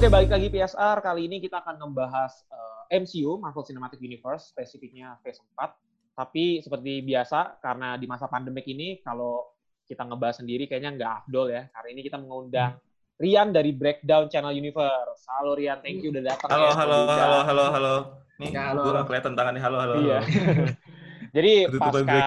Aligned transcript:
Oke, 0.00 0.08
balik 0.08 0.32
lagi 0.32 0.48
PSR. 0.48 1.04
Kali 1.04 1.28
ini 1.28 1.44
kita 1.44 1.60
akan 1.60 1.76
membahas 1.76 2.48
uh, 2.48 2.88
eh, 2.88 3.04
MCU, 3.04 3.36
Marvel 3.36 3.68
Cinematic 3.68 4.00
Universe, 4.00 4.48
spesifiknya 4.48 5.20
Phase 5.20 5.44
4. 5.60 6.16
Tapi 6.16 6.64
seperti 6.64 7.04
biasa, 7.04 7.60
karena 7.60 8.00
di 8.00 8.08
masa 8.08 8.24
pandemik 8.24 8.64
ini, 8.64 9.04
kalau 9.04 9.44
kita 9.84 10.08
ngebahas 10.08 10.40
sendiri 10.40 10.64
kayaknya 10.64 10.96
nggak 10.96 11.12
afdol 11.20 11.52
ya. 11.52 11.68
Hari 11.76 11.92
ini 11.92 12.00
kita 12.00 12.16
mengundang 12.16 12.80
Rian 13.20 13.52
dari 13.52 13.76
Breakdown 13.76 14.32
Channel 14.32 14.56
Universe. 14.56 15.20
Halo 15.36 15.52
Rian, 15.52 15.84
thank 15.84 16.00
you 16.00 16.08
udah 16.16 16.32
datang. 16.32 16.48
Halo, 16.48 16.64
ya, 16.64 16.72
halo, 16.80 16.98
halo, 17.04 17.38
halo, 17.44 17.64
halo. 17.68 17.94
Nih, 18.40 18.56
ya, 18.56 18.72
halo. 18.72 18.80
gue 18.88 18.92
gak 18.96 19.04
kelihatan 19.04 19.32
tangannya. 19.36 19.60
Halo, 19.60 19.78
halo. 19.84 19.94
Iya. 20.00 20.18
Jadi 21.36 21.76
pasca 21.76 22.24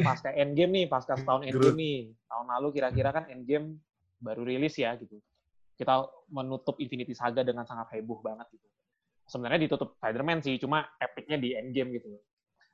pasca 0.00 0.30
Endgame 0.32 0.72
nih, 0.72 0.84
pasca 0.88 1.12
setahun 1.12 1.44
Endgame 1.44 1.76
nih. 1.76 1.98
Tahun 2.24 2.46
lalu 2.56 2.72
kira-kira 2.72 3.12
kan 3.12 3.28
Endgame 3.28 3.84
baru 4.16 4.48
rilis 4.48 4.80
ya 4.80 4.96
gitu 4.96 5.20
kita 5.76 6.08
menutup 6.32 6.80
Infinity 6.80 7.12
Saga 7.12 7.44
dengan 7.44 7.68
sangat 7.68 7.92
heboh 7.96 8.24
banget 8.24 8.48
gitu. 8.52 8.66
Sebenarnya 9.28 9.68
ditutup 9.68 9.94
Spider-Man 10.00 10.40
sih, 10.40 10.56
cuma 10.56 10.88
epicnya 10.96 11.36
di 11.36 11.52
Endgame 11.52 12.00
gitu. 12.00 12.08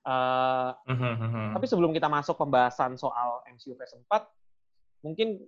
Uh. 0.02 0.74
Tapi 1.54 1.66
sebelum 1.66 1.94
kita 1.94 2.06
masuk 2.10 2.38
pembahasan 2.38 2.94
soal 2.94 3.42
MCU 3.50 3.74
Phase 3.78 3.98
4, 3.98 5.06
mungkin 5.06 5.42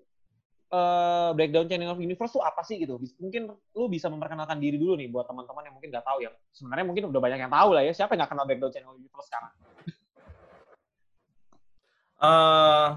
uh, 0.74 1.30
breakdown 1.34 1.70
Channel 1.70 1.94
of 1.94 2.02
Universe 2.02 2.34
tuh 2.34 2.42
apa 2.42 2.62
sih 2.66 2.82
gitu? 2.82 2.98
Mungkin 3.22 3.50
lu 3.50 3.86
bisa 3.86 4.10
memperkenalkan 4.10 4.58
diri 4.58 4.78
dulu 4.78 4.98
nih 4.98 5.10
buat 5.10 5.30
teman-teman 5.30 5.70
yang 5.70 5.74
mungkin 5.74 5.90
nggak 5.94 6.06
tahu 6.06 6.18
ya. 6.26 6.30
Sebenarnya 6.50 6.84
mungkin 6.86 7.04
udah 7.10 7.20
banyak 7.22 7.38
yang 7.46 7.52
tahu 7.52 7.70
lah 7.74 7.82
ya. 7.86 7.92
Siapa 7.94 8.14
yang 8.14 8.24
nggak 8.24 8.32
kenal 8.34 8.46
breakdown 8.46 8.72
Channel 8.74 8.90
of 8.90 8.98
Universe 8.98 9.28
sekarang? 9.30 9.52
Uh, 12.24 12.88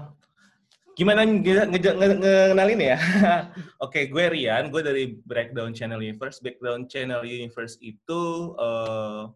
Gimana 0.98 1.22
ngenalin 1.22 2.80
ya? 2.82 2.98
Oke, 3.86 4.10
gue 4.10 4.24
Rian, 4.34 4.66
gue 4.66 4.82
dari 4.82 5.14
Breakdown 5.14 5.70
Channel 5.70 6.02
Universe. 6.02 6.42
Breakdown 6.42 6.90
Channel 6.90 7.22
Universe 7.22 7.78
itu 7.78 8.52
uh, 8.58 9.30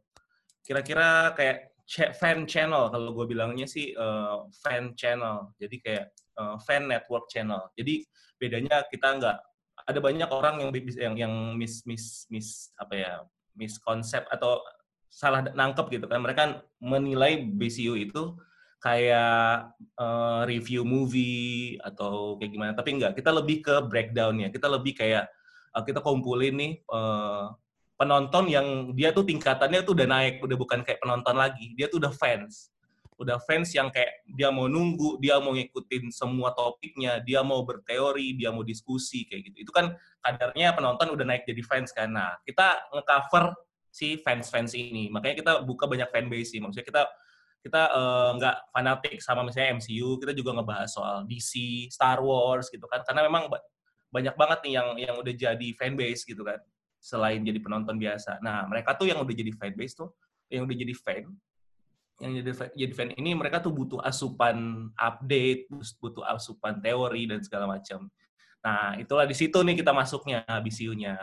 kira-kira 0.66 1.30
kayak 1.38 1.70
fan 2.18 2.50
channel 2.50 2.90
kalau 2.90 3.14
gue 3.14 3.30
bilangnya 3.30 3.70
sih 3.70 3.94
uh, 3.94 4.50
fan 4.58 4.98
channel. 4.98 5.54
Jadi 5.62 5.76
kayak 5.78 6.10
uh, 6.34 6.58
fan 6.66 6.90
network 6.90 7.30
channel. 7.30 7.70
Jadi 7.78 8.10
bedanya 8.42 8.82
kita 8.90 9.22
nggak 9.22 9.38
ada 9.86 9.98
banyak 10.02 10.30
orang 10.34 10.66
yang 10.66 10.70
yang 10.98 11.14
yang 11.14 11.34
mis 11.54 11.86
mis 11.86 12.26
mis 12.26 12.74
apa 12.74 12.94
ya 12.98 13.12
miskonsep 13.54 14.26
atau 14.34 14.58
salah 15.06 15.46
nangkep 15.46 15.94
gitu 15.94 16.10
kan. 16.10 16.26
Mereka 16.26 16.66
menilai 16.82 17.46
BCU 17.54 17.94
itu 17.94 18.34
kayak 18.82 19.78
uh, 19.94 20.42
review 20.42 20.82
movie 20.82 21.78
atau 21.78 22.34
kayak 22.36 22.50
gimana. 22.50 22.72
Tapi 22.74 22.98
enggak, 22.98 23.14
kita 23.14 23.30
lebih 23.30 23.62
ke 23.62 23.74
breakdownnya. 23.86 24.50
Kita 24.50 24.66
lebih 24.66 24.98
kayak 24.98 25.30
uh, 25.70 25.82
kita 25.86 26.02
kumpulin 26.02 26.58
nih 26.58 26.72
uh, 26.90 27.54
penonton 27.94 28.50
yang 28.50 28.90
dia 28.98 29.14
tuh 29.14 29.22
tingkatannya 29.22 29.86
tuh 29.86 29.94
udah 29.94 30.08
naik, 30.10 30.42
udah 30.42 30.58
bukan 30.58 30.82
kayak 30.82 30.98
penonton 30.98 31.38
lagi. 31.38 31.78
Dia 31.78 31.86
tuh 31.86 32.02
udah 32.02 32.10
fans. 32.10 32.74
Udah 33.22 33.38
fans 33.46 33.70
yang 33.70 33.86
kayak 33.94 34.26
dia 34.26 34.50
mau 34.50 34.66
nunggu, 34.66 35.22
dia 35.22 35.38
mau 35.38 35.54
ngikutin 35.54 36.10
semua 36.10 36.50
topiknya, 36.50 37.22
dia 37.22 37.38
mau 37.46 37.62
berteori, 37.62 38.34
dia 38.34 38.50
mau 38.50 38.66
diskusi 38.66 39.30
kayak 39.30 39.46
gitu. 39.46 39.70
Itu 39.70 39.70
kan 39.70 39.94
kadarnya 40.18 40.74
penonton 40.74 41.14
udah 41.14 41.22
naik 41.22 41.46
jadi 41.46 41.62
fans 41.62 41.94
kan. 41.94 42.10
Nah, 42.10 42.34
kita 42.42 42.90
ngecover 42.90 43.54
si 43.94 44.18
fans-fans 44.18 44.74
ini. 44.74 45.06
Makanya 45.06 45.38
kita 45.38 45.52
buka 45.62 45.86
banyak 45.86 46.10
fanbase 46.10 46.58
sih. 46.58 46.58
Maksudnya 46.58 46.82
kita 46.82 47.02
kita 47.62 47.82
uh, 47.94 48.30
nggak 48.36 48.56
fanatik 48.74 49.22
sama 49.22 49.46
misalnya 49.46 49.78
MCU, 49.78 50.18
kita 50.18 50.34
juga 50.34 50.58
ngebahas 50.58 50.90
soal 50.90 51.22
DC, 51.30 51.86
Star 51.94 52.18
Wars 52.18 52.66
gitu 52.66 52.84
kan, 52.90 53.06
karena 53.06 53.22
memang 53.30 53.46
banyak 54.10 54.34
banget 54.34 54.58
nih 54.66 54.72
yang 54.76 54.88
yang 54.98 55.14
udah 55.22 55.34
jadi 55.34 55.68
fanbase 55.78 56.26
gitu 56.26 56.42
kan, 56.42 56.58
selain 56.98 57.40
jadi 57.46 57.62
penonton 57.62 57.96
biasa. 57.96 58.42
Nah 58.42 58.66
mereka 58.66 58.98
tuh 58.98 59.06
yang 59.06 59.22
udah 59.22 59.34
jadi 59.34 59.54
fanbase 59.54 59.94
tuh, 59.94 60.10
yang 60.50 60.66
udah 60.66 60.76
jadi 60.76 60.94
fan, 60.98 61.30
yang 62.18 62.32
jadi 62.42 62.50
jadi 62.74 62.92
fan 62.92 63.10
ini 63.14 63.30
mereka 63.38 63.62
tuh 63.62 63.70
butuh 63.70 64.02
asupan 64.02 64.90
update, 64.98 65.70
butuh 66.02 66.26
asupan 66.34 66.82
teori 66.82 67.30
dan 67.30 67.40
segala 67.46 67.70
macam. 67.78 68.10
Nah 68.62 68.98
itulah 68.98 69.24
di 69.24 69.38
situ 69.38 69.58
nih 69.62 69.78
kita 69.78 69.94
masuknya 69.94 70.42
BCU-nya, 70.46 71.14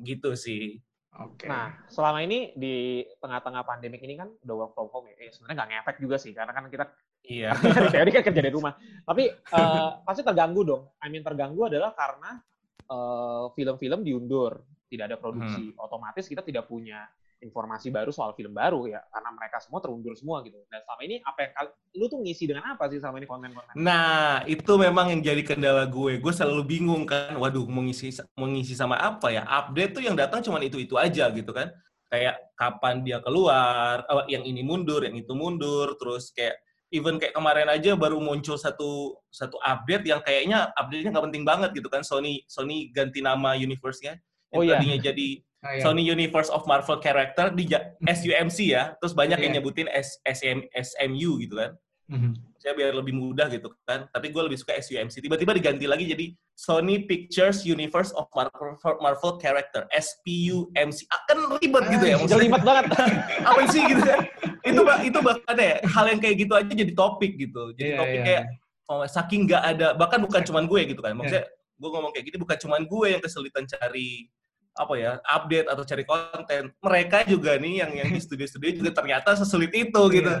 gitu 0.00 0.32
sih. 0.32 0.80
Oke. 1.20 1.44
Okay. 1.44 1.48
Nah, 1.52 1.76
selama 1.92 2.24
ini 2.24 2.56
di 2.56 3.04
tengah-tengah 3.20 3.68
pandemik 3.68 4.00
ini 4.00 4.16
kan 4.16 4.32
udah 4.32 4.54
work 4.56 4.72
from 4.72 4.88
home 4.88 5.12
ya. 5.12 5.28
Eh, 5.28 5.28
sebenarnya 5.28 5.56
nggak 5.60 5.70
ngefek 5.76 5.96
juga 6.00 6.16
sih, 6.16 6.32
karena 6.32 6.52
kan 6.56 6.64
kita 6.72 6.84
iya 7.28 7.52
teori 7.92 8.10
kan 8.10 8.24
kerja 8.24 8.40
di 8.40 8.52
rumah. 8.52 8.72
Tapi 9.04 9.28
uh, 9.28 10.00
pasti 10.08 10.24
terganggu 10.24 10.64
dong. 10.64 10.82
I 11.04 11.12
mean 11.12 11.20
terganggu 11.20 11.68
adalah 11.68 11.92
karena 11.92 12.40
film 12.88 12.96
eh, 12.96 13.46
film-film 13.52 14.00
diundur, 14.00 14.64
tidak 14.88 15.04
ada 15.12 15.16
produksi. 15.20 15.76
Hmm. 15.76 15.84
Otomatis 15.84 16.24
kita 16.24 16.40
tidak 16.40 16.64
punya 16.64 17.04
informasi 17.42 17.90
baru 17.90 18.14
soal 18.14 18.32
film 18.38 18.54
baru 18.54 18.86
ya 18.86 19.02
karena 19.10 19.30
mereka 19.34 19.58
semua 19.58 19.82
terundur 19.82 20.14
semua 20.14 20.40
gitu. 20.46 20.56
Dan 20.70 20.80
selama 20.86 21.02
ini 21.02 21.16
apa 21.26 21.38
yang 21.42 21.52
lu 21.98 22.04
tuh 22.06 22.18
ngisi 22.22 22.44
dengan 22.46 22.64
apa 22.72 22.86
sih 22.86 23.02
selama 23.02 23.18
ini 23.18 23.28
konten-konten? 23.28 23.74
Nah, 23.74 24.46
itu 24.46 24.72
memang 24.78 25.10
yang 25.10 25.20
jadi 25.20 25.42
kendala 25.42 25.84
gue. 25.90 26.22
Gue 26.22 26.32
selalu 26.32 26.62
bingung 26.64 27.02
kan, 27.04 27.34
waduh 27.36 27.66
mau 27.66 27.82
ngisi 27.82 28.14
mau 28.38 28.46
ngisi 28.46 28.78
sama 28.78 28.96
apa 28.96 29.34
ya? 29.34 29.42
Update 29.44 29.98
tuh 29.98 30.02
yang 30.06 30.14
datang 30.14 30.40
cuma 30.40 30.62
itu-itu 30.62 30.94
aja 30.94 31.28
gitu 31.34 31.50
kan. 31.50 31.68
Kayak 32.08 32.38
kapan 32.54 33.02
dia 33.02 33.18
keluar, 33.24 34.06
oh, 34.06 34.24
yang 34.30 34.46
ini 34.46 34.62
mundur, 34.62 35.02
yang 35.02 35.16
itu 35.16 35.32
mundur, 35.32 35.96
terus 35.96 36.30
kayak 36.30 36.60
even 36.92 37.16
kayak 37.16 37.32
kemarin 37.32 37.66
aja 37.72 37.96
baru 37.96 38.20
muncul 38.20 38.60
satu 38.60 39.16
satu 39.32 39.56
update 39.64 40.04
yang 40.04 40.20
kayaknya 40.20 40.68
update-nya 40.76 41.10
nggak 41.10 41.26
penting 41.32 41.44
banget 41.44 41.70
gitu 41.74 41.88
kan. 41.88 42.04
Sony 42.04 42.44
Sony 42.46 42.92
ganti 42.92 43.24
nama 43.24 43.56
universe-nya. 43.56 44.20
Yang 44.52 44.60
oh, 44.60 44.64
iya. 44.68 44.76
tadinya 44.76 44.98
jadi 45.00 45.28
Iya. 45.62 45.86
Sony 45.86 46.02
Universe 46.02 46.50
of 46.50 46.66
Marvel 46.66 46.98
Character 46.98 47.54
di 47.54 47.70
SUMC 48.02 48.74
ya, 48.74 48.98
terus 48.98 49.14
banyak 49.14 49.38
yeah. 49.38 49.44
yang 49.46 49.52
iya. 49.54 49.58
nyebutin 49.62 49.86
S, 49.94 50.18
SM, 50.26 50.66
SMU 50.74 51.38
gitu 51.38 51.54
kan. 51.54 51.78
Mm-hmm. 52.10 52.32
Saya 52.58 52.74
biar 52.74 52.92
lebih 52.98 53.14
mudah 53.14 53.46
gitu 53.46 53.70
kan. 53.86 54.10
Tapi 54.10 54.34
gue 54.34 54.42
lebih 54.42 54.58
suka 54.58 54.74
SUMC. 54.74 55.22
Tiba-tiba 55.22 55.54
diganti 55.54 55.86
lagi 55.86 56.10
jadi 56.10 56.34
Sony 56.58 57.06
Pictures 57.06 57.62
Universe 57.62 58.10
of 58.18 58.26
Marvel, 58.34 58.74
Marvel 58.98 59.38
Character 59.38 59.86
SPUMC. 59.94 60.98
Ah, 61.14 61.22
kan 61.30 61.38
ribet 61.62 61.84
gitu 61.94 62.04
ya. 62.10 62.16
Maksudnya 62.18 62.42
ribet 62.42 62.62
banget. 62.66 62.84
apa 63.48 63.60
sih 63.70 63.82
gitu 63.86 64.02
kan? 64.02 64.20
Itu 64.66 64.80
itu 64.82 65.18
bahkan 65.22 65.56
ya 65.58 65.78
hal 65.86 66.04
yang 66.10 66.20
kayak 66.22 66.36
gitu 66.42 66.52
aja 66.58 66.72
jadi 66.74 66.92
topik 66.94 67.38
gitu. 67.38 67.70
Jadi 67.78 67.90
yeah, 67.94 68.00
topik 68.02 68.18
yeah. 68.18 68.26
kayak 68.26 68.44
oh, 68.90 69.06
saking 69.06 69.46
nggak 69.46 69.62
ada 69.62 69.86
bahkan 69.94 70.18
bukan 70.22 70.42
cuma 70.42 70.60
gue 70.66 70.80
gitu 70.90 71.00
kan. 71.02 71.14
Maksudnya 71.14 71.46
yeah. 71.46 71.78
gue 71.78 71.88
ngomong 71.90 72.10
kayak 72.10 72.24
gini 72.30 72.38
bukan 72.38 72.58
cuma 72.58 72.76
gue 72.82 73.06
yang 73.08 73.22
kesulitan 73.22 73.64
cari 73.66 74.26
apa 74.72 74.94
ya 74.96 75.12
update 75.28 75.68
atau 75.68 75.84
cari 75.84 76.04
konten. 76.08 76.62
Mereka 76.80 77.28
juga 77.28 77.60
nih 77.60 77.84
yang 77.84 77.92
yang 77.92 78.08
di 78.08 78.20
studio-studio 78.20 78.80
juga 78.80 78.90
ternyata 78.96 79.36
sesulit 79.36 79.72
itu 79.76 80.02
gitu. 80.12 80.32
Yeah. 80.32 80.40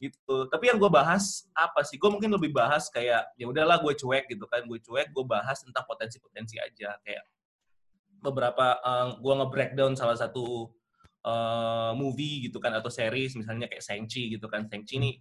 gitu. 0.00 0.48
Tapi 0.48 0.72
yang 0.72 0.78
gue 0.80 0.90
bahas 0.90 1.46
apa 1.54 1.86
sih? 1.86 2.00
Gue 2.00 2.10
mungkin 2.10 2.32
lebih 2.34 2.50
bahas 2.50 2.90
kayak 2.90 3.30
ya 3.38 3.46
udahlah 3.46 3.78
gue 3.78 3.94
cuek 3.94 4.26
gitu 4.32 4.48
kan. 4.50 4.66
Gue 4.66 4.82
cuek 4.82 5.14
gue 5.14 5.24
bahas 5.28 5.62
tentang 5.62 5.86
potensi-potensi 5.86 6.58
aja. 6.58 6.98
Kayak 7.04 7.24
beberapa 8.20 8.80
um, 8.82 9.22
gue 9.22 9.34
nge-breakdown 9.44 9.92
salah 9.94 10.18
satu 10.18 10.72
uh, 11.22 11.92
movie 11.94 12.50
gitu 12.50 12.58
kan 12.58 12.74
atau 12.74 12.90
series 12.90 13.38
misalnya 13.38 13.70
kayak 13.70 13.84
Shang-Chi 13.86 14.34
gitu 14.34 14.50
kan. 14.50 14.66
Shang-Chi 14.66 14.96
nih 14.98 15.14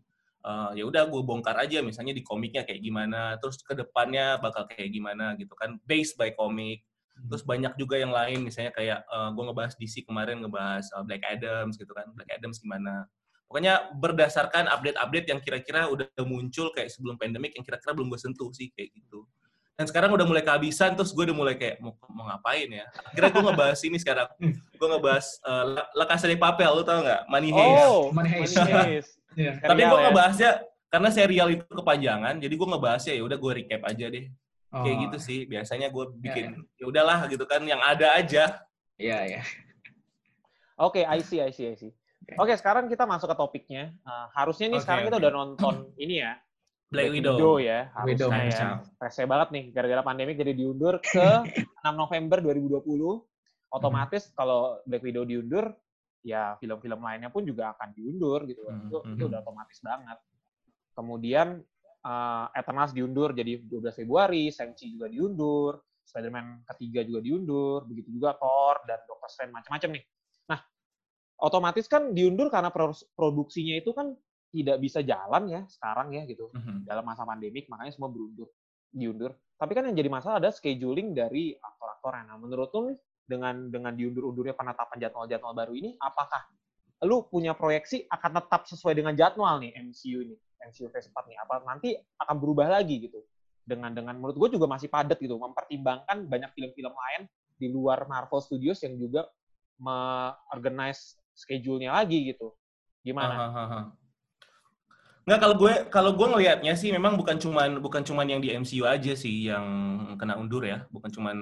uh, 0.47 0.71
ya 0.73 0.89
udah 0.89 1.05
gue 1.05 1.21
bongkar 1.21 1.59
aja 1.59 1.85
misalnya 1.85 2.17
di 2.17 2.25
komiknya 2.25 2.65
kayak 2.65 2.81
gimana. 2.81 3.37
Terus 3.37 3.61
ke 3.61 3.77
depannya 3.77 4.41
bakal 4.41 4.65
kayak 4.65 4.89
gimana 4.89 5.37
gitu 5.37 5.53
kan. 5.53 5.77
Based 5.85 6.17
by 6.17 6.33
komik 6.33 6.88
Terus 7.27 7.43
banyak 7.43 7.73
juga 7.75 7.99
yang 7.99 8.13
lain, 8.13 8.47
misalnya 8.47 8.71
kayak 8.71 9.03
uh, 9.09 9.27
eh, 9.27 9.29
gue 9.35 9.43
ngebahas 9.49 9.73
DC 9.75 9.95
kemarin, 10.07 10.45
ngebahas 10.45 10.85
uh, 10.95 11.03
Black 11.03 11.23
Adams 11.27 11.75
gitu 11.75 11.91
kan. 11.91 12.07
Black 12.15 12.31
Adams 12.31 12.61
gimana. 12.63 13.09
Pokoknya 13.49 13.89
berdasarkan 13.97 14.69
update-update 14.69 15.27
yang 15.33 15.39
kira-kira 15.41 15.89
udah 15.89 16.05
muncul 16.21 16.69
kayak 16.69 16.93
sebelum 16.93 17.17
pandemik, 17.17 17.57
yang 17.57 17.65
kira-kira 17.65 17.97
belum 17.97 18.13
gue 18.13 18.21
sentuh 18.21 18.53
sih, 18.53 18.69
kayak 18.77 18.93
gitu. 18.93 19.25
Dan 19.73 19.87
sekarang 19.89 20.11
udah 20.13 20.27
mulai 20.27 20.43
kehabisan, 20.43 20.93
terus 20.93 21.09
gue 21.15 21.23
udah 21.23 21.37
mulai 21.37 21.55
kayak, 21.57 21.81
mau, 21.81 21.97
mau 22.13 22.29
ngapain 22.29 22.67
ya? 22.69 22.85
Akhirnya 23.09 23.31
gue 23.31 23.43
ngebahas 23.49 23.79
ini 23.87 23.97
sekarang. 23.97 24.27
Gue 24.77 24.87
ngebahas 24.91 25.25
uh, 25.47 25.65
La 25.97 26.05
Casa 26.05 26.29
de 26.29 26.37
Papel, 26.37 26.69
lu 26.69 26.83
tau 26.85 27.01
nggak? 27.01 27.25
Money 27.25 27.49
Heist. 27.49 27.87
Oh, 27.89 28.13
Money 28.13 28.29
Heist. 28.29 28.53
Money 28.59 28.73
Heist. 28.75 29.11
yeah. 29.33 29.55
Tapi 29.65 29.81
gue 29.81 29.97
ya. 29.97 30.03
ngebahasnya, 30.11 30.51
karena 30.93 31.09
serial 31.09 31.47
itu 31.49 31.63
kepanjangan, 31.73 32.35
jadi 32.37 32.53
gue 32.53 32.67
ngebahasnya 32.69 33.13
ya 33.17 33.23
udah 33.25 33.37
gue 33.39 33.51
recap 33.65 33.81
aja 33.87 34.05
deh 34.13 34.25
Oh. 34.69 34.85
Kayak 34.85 34.97
gitu 35.09 35.17
sih. 35.17 35.39
Biasanya 35.49 35.89
gue 35.89 36.05
ya, 36.05 36.15
bikin 36.21 36.45
ya, 36.53 36.81
ya. 36.81 36.85
udahlah 36.85 37.19
gitu 37.29 37.45
kan 37.49 37.61
yang 37.65 37.81
ada 37.81 38.13
aja. 38.13 38.61
Iya, 38.99 39.17
iya. 39.25 39.41
Oke, 40.79 41.03
okay, 41.03 41.03
I 41.03 41.19
see, 41.19 41.41
I 41.41 41.51
see, 41.51 41.67
I 41.67 41.75
see. 41.75 41.91
Oke, 42.37 42.53
okay, 42.53 42.55
sekarang 42.55 42.85
kita 42.87 43.09
masuk 43.09 43.27
ke 43.33 43.35
topiknya. 43.35 43.91
Uh, 44.05 44.29
harusnya 44.37 44.69
nih 44.69 44.77
okay, 44.77 44.83
sekarang 44.85 45.01
okay. 45.03 45.09
kita 45.11 45.19
udah 45.25 45.33
nonton 45.33 45.75
ini 46.03 46.15
ya. 46.21 46.37
Black, 46.89 47.09
Black 47.09 47.15
Widow. 47.21 47.35
Widow 47.37 47.55
ya. 47.61 47.79
Harusnya 47.93 48.25
Widow, 48.25 48.29
ya. 48.33 48.69
Rese 48.97 49.23
banget 49.29 49.49
nih 49.53 49.63
gara-gara 49.73 50.01
pandemi 50.01 50.31
jadi 50.33 50.53
diundur 50.53 51.01
ke 51.05 51.27
6 51.85 51.93
November 51.93 52.37
2020. 52.41 52.81
Otomatis 53.69 54.29
hmm. 54.29 54.33
kalau 54.33 54.81
Black 54.85 55.03
Widow 55.05 55.23
diundur, 55.25 55.69
ya 56.25 56.57
film-film 56.59 56.99
lainnya 56.99 57.29
pun 57.33 57.45
juga 57.45 57.73
akan 57.77 57.89
diundur 57.93 58.45
gitu. 58.45 58.61
Hmm. 58.65 58.89
Itu, 58.89 58.97
itu 59.05 59.23
hmm. 59.25 59.29
udah 59.33 59.39
otomatis 59.41 59.79
banget. 59.81 60.17
Kemudian 60.93 61.47
uh, 62.09 62.45
Eternals 62.57 62.91
diundur 62.91 63.37
jadi 63.37 63.61
12 63.61 64.01
Februari, 64.01 64.49
Shang-Chi 64.49 64.97
juga 64.97 65.05
diundur, 65.05 65.77
Spider-Man 66.09 66.65
ketiga 66.73 67.05
juga 67.05 67.21
diundur, 67.21 67.85
begitu 67.85 68.09
juga 68.17 68.33
Thor 68.41 68.81
dan 68.89 69.05
Doctor 69.05 69.29
Strange 69.29 69.53
macam-macam 69.53 69.89
nih. 69.93 70.03
Nah, 70.49 70.59
otomatis 71.45 71.85
kan 71.85 72.09
diundur 72.17 72.49
karena 72.49 72.73
produksinya 73.13 73.77
itu 73.77 73.93
kan 73.93 74.17
tidak 74.49 74.81
bisa 74.81 75.05
jalan 75.05 75.45
ya 75.45 75.61
sekarang 75.69 76.09
ya 76.17 76.25
gitu 76.25 76.49
mm-hmm. 76.49 76.89
dalam 76.89 77.05
masa 77.05 77.21
pandemik 77.21 77.69
makanya 77.69 77.93
semua 77.93 78.09
berundur 78.09 78.49
diundur. 78.89 79.37
Tapi 79.59 79.77
kan 79.77 79.85
yang 79.85 79.93
jadi 79.93 80.09
masalah 80.09 80.41
ada 80.41 80.49
scheduling 80.49 81.13
dari 81.13 81.53
aktor-aktornya. 81.53 82.33
Nah, 82.33 82.37
menurut 82.41 82.73
lu 82.73 82.97
dengan 83.29 83.69
dengan 83.69 83.93
diundur-undurnya 83.93 84.57
penetapan 84.57 84.97
jadwal-jadwal 84.97 85.53
baru 85.53 85.73
ini, 85.77 85.93
apakah 86.01 86.41
lu 87.05 87.29
punya 87.29 87.53
proyeksi 87.53 88.09
akan 88.09 88.41
tetap 88.41 88.65
sesuai 88.65 88.97
dengan 88.97 89.13
jadwal 89.13 89.61
nih 89.61 89.77
MCU 89.77 90.25
ini, 90.25 90.35
MCU 90.67 90.91
Phase 90.91 91.09
4 91.11 91.29
nih? 91.29 91.37
Apa 91.39 91.63
nanti 91.63 91.95
akan 92.19 92.35
berubah 92.39 92.67
lagi 92.67 93.07
gitu? 93.07 93.23
Dengan 93.63 93.93
dengan 93.93 94.17
menurut 94.17 94.35
gue 94.35 94.57
juga 94.57 94.65
masih 94.65 94.89
padat 94.89 95.21
gitu, 95.21 95.37
mempertimbangkan 95.37 96.25
banyak 96.25 96.51
film-film 96.57 96.93
lain 96.93 97.21
di 97.59 97.67
luar 97.69 98.07
Marvel 98.09 98.41
Studios 98.41 98.81
yang 98.81 98.97
juga 98.97 99.29
me-organize 99.79 101.19
schedule-nya 101.37 101.95
lagi 101.95 102.33
gitu. 102.33 102.51
Gimana? 103.05 103.53
Nggak 105.29 105.39
kalau 105.45 105.55
gue 105.61 105.73
kalau 105.93 106.11
gue 106.17 106.27
ngelihatnya 106.33 106.73
sih 106.73 106.89
memang 106.89 107.13
bukan 107.13 107.37
cuman 107.37 107.77
bukan 107.77 108.01
cuman 108.01 108.25
yang 108.25 108.41
di 108.41 108.49
MCU 108.49 108.89
aja 108.89 109.13
sih 109.13 109.45
yang 109.45 109.67
kena 110.17 110.33
undur 110.41 110.65
ya, 110.65 110.89
bukan 110.89 111.13
cuman 111.13 111.37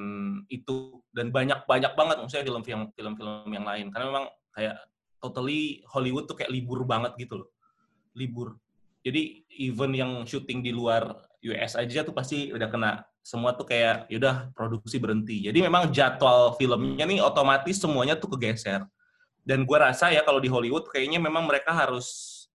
itu 0.51 0.99
dan 1.15 1.31
banyak 1.31 1.63
banyak 1.63 1.95
banget 1.95 2.19
maksudnya 2.19 2.43
film-film 2.43 2.91
film-film 2.91 3.47
yang 3.47 3.63
lain 3.63 3.87
karena 3.87 4.05
memang 4.11 4.25
kayak 4.51 4.75
totally 5.23 5.81
Hollywood 5.87 6.27
tuh 6.27 6.35
kayak 6.35 6.51
libur 6.51 6.83
banget 6.83 7.15
gitu 7.15 7.41
loh. 7.41 7.49
Libur. 8.11 8.59
Jadi 9.05 9.45
even 9.57 9.91
yang 9.93 10.11
syuting 10.27 10.61
di 10.65 10.71
luar 10.73 11.27
US 11.43 11.77
aja 11.77 12.01
tuh 12.01 12.15
pasti 12.15 12.49
udah 12.51 12.69
kena. 12.69 12.91
Semua 13.21 13.51
tuh 13.53 13.67
kayak 13.67 14.07
yaudah 14.07 14.51
produksi 14.55 14.97
berhenti. 14.97 15.43
Jadi 15.43 15.59
memang 15.59 15.91
jadwal 15.91 16.55
filmnya 16.55 17.03
nih 17.03 17.19
otomatis 17.19 17.75
semuanya 17.75 18.15
tuh 18.15 18.31
kegeser. 18.35 18.87
Dan 19.43 19.63
gue 19.63 19.77
rasa 19.79 20.11
ya 20.11 20.23
kalau 20.23 20.39
di 20.39 20.47
Hollywood 20.51 20.87
kayaknya 20.91 21.19
memang 21.19 21.47
mereka 21.47 21.71
harus 21.75 22.07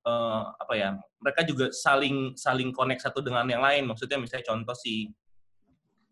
uh, 0.04 0.52
apa 0.56 0.74
ya 0.76 0.88
mereka 1.20 1.40
juga 1.44 1.72
saling 1.72 2.36
saling 2.36 2.72
connect 2.72 3.04
satu 3.04 3.20
dengan 3.20 3.44
yang 3.48 3.60
lain. 3.60 3.84
Maksudnya 3.88 4.16
misalnya 4.16 4.48
contoh 4.48 4.76
si 4.76 5.12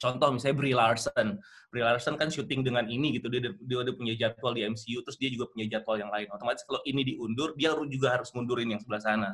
contoh 0.00 0.29
misalnya 0.33 0.56
Brie 0.56 0.76
Larson. 0.76 1.41
Brie 1.73 1.85
Larson 1.85 2.17
kan 2.17 2.29
syuting 2.29 2.65
dengan 2.65 2.85
ini 2.88 3.17
gitu 3.17 3.29
dia 3.33 3.53
dia 3.53 3.79
udah 3.81 3.94
punya 3.97 4.12
jadwal 4.17 4.53
di 4.56 4.65
MCU 4.65 5.05
terus 5.05 5.17
dia 5.21 5.29
juga 5.33 5.49
punya 5.53 5.69
jadwal 5.69 5.97
yang 6.00 6.12
lain. 6.12 6.29
Otomatis 6.33 6.65
kalau 6.69 6.81
ini 6.85 7.00
diundur 7.05 7.56
dia 7.56 7.73
juga 7.88 8.21
harus 8.21 8.29
mundurin 8.37 8.73
yang 8.73 8.81
sebelah 8.81 9.00
sana 9.00 9.31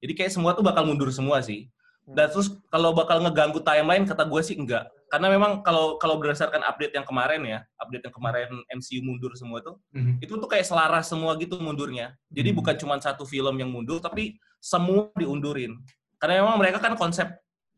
jadi 0.00 0.12
kayak 0.16 0.32
semua 0.32 0.56
tuh 0.56 0.64
bakal 0.64 0.88
mundur 0.88 1.12
semua 1.12 1.44
sih 1.44 1.68
dan 2.10 2.26
terus 2.26 2.50
kalau 2.72 2.90
bakal 2.90 3.22
ngeganggu 3.22 3.62
timeline 3.62 4.02
kata 4.02 4.26
gue 4.26 4.42
sih 4.42 4.58
enggak. 4.58 4.90
Karena 5.10 5.26
memang 5.30 5.62
kalau 5.62 5.98
kalau 5.98 6.18
berdasarkan 6.22 6.62
update 6.62 6.94
yang 6.94 7.06
kemarin 7.06 7.42
ya, 7.42 7.58
update 7.82 8.06
yang 8.06 8.14
kemarin 8.14 8.50
MCU 8.70 9.02
mundur 9.02 9.34
semua 9.34 9.58
tuh, 9.62 9.78
mm-hmm. 9.94 10.22
itu 10.22 10.34
tuh 10.38 10.48
kayak 10.50 10.66
selaras 10.66 11.10
semua 11.10 11.34
gitu 11.38 11.58
mundurnya. 11.58 12.14
Jadi 12.30 12.50
mm-hmm. 12.50 12.58
bukan 12.62 12.74
cuma 12.78 12.94
satu 13.02 13.26
film 13.26 13.58
yang 13.58 13.70
mundur, 13.70 13.98
tapi 13.98 14.38
semua 14.62 15.10
diundurin. 15.18 15.78
Karena 16.18 16.46
memang 16.46 16.62
mereka 16.62 16.78
kan 16.78 16.94
konsep 16.94 17.26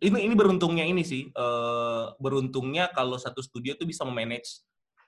ini 0.02 0.28
ini 0.28 0.34
beruntungnya 0.36 0.84
ini 0.84 1.04
sih, 1.04 1.28
uh, 1.32 2.12
beruntungnya 2.20 2.92
kalau 2.92 3.16
satu 3.16 3.40
studio 3.40 3.76
tuh 3.76 3.88
bisa 3.88 4.04
memanage 4.04 4.60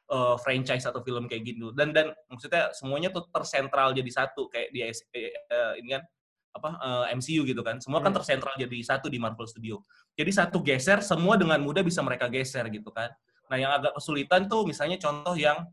uh, 0.08 0.40
franchise 0.40 0.84
atau 0.88 1.04
film 1.04 1.28
kayak 1.28 1.44
gitu. 1.44 1.76
Dan 1.76 1.92
dan 1.92 2.12
maksudnya 2.28 2.72
semuanya 2.72 3.12
tuh 3.12 3.28
tersentral 3.28 3.92
jadi 3.92 4.08
satu 4.08 4.48
kayak 4.48 4.68
di 4.72 4.80
uh, 4.80 5.72
ini 5.76 5.88
kan 5.92 6.02
apa 6.54 6.70
uh, 6.78 7.04
eh, 7.10 7.18
MCU 7.18 7.42
gitu 7.42 7.60
kan. 7.66 7.82
Semua 7.82 7.98
kan 7.98 8.14
hmm. 8.14 8.18
tersentral 8.22 8.54
jadi 8.54 8.78
satu 8.86 9.10
di 9.10 9.18
Marvel 9.18 9.50
Studio. 9.50 9.82
Jadi 10.14 10.30
satu 10.30 10.62
geser, 10.62 11.02
semua 11.02 11.34
dengan 11.34 11.58
mudah 11.58 11.82
bisa 11.82 12.00
mereka 12.00 12.30
geser 12.30 12.70
gitu 12.70 12.94
kan. 12.94 13.10
Nah, 13.50 13.56
yang 13.58 13.74
agak 13.74 13.92
kesulitan 13.98 14.46
tuh 14.46 14.64
misalnya 14.64 14.96
contoh 14.96 15.34
yang 15.34 15.66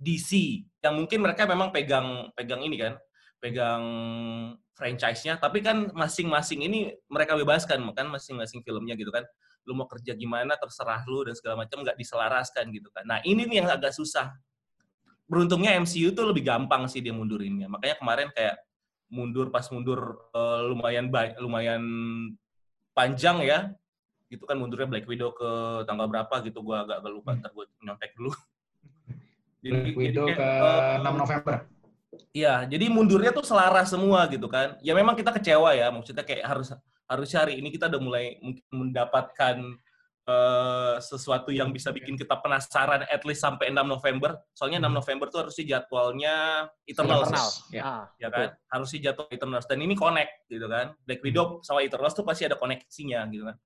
DC, 0.00 0.64
yang 0.80 0.96
mungkin 0.96 1.20
mereka 1.20 1.44
memang 1.44 1.68
pegang 1.70 2.32
pegang 2.32 2.64
ini 2.64 2.80
kan, 2.80 2.96
pegang 3.36 3.84
franchise-nya, 4.72 5.36
tapi 5.36 5.60
kan 5.60 5.92
masing-masing 5.92 6.64
ini 6.64 6.96
mereka 7.12 7.36
bebaskan, 7.36 7.84
kan 7.92 8.08
masing-masing 8.08 8.64
filmnya 8.64 8.96
gitu 8.96 9.12
kan. 9.12 9.22
Lu 9.68 9.76
mau 9.76 9.84
kerja 9.84 10.16
gimana, 10.16 10.56
terserah 10.56 11.04
lu 11.04 11.28
dan 11.28 11.36
segala 11.36 11.68
macam 11.68 11.84
nggak 11.84 12.00
diselaraskan 12.00 12.72
gitu 12.72 12.88
kan. 12.88 13.04
Nah, 13.04 13.20
ini 13.28 13.44
nih 13.44 13.60
yang 13.60 13.68
agak 13.68 13.92
susah. 13.92 14.32
Beruntungnya 15.28 15.76
MCU 15.78 16.10
tuh 16.10 16.32
lebih 16.32 16.42
gampang 16.42 16.88
sih 16.88 17.04
dia 17.04 17.12
mundurinnya. 17.12 17.68
Makanya 17.70 18.00
kemarin 18.00 18.28
kayak 18.34 18.56
mundur 19.10 19.50
pas 19.50 19.66
mundur 19.74 20.30
uh, 20.32 20.70
lumayan 20.70 21.10
baik 21.10 21.36
lumayan 21.42 21.82
panjang 22.94 23.42
ya 23.42 23.74
gitu 24.30 24.46
kan 24.46 24.54
mundurnya 24.56 24.86
Black 24.86 25.10
Widow 25.10 25.34
ke 25.34 25.50
tanggal 25.84 26.06
berapa 26.06 26.34
gitu 26.46 26.62
gua 26.62 26.86
agak, 26.86 27.02
agak 27.02 27.12
lupa 27.12 27.30
ntar 27.34 27.50
gua 27.50 27.66
nyontek 27.82 28.14
dulu. 28.14 28.30
Jadi, 29.66 29.92
Black 29.92 29.98
Widow 29.98 30.26
jadi, 30.30 30.38
ke 30.40 30.48
uh, 30.48 31.04
6 31.04 31.20
November. 31.20 31.54
Iya, 32.32 32.64
jadi 32.64 32.88
mundurnya 32.88 33.28
tuh 33.28 33.44
selaras 33.44 33.92
semua 33.92 34.24
gitu 34.32 34.48
kan. 34.48 34.80
Ya 34.80 34.96
memang 34.96 35.12
kita 35.12 35.36
kecewa 35.36 35.76
ya, 35.76 35.92
maksudnya 35.92 36.24
kayak 36.24 36.48
harus 36.48 36.72
harus 37.04 37.28
cari 37.28 37.60
ini 37.60 37.68
kita 37.68 37.90
udah 37.92 38.00
mulai 38.00 38.40
mungkin 38.40 38.64
mendapatkan 38.72 39.56
uh, 40.30 40.96
sesuatu 41.02 41.50
yang 41.50 41.74
bisa 41.74 41.90
bikin 41.90 42.14
kita 42.14 42.38
penasaran 42.38 43.02
at 43.06 43.22
least 43.26 43.42
sampai 43.42 43.74
6 43.74 43.82
November. 43.82 44.38
Soalnya 44.54 44.78
6 44.82 44.86
hmm. 44.86 44.96
November 45.02 45.26
tuh 45.28 45.38
harusnya 45.46 45.64
jadwalnya 45.76 46.34
Eternals. 46.86 47.28
Eternal. 47.28 47.48
Ya, 47.74 47.82
ah, 47.82 48.04
ya 48.16 48.28
kan? 48.30 48.48
Betul. 48.54 48.70
Harusnya 48.70 48.98
jadwal 49.10 49.28
Eternals. 49.34 49.66
Dan 49.66 49.78
ini 49.82 49.94
connect 49.98 50.32
gitu 50.46 50.66
kan. 50.70 50.94
Black 51.02 51.20
Widow 51.26 51.44
hmm. 51.44 51.62
sama 51.66 51.80
Eternals 51.82 52.14
tuh 52.14 52.24
pasti 52.24 52.46
ada 52.46 52.56
koneksinya 52.56 53.20
gitu 53.28 53.44
kan. 53.50 53.56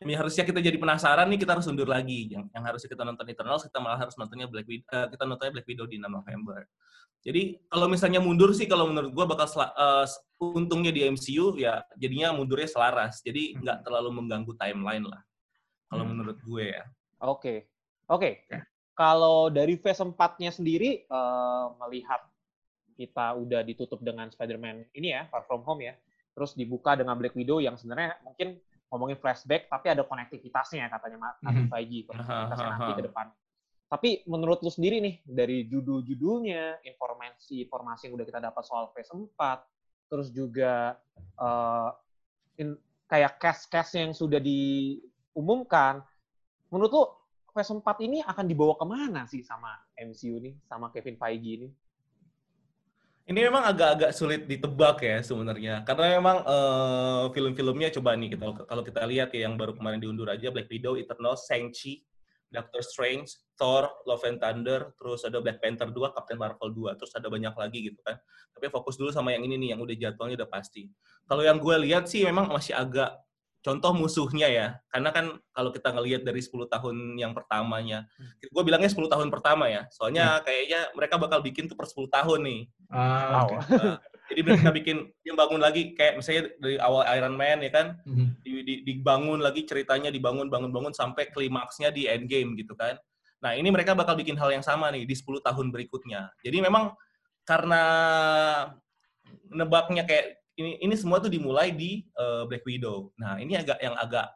Ini 0.00 0.16
harusnya 0.16 0.48
kita 0.48 0.64
jadi 0.64 0.80
penasaran 0.80 1.28
nih 1.28 1.44
kita 1.44 1.52
harus 1.60 1.68
undur 1.68 1.84
lagi. 1.84 2.32
Yang, 2.32 2.48
yang 2.56 2.64
harusnya 2.64 2.88
kita 2.88 3.02
nonton 3.04 3.26
Eternals 3.28 3.62
kita 3.68 3.78
malah 3.84 4.00
harus 4.00 4.16
nontonnya 4.16 4.48
Black 4.48 4.64
Widow, 4.64 4.88
uh, 4.96 5.06
kita 5.12 5.22
nontonnya 5.28 5.52
Black 5.60 5.68
Widow 5.68 5.84
di 5.84 5.96
6 6.00 6.08
November. 6.08 6.64
Jadi 7.20 7.60
kalau 7.68 7.84
misalnya 7.84 8.16
mundur 8.16 8.48
sih 8.56 8.64
kalau 8.64 8.88
menurut 8.88 9.12
gua 9.12 9.28
bakal 9.28 9.44
uh, 9.60 10.08
untungnya 10.40 10.88
di 10.88 11.04
MCU 11.04 11.52
ya 11.60 11.84
jadinya 12.00 12.32
mundurnya 12.32 12.64
selaras. 12.64 13.20
Jadi 13.20 13.60
nggak 13.60 13.84
terlalu 13.84 14.24
mengganggu 14.24 14.56
timeline 14.56 15.04
lah 15.04 15.20
kalau 15.90 16.06
hmm. 16.06 16.10
menurut 16.14 16.38
gue 16.46 16.64
ya. 16.70 16.84
Oke, 17.20 17.26
okay. 17.26 17.58
oke. 18.06 18.20
Okay. 18.22 18.32
Ya. 18.48 18.60
Kalau 18.94 19.48
dari 19.50 19.74
phase 19.80 20.04
4-nya 20.04 20.52
sendiri 20.54 21.08
uh, 21.10 21.74
melihat 21.84 22.20
kita 22.94 23.32
udah 23.32 23.64
ditutup 23.64 23.98
dengan 24.04 24.28
Spider-Man 24.28 24.92
ini 24.92 25.16
ya, 25.16 25.26
Far 25.32 25.48
From 25.48 25.64
Home 25.66 25.82
ya, 25.88 25.96
terus 26.36 26.52
dibuka 26.52 26.94
dengan 26.94 27.16
Black 27.16 27.34
Widow 27.34 27.58
yang 27.58 27.74
sebenarnya 27.80 28.20
mungkin 28.22 28.60
ngomongin 28.90 29.16
flashback 29.22 29.70
tapi 29.70 29.86
ada 29.88 30.02
konektivitasnya 30.02 30.90
katanya 30.90 31.38
Kevin 31.40 31.66
mm 31.66 31.70
Feige 31.70 32.00
konektivitasnya 32.08 32.68
nanti 32.76 32.92
ke 32.94 33.04
depan. 33.08 33.26
Tapi 33.90 34.22
menurut 34.30 34.62
lu 34.62 34.70
sendiri 34.70 35.02
nih 35.02 35.18
dari 35.26 35.66
judul-judulnya, 35.66 36.86
informasi-informasi 36.86 38.06
yang 38.06 38.14
udah 38.14 38.26
kita 38.28 38.38
dapat 38.38 38.62
soal 38.62 38.86
phase 38.94 39.10
4, 39.10 39.26
terus 40.06 40.30
juga 40.30 40.94
uh, 41.34 41.90
in, 42.54 42.78
kayak 43.10 43.42
cast-cast 43.42 43.98
yang 43.98 44.14
sudah 44.14 44.38
di 44.38 44.94
umumkan, 45.34 46.02
menurut 46.70 46.92
lo 46.92 47.04
Phase 47.50 47.74
4 47.74 47.82
ini 48.06 48.22
akan 48.22 48.46
dibawa 48.46 48.78
ke 48.78 48.86
mana 48.86 49.26
sih 49.26 49.42
sama 49.42 49.74
MCU 49.98 50.38
nih, 50.38 50.54
sama 50.70 50.88
Kevin 50.94 51.18
Feige 51.18 51.50
ini? 51.58 51.68
Ini 53.30 53.46
memang 53.46 53.62
agak-agak 53.62 54.10
sulit 54.10 54.46
ditebak 54.46 55.02
ya 55.06 55.18
sebenarnya, 55.22 55.86
karena 55.86 56.18
memang 56.18 56.42
uh, 56.42 57.30
film-filmnya 57.30 57.94
coba 57.94 58.18
nih 58.18 58.34
kita 58.34 58.66
kalau 58.66 58.82
kita 58.82 59.06
lihat 59.06 59.30
ya 59.34 59.46
yang 59.46 59.54
baru 59.54 59.74
kemarin 59.74 60.02
diundur 60.02 60.26
aja 60.30 60.50
Black 60.50 60.66
Widow, 60.66 60.98
Eternal, 60.98 61.38
Shang-Chi, 61.38 62.02
Doctor 62.50 62.82
Strange, 62.82 63.38
Thor, 63.54 63.86
Love 64.02 64.26
and 64.26 64.42
Thunder, 64.42 64.90
terus 64.98 65.22
ada 65.22 65.38
Black 65.38 65.62
Panther 65.62 65.94
2, 65.94 65.94
Captain 66.10 66.34
Marvel 66.34 66.74
2, 66.74 66.98
terus 66.98 67.14
ada 67.14 67.30
banyak 67.30 67.54
lagi 67.54 67.78
gitu 67.94 68.02
kan. 68.02 68.18
Tapi 68.50 68.66
fokus 68.66 68.98
dulu 68.98 69.14
sama 69.14 69.30
yang 69.30 69.46
ini 69.46 69.54
nih, 69.54 69.68
yang 69.78 69.80
udah 69.80 69.94
jadwalnya 69.94 70.42
udah 70.42 70.50
pasti. 70.50 70.90
Kalau 71.30 71.46
yang 71.46 71.62
gue 71.62 71.76
lihat 71.86 72.10
sih 72.10 72.26
memang 72.26 72.50
masih 72.50 72.74
agak 72.74 73.14
contoh 73.60 73.92
musuhnya 73.92 74.48
ya. 74.48 74.66
Karena 74.88 75.10
kan 75.12 75.36
kalau 75.52 75.70
kita 75.70 75.92
ngelihat 75.92 76.22
dari 76.24 76.40
10 76.40 76.66
tahun 76.66 76.96
yang 77.20 77.32
pertamanya, 77.36 78.08
hmm. 78.16 78.50
gue 78.50 78.62
bilangnya 78.64 78.90
10 78.90 79.06
tahun 79.06 79.28
pertama 79.28 79.68
ya. 79.68 79.84
Soalnya 79.92 80.40
hmm. 80.40 80.42
kayaknya 80.44 80.80
mereka 80.96 81.14
bakal 81.20 81.44
bikin 81.44 81.68
tuh 81.68 81.76
per 81.76 81.86
10 81.88 82.08
tahun 82.08 82.40
nih. 82.44 82.60
Ah, 82.90 83.46
wow. 83.46 83.46
okay. 83.46 83.58
nah, 83.76 83.96
jadi 84.32 84.40
mereka 84.46 84.68
bikin 84.72 84.96
yang 85.26 85.36
bangun 85.36 85.60
lagi 85.60 85.82
kayak 85.94 86.14
misalnya 86.18 86.42
dari 86.58 86.76
awal 86.80 87.02
Iron 87.14 87.36
Man 87.36 87.60
ya 87.60 87.70
kan, 87.70 87.86
hmm. 88.08 88.40
di, 88.40 88.50
di, 88.64 88.74
dibangun 88.82 89.44
lagi 89.44 89.68
ceritanya 89.68 90.08
dibangun 90.08 90.48
bangun 90.48 90.72
bangun 90.72 90.94
sampai 90.96 91.28
klimaksnya 91.30 91.92
di 91.92 92.08
Endgame 92.08 92.56
gitu 92.56 92.72
kan. 92.74 92.96
Nah, 93.40 93.56
ini 93.56 93.72
mereka 93.72 93.96
bakal 93.96 94.20
bikin 94.20 94.36
hal 94.36 94.52
yang 94.52 94.64
sama 94.64 94.92
nih 94.92 95.08
di 95.08 95.16
10 95.16 95.40
tahun 95.40 95.72
berikutnya. 95.72 96.28
Jadi 96.44 96.60
memang 96.60 96.92
karena 97.48 97.82
nebaknya 99.50 100.04
kayak 100.06 100.39
ini 100.60 100.76
ini 100.84 100.94
semua 100.94 101.16
tuh 101.24 101.32
dimulai 101.32 101.72
di 101.72 102.04
uh, 102.20 102.44
Black 102.44 102.68
Widow. 102.68 103.16
Nah, 103.16 103.40
ini 103.40 103.56
agak 103.56 103.80
yang 103.80 103.96
agak 103.96 104.28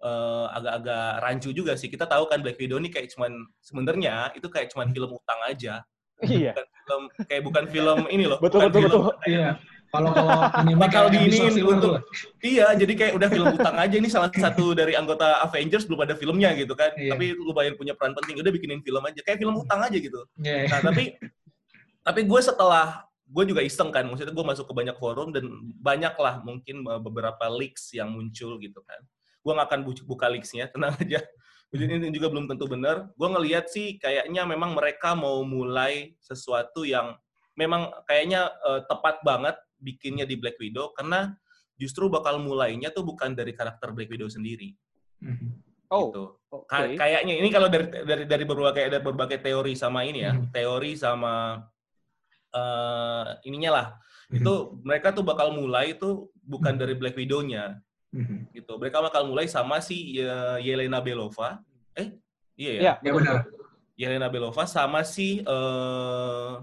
uh, 0.00 0.48
agak-agak 0.56 1.06
rancu 1.20 1.50
juga 1.52 1.76
sih. 1.76 1.92
Kita 1.92 2.08
tahu 2.08 2.24
kan 2.26 2.40
Black 2.40 2.56
Widow 2.56 2.80
ini 2.80 2.88
kayak 2.88 3.12
cuman 3.12 3.36
sebenarnya 3.60 4.32
itu 4.32 4.48
kayak 4.48 4.72
cuman 4.72 4.88
film 4.90 5.12
utang 5.12 5.40
aja. 5.44 5.84
Iya. 6.24 6.50
Bukan 6.56 6.66
film 6.66 7.02
kayak 7.28 7.42
bukan 7.44 7.64
film 7.68 7.98
ini 8.10 8.24
loh. 8.26 8.38
Betul 8.40 8.66
betul 8.66 8.80
film, 8.80 8.90
betul. 8.90 9.02
Kayak, 9.22 9.28
iya. 9.28 9.48
Kalau 9.88 10.12
kalau 10.12 10.36
ini 10.68 10.74
bakal 10.76 11.08
diinin 11.08 11.64
untuk 11.64 12.04
iya 12.44 12.76
jadi 12.76 12.92
kayak 12.92 13.12
udah 13.16 13.28
film 13.32 13.48
utang 13.56 13.72
aja 13.80 13.96
ini 13.96 14.08
salah 14.12 14.28
satu 14.28 14.76
dari 14.76 14.92
anggota 14.92 15.40
Avengers 15.40 15.88
belum 15.88 16.04
ada 16.04 16.12
filmnya 16.12 16.52
gitu 16.60 16.76
kan. 16.76 16.92
Iya. 16.92 17.16
Tapi 17.16 17.32
lumayan 17.40 17.72
punya 17.72 17.96
peran 17.96 18.12
penting 18.12 18.36
udah 18.36 18.52
bikinin 18.52 18.84
film 18.84 19.00
aja 19.00 19.20
kayak 19.24 19.40
film 19.40 19.56
utang 19.56 19.80
aja 19.80 19.96
gitu. 19.96 20.28
Yeah. 20.36 20.68
Nah, 20.68 20.92
tapi 20.92 21.16
tapi 22.04 22.20
gue 22.24 22.40
setelah 22.44 23.07
gue 23.28 23.44
juga 23.44 23.60
iseng 23.60 23.92
kan, 23.92 24.08
maksudnya 24.08 24.32
gue 24.32 24.46
masuk 24.46 24.66
ke 24.72 24.74
banyak 24.74 24.96
forum 24.96 25.30
dan 25.36 25.44
banyak 25.84 26.16
lah 26.16 26.40
mungkin 26.40 26.80
beberapa 27.04 27.44
leaks 27.52 27.92
yang 27.92 28.16
muncul 28.16 28.56
gitu 28.56 28.80
kan. 28.88 29.00
Gue 29.44 29.52
gak 29.52 29.68
akan 29.68 29.80
buka 30.08 30.26
leaksnya, 30.32 30.68
tenang 30.72 30.96
aja. 30.96 31.20
Ini 31.68 32.08
juga 32.08 32.32
belum 32.32 32.48
tentu 32.48 32.64
benar. 32.64 33.12
Gue 33.12 33.28
ngelihat 33.28 33.68
sih 33.68 34.00
kayaknya 34.00 34.48
memang 34.48 34.72
mereka 34.72 35.12
mau 35.12 35.44
mulai 35.44 36.16
sesuatu 36.24 36.88
yang 36.88 37.12
memang 37.60 37.92
kayaknya 38.08 38.48
uh, 38.64 38.80
tepat 38.88 39.20
banget 39.20 39.58
bikinnya 39.76 40.24
di 40.24 40.40
Black 40.40 40.56
Widow 40.56 40.96
karena 40.96 41.36
justru 41.76 42.08
bakal 42.08 42.40
mulainya 42.40 42.88
tuh 42.88 43.04
bukan 43.04 43.36
dari 43.36 43.52
karakter 43.52 43.92
Black 43.92 44.08
Widow 44.08 44.32
sendiri. 44.32 44.72
Mm-hmm. 45.20 45.50
Oh, 45.88 46.12
gitu. 46.12 46.24
okay. 46.52 47.00
kayaknya 47.00 47.34
ini 47.40 47.48
kalau 47.48 47.72
dari 47.72 47.88
dari 48.04 48.24
dari 48.28 48.44
berbagai 48.44 48.92
dari 48.92 49.02
berbagai 49.02 49.38
teori 49.40 49.72
sama 49.72 50.04
ini 50.04 50.20
ya, 50.24 50.32
mm-hmm. 50.36 50.52
teori 50.52 50.92
sama 50.96 51.64
uh, 52.54 53.36
ininya 53.42 53.70
lah. 53.74 53.86
Mm-hmm. 54.28 54.38
Itu 54.44 54.52
mereka 54.84 55.08
tuh 55.10 55.24
bakal 55.24 55.56
mulai 55.56 55.96
itu 55.96 56.28
bukan 56.44 56.76
mm-hmm. 56.76 56.80
dari 56.80 56.94
Black 56.94 57.16
Widow-nya. 57.18 57.80
Mm-hmm. 58.14 58.38
Gitu. 58.54 58.72
Mereka 58.78 59.02
bakal 59.02 59.26
mulai 59.26 59.50
sama 59.50 59.82
si 59.82 60.20
uh, 60.22 60.60
Yelena 60.62 61.02
Belova. 61.02 61.60
Eh, 61.98 62.14
iya 62.54 62.70
ya? 62.70 62.80
Iya, 62.80 62.92
ya, 63.02 63.10
benar. 63.12 63.36
Yelena 63.98 64.28
Belova 64.30 64.62
sama 64.70 65.02
si 65.02 65.42
uh, 65.42 66.62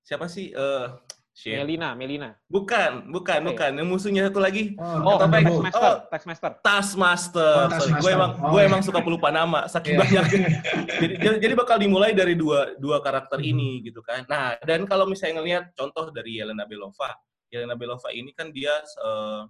siapa 0.00 0.24
sih 0.24 0.56
uh, 0.56 1.03
Shit. 1.34 1.58
Melina, 1.58 1.98
Melina. 1.98 2.38
Bukan, 2.46 3.10
bukan, 3.10 3.42
oh, 3.42 3.46
bukan. 3.50 3.70
Yang 3.74 3.88
musuhnya 3.90 4.30
satu 4.30 4.38
lagi. 4.38 4.78
Oh, 4.78 5.18
oh 5.18 5.26
Taskmaster. 5.26 5.82
Oh, 5.82 5.96
Taskmaster. 6.06 6.50
Taskmaster. 6.62 7.56
Oh, 7.58 7.74
Sorry, 7.74 7.92
gue 7.98 8.10
emang 8.14 8.32
oh, 8.38 8.54
gue 8.54 8.60
iya. 8.62 8.70
emang 8.70 8.82
suka 8.86 9.02
pelupa 9.02 9.34
nama, 9.34 9.66
saking 9.66 9.98
yeah. 9.98 10.02
banyak. 10.06 10.24
jadi, 11.02 11.14
jadi 11.42 11.54
bakal 11.58 11.82
dimulai 11.82 12.14
dari 12.14 12.38
dua 12.38 12.78
dua 12.78 13.02
karakter 13.02 13.42
hmm. 13.42 13.50
ini 13.50 13.82
gitu 13.82 13.98
kan. 14.06 14.22
Nah, 14.30 14.54
dan 14.62 14.86
kalau 14.86 15.10
misalnya 15.10 15.42
ngelihat 15.42 15.74
contoh 15.74 16.14
dari 16.14 16.38
Yelena 16.38 16.70
Belova, 16.70 17.18
Yelena 17.50 17.74
Belova 17.74 18.14
ini 18.14 18.30
kan 18.30 18.54
dia 18.54 18.78
uh, 19.02 19.42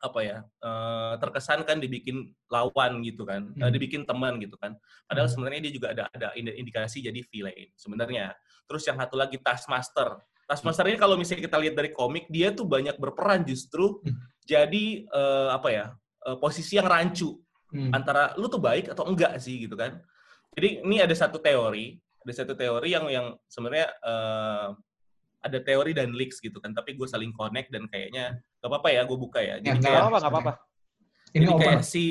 apa 0.00 0.20
ya 0.24 0.38
uh, 0.64 1.20
terkesan 1.20 1.68
kan 1.68 1.76
dibikin 1.76 2.32
lawan 2.48 3.04
gitu 3.04 3.28
kan, 3.28 3.52
hmm. 3.52 3.60
uh, 3.60 3.68
dibikin 3.68 4.08
teman 4.08 4.40
gitu 4.40 4.56
kan. 4.56 4.72
Padahal 5.04 5.28
hmm. 5.28 5.34
sebenarnya 5.36 5.60
dia 5.68 5.72
juga 5.76 5.92
ada 5.92 6.08
ada 6.08 6.32
indikasi 6.40 7.04
jadi 7.04 7.20
villain 7.28 7.68
sebenarnya. 7.76 8.32
Terus 8.64 8.80
yang 8.88 8.96
satu 8.96 9.20
lagi 9.20 9.36
Taskmaster. 9.44 10.24
Taskmaster 10.46 10.86
ini 10.86 10.98
kalau 10.98 11.18
misalnya 11.18 11.50
kita 11.50 11.58
lihat 11.58 11.74
dari 11.74 11.90
komik, 11.90 12.30
dia 12.30 12.54
tuh 12.54 12.70
banyak 12.70 12.94
berperan 13.02 13.42
justru 13.42 13.98
hmm. 14.06 14.46
jadi 14.46 15.02
uh, 15.10 15.50
apa 15.58 15.68
ya 15.74 15.86
uh, 16.26 16.38
posisi 16.38 16.78
yang 16.78 16.86
rancu 16.86 17.34
hmm. 17.74 17.90
antara 17.90 18.34
lu 18.38 18.46
tuh 18.46 18.62
baik 18.62 18.94
atau 18.94 19.10
enggak 19.10 19.38
sih 19.42 19.66
gitu 19.66 19.74
kan. 19.74 19.98
Jadi 20.56 20.86
ini 20.86 21.02
ada 21.02 21.12
satu 21.12 21.36
teori, 21.42 21.98
ada 22.22 22.32
satu 22.32 22.54
teori 22.56 22.88
yang 22.94 23.10
yang 23.10 23.26
sebenarnya 23.50 23.92
uh, 24.00 24.72
ada 25.44 25.58
teori 25.62 25.92
dan 25.94 26.10
leaks 26.14 26.42
gitu 26.42 26.58
kan, 26.58 26.74
tapi 26.74 26.98
gue 26.98 27.06
saling 27.06 27.30
connect 27.30 27.70
dan 27.70 27.86
kayaknya 27.86 28.40
gak 28.58 28.70
apa-apa 28.70 28.88
ya 28.90 29.02
gue 29.06 29.18
buka 29.18 29.40
ya. 29.42 29.62
Jadi 29.62 29.78
ya, 29.78 29.82
kayak, 29.82 30.00
apa-apa, 30.02 30.18
gak 30.18 30.32
apa-apa. 30.32 30.52
Ini 31.36 31.44
jadi 31.46 31.54
kayak 31.60 31.82
si 31.84 32.04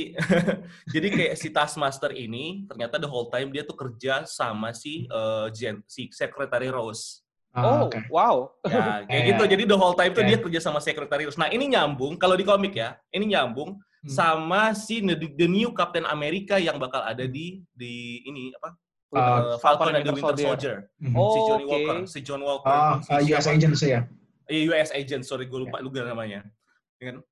jadi 0.94 1.08
kayak 1.12 1.34
si 1.36 1.48
Taskmaster 1.51 2.12
ini 2.13 2.63
ternyata 2.70 3.01
the 3.01 3.10
whole 3.10 3.27
time 3.27 3.50
dia 3.51 3.65
tuh 3.65 3.75
kerja 3.75 4.24
sama 4.24 4.72
si 4.72 5.10
uh, 5.10 5.50
Jen, 5.51 5.82
si 5.89 6.08
Secretary 6.13 6.70
Rose. 6.72 7.25
Oh, 7.55 7.88
okay. 7.88 8.03
wow. 8.12 8.51
Ya, 8.67 9.01
kayak 9.07 9.24
gitu. 9.31 9.43
Jadi 9.47 9.63
the 9.63 9.77
whole 9.79 9.95
time 9.95 10.12
tuh 10.12 10.27
dia 10.27 10.35
kerja 10.35 10.59
sama 10.59 10.83
Secretariat. 10.83 11.31
Nah, 11.39 11.47
ini 11.47 11.71
nyambung 11.71 12.19
kalau 12.19 12.35
di 12.35 12.43
komik 12.43 12.75
ya. 12.75 13.00
Ini 13.15 13.31
nyambung 13.31 13.79
hmm. 13.79 14.12
sama 14.12 14.75
si 14.75 15.00
the, 15.00 15.15
the 15.15 15.47
new 15.47 15.71
Captain 15.71 16.03
America 16.03 16.59
yang 16.59 16.75
bakal 16.75 17.00
ada 17.00 17.24
di 17.24 17.63
di 17.71 18.19
ini 18.27 18.51
apa? 18.59 18.75
Uh, 19.15 19.55
Falcon 19.63 19.95
and 19.95 20.03
the 20.03 20.12
Winter 20.12 20.35
Soldier. 20.35 20.47
Soldier. 20.51 20.75
Mm-hmm. 21.00 21.15
Oh, 21.15 21.31
si 21.31 21.39
Johnny 21.47 21.63
okay. 21.63 21.71
Walker, 21.71 21.97
si 22.03 22.19
John 22.19 22.41
Walker. 22.43 22.67
Ah, 22.67 23.00
uh, 23.00 23.21
si 23.24 23.31
US 23.31 23.47
Agent 23.47 23.74
sih 23.79 23.89
ya. 23.95 24.01
Iya, 24.51 24.62
US 24.75 24.89
Agent. 24.91 25.24
Sorry, 25.24 25.47
gue 25.47 25.59
lupa 25.63 25.79
yeah. 25.79 25.85
lupa 25.88 26.03
namanya. 26.03 26.39
Kan? 27.00 27.24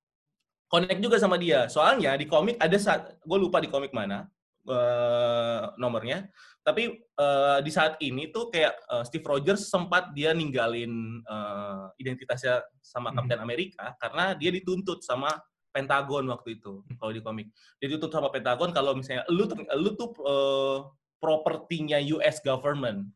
Connect 0.72 1.02
juga 1.04 1.20
sama 1.20 1.36
dia. 1.36 1.68
Soalnya 1.68 2.16
di 2.16 2.24
komik 2.24 2.56
ada 2.56 2.78
saat 2.80 3.20
gue 3.20 3.38
lupa 3.38 3.60
di 3.60 3.68
komik 3.68 3.92
mana 3.92 4.32
uh, 4.68 5.74
nomornya 5.76 6.28
tapi 6.64 7.04
uh, 7.20 7.60
di 7.60 7.72
saat 7.76 8.00
ini 8.00 8.32
tuh 8.32 8.48
kayak 8.48 8.72
uh, 8.88 9.04
Steve 9.04 9.28
Rogers 9.28 9.68
sempat 9.68 10.16
dia 10.16 10.32
ninggalin 10.32 11.20
uh, 11.28 11.92
identitasnya 12.00 12.64
sama 12.80 13.12
Kapten 13.12 13.36
hmm. 13.36 13.46
Amerika 13.46 13.92
karena 14.00 14.32
dia 14.32 14.48
dituntut 14.48 15.04
sama 15.04 15.36
Pentagon 15.76 16.24
waktu 16.32 16.62
itu 16.62 16.86
kalau 17.02 17.12
di 17.12 17.20
komik. 17.20 17.52
Dia 17.82 17.92
dituntut 17.92 18.14
sama 18.14 18.30
Pentagon 18.32 18.72
kalau 18.72 18.96
misalnya 18.96 19.28
lu 19.28 19.50
lu 19.76 19.90
tuh 19.98 20.16
uh, 20.24 20.78
propertinya 21.20 22.00
US 22.16 22.40
government 22.40 23.12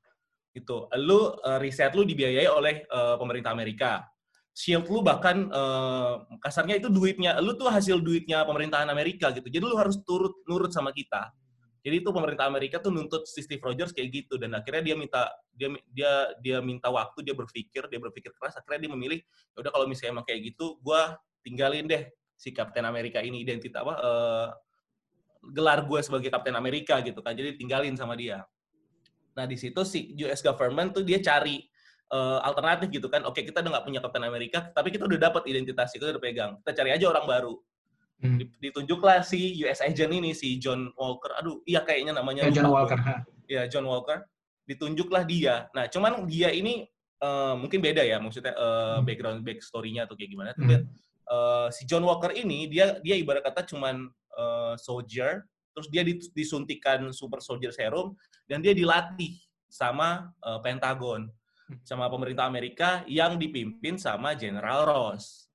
gitu. 0.51 0.89
Lu 0.99 1.37
uh, 1.37 1.61
riset 1.61 1.93
lu 1.93 2.03
dibiayai 2.03 2.49
oleh 2.51 2.83
uh, 2.91 3.15
pemerintah 3.15 3.53
Amerika. 3.53 4.03
Shield 4.57 4.89
lu 4.89 5.05
bahkan 5.05 5.53
uh, 5.53 6.25
kasarnya 6.41 6.81
itu 6.81 6.89
duitnya, 6.89 7.37
lu 7.45 7.53
tuh 7.53 7.69
hasil 7.69 8.01
duitnya 8.01 8.41
pemerintahan 8.41 8.89
Amerika 8.89 9.29
gitu. 9.29 9.45
Jadi 9.45 9.61
lu 9.61 9.77
harus 9.77 10.01
turut 10.01 10.33
nurut 10.49 10.73
sama 10.73 10.89
kita 10.89 11.29
jadi 11.87 12.03
itu 12.03 12.11
pemerintah 12.11 12.51
Amerika 12.51 12.83
tuh 12.83 12.91
nuntut 12.91 13.23
si 13.31 13.39
Steve 13.39 13.63
Rogers 13.63 13.95
kayak 13.95 14.11
gitu 14.11 14.35
dan 14.35 14.51
akhirnya 14.59 14.91
dia 14.91 14.95
minta 14.99 15.31
dia 15.55 15.71
dia 15.87 16.11
dia 16.43 16.57
minta 16.59 16.91
waktu, 16.91 17.23
dia 17.23 17.31
berpikir, 17.31 17.87
dia 17.87 17.95
berpikir 17.95 18.35
keras, 18.35 18.59
akhirnya 18.59 18.83
dia 18.83 18.91
memilih 18.91 19.19
ya 19.55 19.57
udah 19.63 19.71
kalau 19.71 19.87
misalnya 19.87 20.19
emang 20.19 20.27
kayak 20.27 20.51
gitu, 20.51 20.75
gue 20.83 21.01
tinggalin 21.47 21.87
deh 21.87 22.03
si 22.35 22.51
Kapten 22.51 22.83
Amerika 22.83 23.23
ini 23.23 23.39
identitas 23.39 23.87
apa 23.87 23.93
uh, 24.03 24.49
gelar 25.47 25.87
gue 25.87 26.03
sebagai 26.03 26.27
Kapten 26.27 26.59
Amerika 26.59 26.99
gitu 26.99 27.23
kan. 27.23 27.31
Jadi 27.39 27.55
tinggalin 27.55 27.95
sama 27.95 28.19
dia. 28.19 28.43
Nah, 29.39 29.47
di 29.47 29.55
situ 29.55 29.79
si 29.87 30.11
US 30.27 30.43
government 30.43 30.91
tuh 30.91 31.07
dia 31.07 31.23
cari 31.23 31.63
uh, 32.11 32.39
alternatif 32.43 32.87
gitu 32.91 33.07
kan. 33.11 33.23
Oke, 33.27 33.43
kita 33.43 33.63
udah 33.63 33.79
nggak 33.79 33.85
punya 33.85 33.99
Kapten 34.03 34.23
Amerika, 34.23 34.59
tapi 34.71 34.93
kita 34.93 35.07
udah 35.07 35.19
dapat 35.19 35.43
identitas 35.49 35.91
itu 35.95 36.03
udah 36.03 36.21
pegang. 36.21 36.51
Kita 36.63 36.83
cari 36.83 36.91
aja 36.95 37.05
orang 37.11 37.25
baru. 37.27 37.53
Hmm. 38.17 38.41
Ditunjuklah 38.57 39.21
si 39.21 39.61
US 39.61 39.77
agent 39.85 40.09
ini 40.09 40.33
si 40.33 40.57
John 40.57 40.89
Walker. 40.97 41.37
Aduh, 41.37 41.61
iya 41.69 41.85
kayaknya 41.85 42.17
namanya. 42.17 42.49
Ya, 42.49 42.61
John 42.61 42.73
Walker. 42.73 42.97
Iya, 43.47 43.63
John 43.69 43.85
Walker. 43.85 44.25
Ditunjuklah 44.67 45.23
dia. 45.23 45.71
Nah, 45.71 45.87
cuman 45.87 46.27
dia 46.27 46.51
ini 46.51 46.83
uh, 47.21 47.55
mungkin 47.55 47.79
beda 47.79 48.03
ya, 48.03 48.17
maksudnya 48.17 48.57
uh, 48.57 48.99
background 49.05 49.45
backstory-nya 49.45 50.09
atau 50.09 50.17
kayak 50.17 50.33
gimana. 50.33 50.51
Hmm. 50.57 50.65
Tapi 50.65 50.75
uh, 51.29 51.67
si 51.69 51.85
John 51.85 52.03
Walker 52.03 52.33
ini 52.33 52.67
dia 52.67 52.97
dia 53.05 53.15
ibarat 53.15 53.45
kata 53.45 53.63
cuman 53.69 54.09
uh, 54.33 54.73
soldier, 54.75 55.45
terus 55.77 55.87
dia 55.93 56.01
disuntikan 56.33 57.13
super 57.13 57.39
soldier 57.39 57.69
serum 57.69 58.17
dan 58.49 58.65
dia 58.65 58.73
dilatih 58.73 59.37
sama 59.69 60.33
uh, 60.41 60.59
Pentagon. 60.63 61.29
Sama 61.83 62.07
pemerintah 62.07 62.47
Amerika 62.47 63.03
yang 63.07 63.35
dipimpin 63.35 63.99
sama 63.99 64.33
General 64.33 64.87
Ross. 64.87 65.47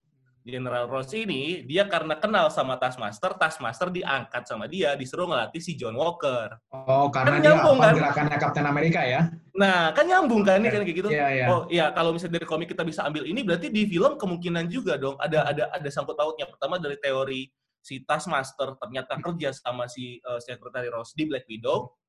General 0.42 0.90
Ross 0.90 1.14
ini 1.14 1.62
dia 1.62 1.86
karena 1.86 2.18
kenal 2.18 2.50
sama 2.50 2.74
Taskmaster, 2.74 3.38
Taskmaster 3.38 3.94
diangkat 3.94 4.42
sama 4.42 4.66
dia 4.66 4.98
disuruh 4.98 5.30
ngelatih 5.30 5.62
si 5.62 5.78
John 5.78 5.94
Walker. 5.94 6.58
Oh, 6.74 7.06
karena 7.14 7.38
kan 7.38 7.40
dia 7.40 7.46
nyambung, 7.54 7.78
kan? 7.78 7.94
gerakannya 7.94 8.36
Captain 8.42 8.66
America 8.66 9.00
ya? 9.06 9.30
Nah, 9.54 9.94
kan 9.94 10.02
nyambung 10.02 10.42
kan 10.42 10.58
ini 10.58 10.74
kan 10.74 10.82
kayak 10.82 10.98
gitu. 10.98 11.08
Yeah, 11.14 11.30
yeah. 11.30 11.48
Oh 11.48 11.62
iya, 11.70 11.94
kalau 11.94 12.10
misalnya 12.10 12.42
dari 12.42 12.46
komik 12.50 12.74
kita 12.74 12.82
bisa 12.82 13.06
ambil 13.06 13.22
ini 13.22 13.46
berarti 13.46 13.70
di 13.70 13.86
film 13.86 14.18
kemungkinan 14.18 14.66
juga 14.66 14.98
dong 14.98 15.14
ada 15.22 15.46
ada 15.46 15.70
ada 15.70 15.88
sangkut 15.94 16.18
pautnya. 16.18 16.50
Pertama 16.50 16.82
dari 16.82 16.98
teori 16.98 17.46
si 17.78 18.02
Taskmaster 18.02 18.74
ternyata 18.82 19.18
kerja 19.22 19.54
sama 19.54 19.86
si 19.86 20.18
uh, 20.26 20.42
Secretary 20.42 20.90
Ross 20.90 21.14
di 21.14 21.30
Black 21.30 21.46
Widow. 21.46 22.01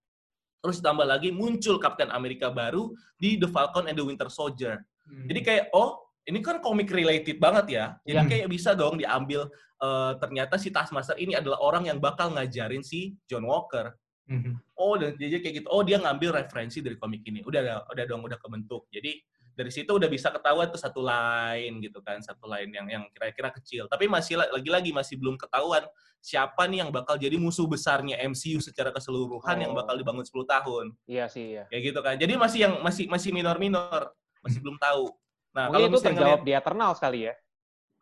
Terus 0.64 0.80
ditambah 0.80 1.04
lagi 1.04 1.30
muncul 1.36 1.76
Captain 1.84 2.08
America 2.16 2.48
baru 2.48 2.96
di 3.20 3.36
The 3.36 3.52
Falcon 3.52 3.92
and 3.92 4.00
the 4.00 4.06
Winter 4.08 4.32
Soldier. 4.32 4.80
Hmm. 5.04 5.28
Jadi 5.28 5.40
kayak 5.44 5.66
oh 5.76 6.00
ini 6.24 6.40
kan 6.40 6.64
komik 6.64 6.88
related 6.88 7.36
banget 7.36 7.66
ya. 7.76 7.86
Jadi 8.08 8.16
yeah. 8.16 8.30
kayak 8.32 8.48
bisa 8.48 8.72
dong 8.72 8.96
diambil 8.96 9.52
uh, 9.84 10.16
ternyata 10.24 10.56
si 10.56 10.72
Taskmaster 10.72 11.20
ini 11.20 11.36
adalah 11.36 11.60
orang 11.60 11.92
yang 11.92 12.00
bakal 12.00 12.32
ngajarin 12.32 12.80
si 12.80 13.20
John 13.28 13.44
Walker. 13.44 13.92
Mm-hmm. 14.32 14.80
Oh, 14.80 14.96
dan 14.96 15.20
jadi 15.20 15.44
kayak 15.44 15.56
gitu. 15.64 15.68
Oh, 15.68 15.84
dia 15.84 16.00
ngambil 16.00 16.40
referensi 16.40 16.80
dari 16.80 16.96
komik 16.96 17.28
ini. 17.28 17.44
Udah 17.44 17.84
udah 17.92 18.06
dong 18.08 18.24
udah 18.24 18.40
kebentuk. 18.40 18.88
Jadi 18.88 19.20
dari 19.54 19.70
situ 19.70 19.96
udah 19.96 20.10
bisa 20.10 20.34
ketahuan 20.34 20.68
tuh 20.70 20.82
satu 20.82 21.06
line 21.06 21.78
gitu 21.82 22.02
kan, 22.02 22.20
satu 22.20 22.50
line 22.50 22.74
yang 22.74 22.88
yang 22.90 23.04
kira-kira 23.14 23.54
kecil. 23.54 23.86
Tapi 23.86 24.10
masih 24.10 24.42
lagi-lagi 24.42 24.90
masih 24.90 25.22
belum 25.22 25.38
ketahuan 25.38 25.86
siapa 26.24 26.66
nih 26.72 26.88
yang 26.88 26.90
bakal 26.90 27.20
jadi 27.20 27.36
musuh 27.36 27.68
besarnya 27.68 28.16
MCU 28.24 28.64
secara 28.64 28.96
keseluruhan 28.96 29.60
oh. 29.60 29.62
yang 29.62 29.74
bakal 29.76 29.94
dibangun 30.00 30.24
10 30.24 30.48
tahun. 30.48 30.86
Iya 31.04 31.26
sih, 31.28 31.60
iya. 31.60 31.64
Kayak 31.68 31.84
gitu 31.92 32.00
kan. 32.00 32.16
Jadi 32.16 32.34
masih 32.40 32.60
yang 32.64 32.74
masih 32.80 33.06
masih 33.12 33.30
minor-minor, 33.36 34.16
masih 34.40 34.64
belum 34.64 34.80
tahu. 34.80 35.12
Nah, 35.54 35.70
Mungkin 35.70 35.78
kalau 35.78 35.88
itu 35.92 36.00
terjawab 36.02 36.40
ngeliat, 36.42 36.48
di 36.48 36.52
Eternal 36.56 36.92
sekali 36.98 37.20
ya. 37.28 37.34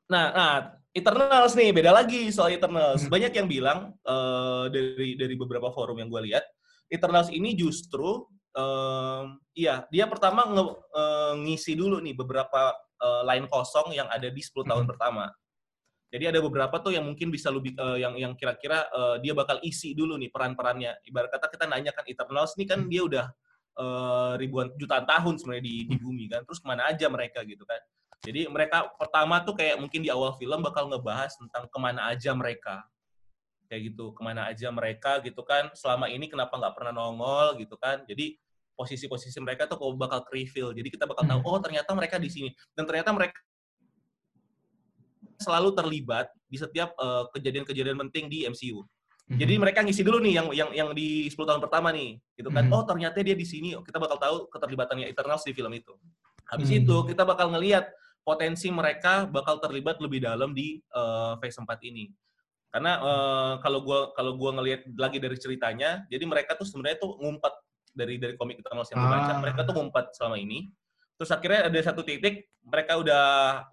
Nah, 0.08 0.26
nah, 0.32 0.54
Eternals 0.94 1.54
nih 1.58 1.70
beda 1.74 1.92
lagi 1.92 2.30
soal 2.30 2.54
Eternals. 2.56 3.04
Hmm. 3.04 3.12
Banyak 3.12 3.34
yang 3.34 3.48
bilang 3.50 3.98
uh, 4.06 4.70
dari 4.70 5.18
dari 5.18 5.36
beberapa 5.36 5.74
forum 5.74 5.98
yang 5.98 6.08
gue 6.08 6.22
lihat, 6.32 6.46
Eternals 6.94 7.34
ini 7.34 7.58
justru 7.58 8.28
um, 8.56 9.40
iya, 9.56 9.86
dia 9.92 10.06
pertama 10.08 10.48
nge, 10.48 10.64
uh, 10.96 11.34
ngisi 11.44 11.74
dulu 11.76 12.00
nih 12.00 12.16
beberapa 12.16 12.76
uh, 13.02 13.22
line 13.28 13.48
kosong 13.48 13.96
yang 13.96 14.08
ada 14.08 14.28
di 14.30 14.42
10 14.42 14.64
tahun 14.64 14.86
hmm. 14.86 14.92
pertama. 14.96 15.26
Jadi 16.12 16.28
ada 16.28 16.40
beberapa 16.44 16.76
tuh 16.84 16.92
yang 16.92 17.08
mungkin 17.08 17.32
bisa 17.32 17.48
lebih 17.48 17.72
uh, 17.80 17.96
yang 17.96 18.20
yang 18.20 18.34
kira-kira 18.36 18.84
uh, 18.92 19.16
dia 19.24 19.32
bakal 19.32 19.64
isi 19.64 19.96
dulu 19.96 20.20
nih 20.20 20.28
peran-perannya. 20.28 21.00
Ibarat 21.08 21.32
kata 21.32 21.48
kita 21.48 21.66
nanya 21.72 21.96
kan 21.96 22.04
Eternals 22.04 22.52
ini 22.60 22.68
kan 22.68 22.84
dia 22.92 23.02
udah 23.08 23.26
uh, 23.80 24.34
ribuan 24.36 24.76
jutaan 24.76 25.08
tahun 25.08 25.40
sebenarnya 25.40 25.64
di, 25.64 25.76
di 25.88 25.96
bumi 25.96 26.28
kan. 26.28 26.44
Terus 26.44 26.60
ke 26.60 26.68
mana 26.68 26.92
aja 26.92 27.08
mereka 27.08 27.40
gitu 27.48 27.64
kan. 27.64 27.80
Jadi 28.22 28.46
mereka 28.52 28.92
pertama 29.00 29.40
tuh 29.42 29.56
kayak 29.56 29.80
mungkin 29.80 30.04
di 30.04 30.12
awal 30.12 30.36
film 30.36 30.60
bakal 30.62 30.92
ngebahas 30.92 31.32
tentang 31.40 31.66
ke 31.72 31.78
mana 31.80 32.12
aja 32.12 32.36
mereka. 32.36 32.84
Kayak 33.72 33.96
gitu, 33.96 34.12
ke 34.12 34.20
mana 34.20 34.52
aja 34.52 34.68
mereka 34.68 35.24
gitu 35.24 35.48
kan. 35.48 35.72
Selama 35.72 36.12
ini 36.12 36.28
kenapa 36.28 36.60
nggak 36.60 36.76
pernah 36.76 36.92
nongol 36.92 37.56
gitu 37.64 37.80
kan. 37.80 38.04
Jadi 38.04 38.36
posisi-posisi 38.76 39.40
mereka 39.40 39.64
tuh 39.72 39.80
bakal 39.96 40.28
reveal. 40.28 40.76
Jadi 40.76 40.92
kita 40.92 41.08
bakal 41.08 41.24
tahu, 41.24 41.40
hmm. 41.40 41.48
oh 41.48 41.60
ternyata 41.64 41.96
mereka 41.96 42.20
di 42.20 42.28
sini. 42.28 42.50
Dan 42.76 42.84
ternyata 42.84 43.16
mereka 43.16 43.40
selalu 45.42 45.74
terlibat 45.74 46.30
di 46.46 46.58
setiap 46.62 46.94
uh, 47.02 47.26
kejadian-kejadian 47.34 47.98
penting 48.08 48.30
di 48.30 48.46
MCU. 48.46 48.86
Mm-hmm. 48.86 49.38
Jadi 49.42 49.54
mereka 49.58 49.80
ngisi 49.82 50.04
dulu 50.06 50.22
nih 50.22 50.34
yang 50.38 50.48
yang 50.52 50.70
yang 50.76 50.90
di 50.94 51.32
10 51.32 51.40
tahun 51.40 51.62
pertama 51.64 51.90
nih, 51.90 52.22
gitu 52.38 52.54
kan. 52.54 52.70
Mm-hmm. 52.70 52.78
Oh, 52.78 52.84
ternyata 52.86 53.18
dia 53.26 53.34
di 53.34 53.48
sini. 53.48 53.74
Kita 53.82 53.98
bakal 53.98 54.18
tahu 54.22 54.36
keterlibatannya 54.54 55.10
Eternals 55.10 55.42
di 55.48 55.56
film 55.56 55.74
itu. 55.74 55.98
Habis 56.52 56.70
mm-hmm. 56.70 56.84
itu 56.86 56.96
kita 57.10 57.24
bakal 57.26 57.50
ngelihat 57.56 57.90
potensi 58.22 58.70
mereka 58.70 59.26
bakal 59.26 59.58
terlibat 59.58 59.98
lebih 59.98 60.22
dalam 60.22 60.54
di 60.54 60.78
uh, 60.94 61.40
phase 61.42 61.58
4 61.58 61.66
ini. 61.90 62.14
Karena 62.72 62.92
uh, 63.04 63.54
kalau 63.60 63.84
gua 63.84 64.16
kalau 64.16 64.40
gua 64.40 64.56
ngelihat 64.56 64.88
lagi 64.96 65.20
dari 65.20 65.36
ceritanya, 65.36 66.08
jadi 66.08 66.24
mereka 66.24 66.56
tuh 66.56 66.64
sebenarnya 66.64 67.04
tuh 67.04 67.20
ngumpet 67.20 67.52
dari 67.92 68.16
dari 68.16 68.40
komik 68.40 68.64
Eternals 68.64 68.88
yang 68.96 69.04
gue 69.04 69.12
baca, 69.12 69.32
ah. 69.36 69.40
mereka 69.44 69.60
tuh 69.68 69.76
ngumpet 69.76 70.16
selama 70.16 70.40
ini. 70.40 70.72
Terus 71.20 71.30
akhirnya 71.36 71.68
ada 71.68 71.80
satu 71.84 72.02
titik 72.02 72.50
mereka 72.64 72.98
udah 72.98 73.26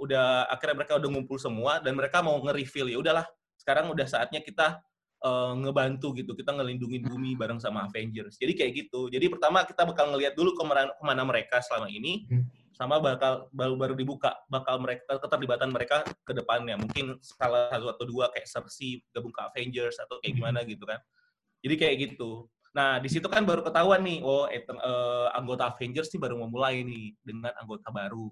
udah 0.03 0.51
akhirnya 0.51 0.85
mereka 0.85 0.99
udah 0.99 1.09
ngumpul 1.09 1.39
semua 1.41 1.79
dan 1.81 1.97
mereka 1.97 2.21
mau 2.21 2.37
nge-reveal 2.45 2.93
ya 2.93 2.99
udahlah 3.01 3.25
sekarang 3.57 3.89
udah 3.89 4.05
saatnya 4.05 4.43
kita 4.45 4.83
uh, 5.25 5.53
ngebantu 5.57 6.15
gitu. 6.19 6.35
Kita 6.35 6.55
ngelindungin 6.55 7.07
bumi 7.07 7.35
bareng 7.39 7.63
sama 7.63 7.87
Avengers. 7.87 8.39
Jadi 8.39 8.53
kayak 8.53 8.73
gitu. 8.75 9.09
Jadi 9.09 9.27
pertama 9.31 9.65
kita 9.65 9.87
bakal 9.87 10.13
ngelihat 10.15 10.35
dulu 10.35 10.55
ke 10.55 10.63
mana, 10.67 10.93
ke 10.93 11.05
mana 11.05 11.23
mereka 11.25 11.63
selama 11.63 11.89
ini. 11.91 12.27
Hmm. 12.29 12.45
Sama 12.79 13.03
bakal 13.03 13.51
baru 13.51 13.75
baru 13.75 13.95
dibuka 13.99 14.39
bakal 14.47 14.79
mereka 14.79 15.19
keterlibatan 15.19 15.75
mereka 15.75 16.07
ke 16.23 16.31
depannya 16.31 16.79
mungkin 16.79 17.19
salah 17.19 17.75
satu 17.75 17.91
atau 17.91 18.05
dua 18.07 18.31
kayak 18.31 18.47
Cersei 18.47 19.03
gabung 19.11 19.35
ke 19.35 19.43
Avengers 19.43 19.99
atau 19.99 20.23
kayak 20.23 20.33
hmm. 20.33 20.39
gimana 20.39 20.61
gitu 20.63 20.87
kan 20.87 21.03
jadi 21.59 21.75
kayak 21.75 21.97
gitu 22.07 22.47
Nah, 22.77 23.01
di 23.01 23.09
situ 23.09 23.25
kan 23.27 23.43
baru 23.43 23.65
ketahuan 23.65 24.05
nih, 24.05 24.21
oh 24.23 24.47
uh, 24.47 25.27
anggota 25.33 25.73
Avengers 25.73 26.13
nih 26.15 26.21
baru 26.21 26.37
memulai 26.47 26.85
nih 26.85 27.17
dengan 27.25 27.51
anggota 27.59 27.89
baru, 27.89 28.29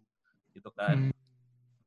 gitu 0.52 0.70
kan. 0.70 1.10
Hmm. 1.10 1.12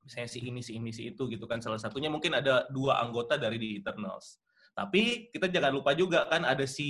Misalnya 0.04 0.28
si 0.28 0.40
ini, 0.42 0.60
si 0.66 0.72
ini, 0.76 0.90
si 0.90 1.14
itu, 1.14 1.30
gitu 1.30 1.46
kan. 1.46 1.62
Salah 1.62 1.78
satunya 1.78 2.10
mungkin 2.10 2.34
ada 2.34 2.66
dua 2.74 3.00
anggota 3.00 3.38
dari 3.38 3.62
The 3.62 3.70
Eternals. 3.86 4.42
Tapi 4.74 5.30
kita 5.30 5.48
jangan 5.48 5.72
lupa 5.72 5.96
juga 5.96 6.26
kan 6.28 6.44
ada 6.44 6.66
si 6.66 6.90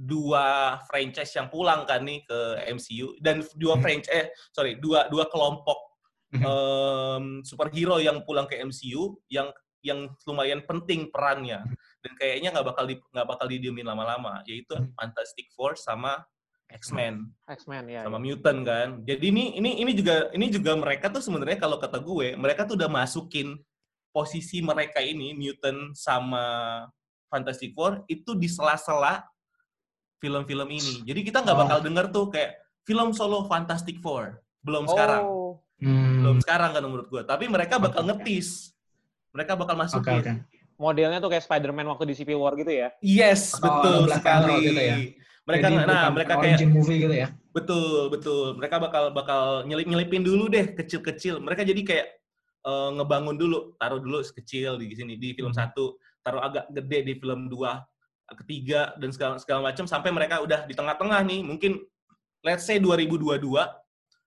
dua 0.00 0.80
franchise 0.88 1.36
yang 1.36 1.52
pulang 1.52 1.84
kan 1.84 2.00
nih 2.00 2.24
ke 2.24 2.40
MCU 2.72 3.20
dan 3.20 3.44
dua 3.60 3.76
hmm. 3.76 3.82
franchise, 3.84 4.16
eh 4.16 4.26
sorry, 4.56 4.80
dua 4.80 5.12
dua 5.12 5.28
kelompok 5.28 5.76
um, 6.40 7.44
superhero 7.44 8.00
yang 8.00 8.24
pulang 8.24 8.48
ke 8.48 8.56
MCU 8.64 9.20
yang 9.28 9.52
yang 9.80 10.12
lumayan 10.28 10.60
penting 10.64 11.08
perannya 11.08 11.64
dan 12.04 12.12
kayaknya 12.20 12.52
nggak 12.52 12.68
bakal 12.68 12.84
di, 12.84 13.00
nggak 13.00 13.28
bakal 13.28 13.46
didiemin 13.48 13.88
lama-lama 13.88 14.40
yaitu 14.48 14.76
hmm. 14.76 14.92
Fantastic 14.96 15.52
Four 15.52 15.76
sama 15.76 16.20
X-Men. 16.70 17.26
X-Men 17.50 17.90
ya. 17.90 18.06
Sama 18.06 18.22
ya. 18.22 18.22
Mutant 18.22 18.60
kan. 18.62 18.88
Jadi 19.02 19.24
ini 19.34 19.58
ini 19.58 19.82
ini 19.82 19.92
juga 19.92 20.30
ini 20.30 20.46
juga 20.48 20.78
mereka 20.78 21.10
tuh 21.10 21.18
sebenarnya 21.18 21.58
kalau 21.58 21.82
kata 21.82 21.98
gue, 21.98 22.38
mereka 22.38 22.62
tuh 22.62 22.78
udah 22.78 22.86
masukin 22.86 23.58
posisi 24.14 24.62
mereka 24.62 25.02
ini 25.02 25.34
Mutant 25.34 25.94
sama 25.98 26.44
Fantastic 27.30 27.74
Four 27.74 28.06
itu 28.06 28.34
di 28.38 28.46
sela-sela 28.46 29.22
film-film 30.20 30.68
ini. 30.68 31.02
Jadi 31.08 31.20
kita 31.26 31.42
nggak 31.42 31.56
oh. 31.56 31.60
bakal 31.66 31.78
denger 31.80 32.06
tuh 32.12 32.30
kayak 32.30 32.60
film 32.84 33.16
solo 33.16 33.48
Fantastic 33.48 33.98
Four. 34.04 34.38
Belum 34.60 34.84
oh. 34.86 34.90
sekarang. 34.92 35.22
Hmm. 35.80 36.20
Belum 36.22 36.38
sekarang 36.44 36.70
kan 36.76 36.82
menurut 36.84 37.08
gue. 37.08 37.22
Tapi 37.24 37.48
mereka 37.48 37.80
bakal 37.80 38.04
ngetis 38.04 38.76
mereka 39.30 39.54
bakal 39.54 39.74
masukin. 39.78 40.20
Okay, 40.20 40.22
okay. 40.22 40.36
Modelnya 40.80 41.20
tuh 41.20 41.28
kayak 41.28 41.44
Spider-Man 41.44 41.86
waktu 41.92 42.08
di 42.08 42.14
Civil 42.16 42.40
War 42.40 42.56
gitu 42.56 42.72
ya? 42.72 42.88
Yes, 43.04 43.52
oh, 43.60 43.62
betul 43.62 44.08
sekali. 44.10 44.54
Gitu 44.64 44.80
ya? 44.80 44.96
Mereka 45.44 45.66
Jadi, 45.66 45.76
nah, 45.84 46.06
mereka 46.08 46.32
kayak 46.40 46.58
movie 46.68 46.98
gitu 47.04 47.14
ya. 47.14 47.28
Betul, 47.52 48.08
betul. 48.08 48.56
Mereka 48.56 48.76
bakal 48.80 49.04
bakal 49.12 49.42
nyelip-nyelipin 49.66 50.24
dulu 50.24 50.48
deh 50.48 50.72
kecil-kecil. 50.72 51.42
Mereka 51.42 51.68
jadi 51.68 51.80
kayak 51.84 52.06
uh, 52.64 52.96
ngebangun 52.96 53.36
dulu, 53.36 53.76
taruh 53.76 54.00
dulu 54.00 54.24
sekecil 54.24 54.80
di 54.80 54.94
sini 54.94 55.20
di 55.20 55.36
film 55.36 55.52
hmm. 55.52 55.60
satu, 55.60 56.00
taruh 56.24 56.40
agak 56.40 56.70
gede 56.72 56.98
di 57.12 57.14
film 57.18 57.52
dua, 57.52 57.82
ketiga 58.38 58.94
dan 58.98 59.10
segala 59.10 59.34
segala 59.38 59.60
macam 59.70 59.84
sampai 59.88 60.10
mereka 60.14 60.42
udah 60.42 60.66
di 60.66 60.74
tengah-tengah 60.74 61.20
nih. 61.26 61.40
Mungkin 61.42 61.80
let's 62.46 62.64
say 62.64 62.78
2022 62.78 63.42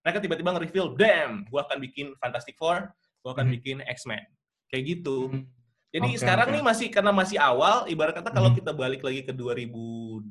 mereka 0.04 0.20
tiba-tiba 0.20 0.52
nge-reveal, 0.52 1.00
damn, 1.00 1.48
gua 1.48 1.64
akan 1.64 1.80
bikin 1.80 2.12
Fantastic 2.20 2.60
Four, 2.60 2.92
gua 3.24 3.32
akan 3.32 3.48
hmm. 3.48 3.56
bikin 3.56 3.78
X-Men 3.88 4.24
kayak 4.68 4.84
gitu. 5.00 5.32
Hmm. 5.32 5.48
Jadi 5.94 6.18
okay, 6.18 6.22
sekarang 6.26 6.50
okay. 6.50 6.56
nih 6.58 6.64
masih 6.66 6.88
karena 6.90 7.12
masih 7.14 7.38
awal, 7.38 7.86
ibarat 7.86 8.18
kata 8.18 8.34
kalau 8.34 8.50
hmm. 8.50 8.58
kita 8.58 8.72
balik 8.74 9.06
lagi 9.06 9.22
ke 9.22 9.30
2008 9.30 10.26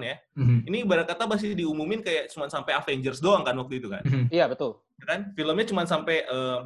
ya, 0.00 0.16
hmm. 0.40 0.58
ini 0.64 0.76
ibarat 0.88 1.04
kata 1.04 1.28
masih 1.28 1.52
diumumin 1.52 2.00
kayak 2.00 2.32
cuma 2.32 2.48
sampai 2.48 2.72
Avengers 2.72 3.20
doang 3.20 3.44
kan 3.44 3.52
waktu 3.60 3.76
itu 3.76 3.92
kan? 3.92 4.00
Hmm. 4.08 4.26
Iya 4.32 4.48
betul. 4.48 4.80
Ya 4.96 5.04
kan? 5.04 5.20
Filmnya 5.36 5.68
cuma 5.68 5.84
sampai 5.84 6.24
uh, 6.32 6.64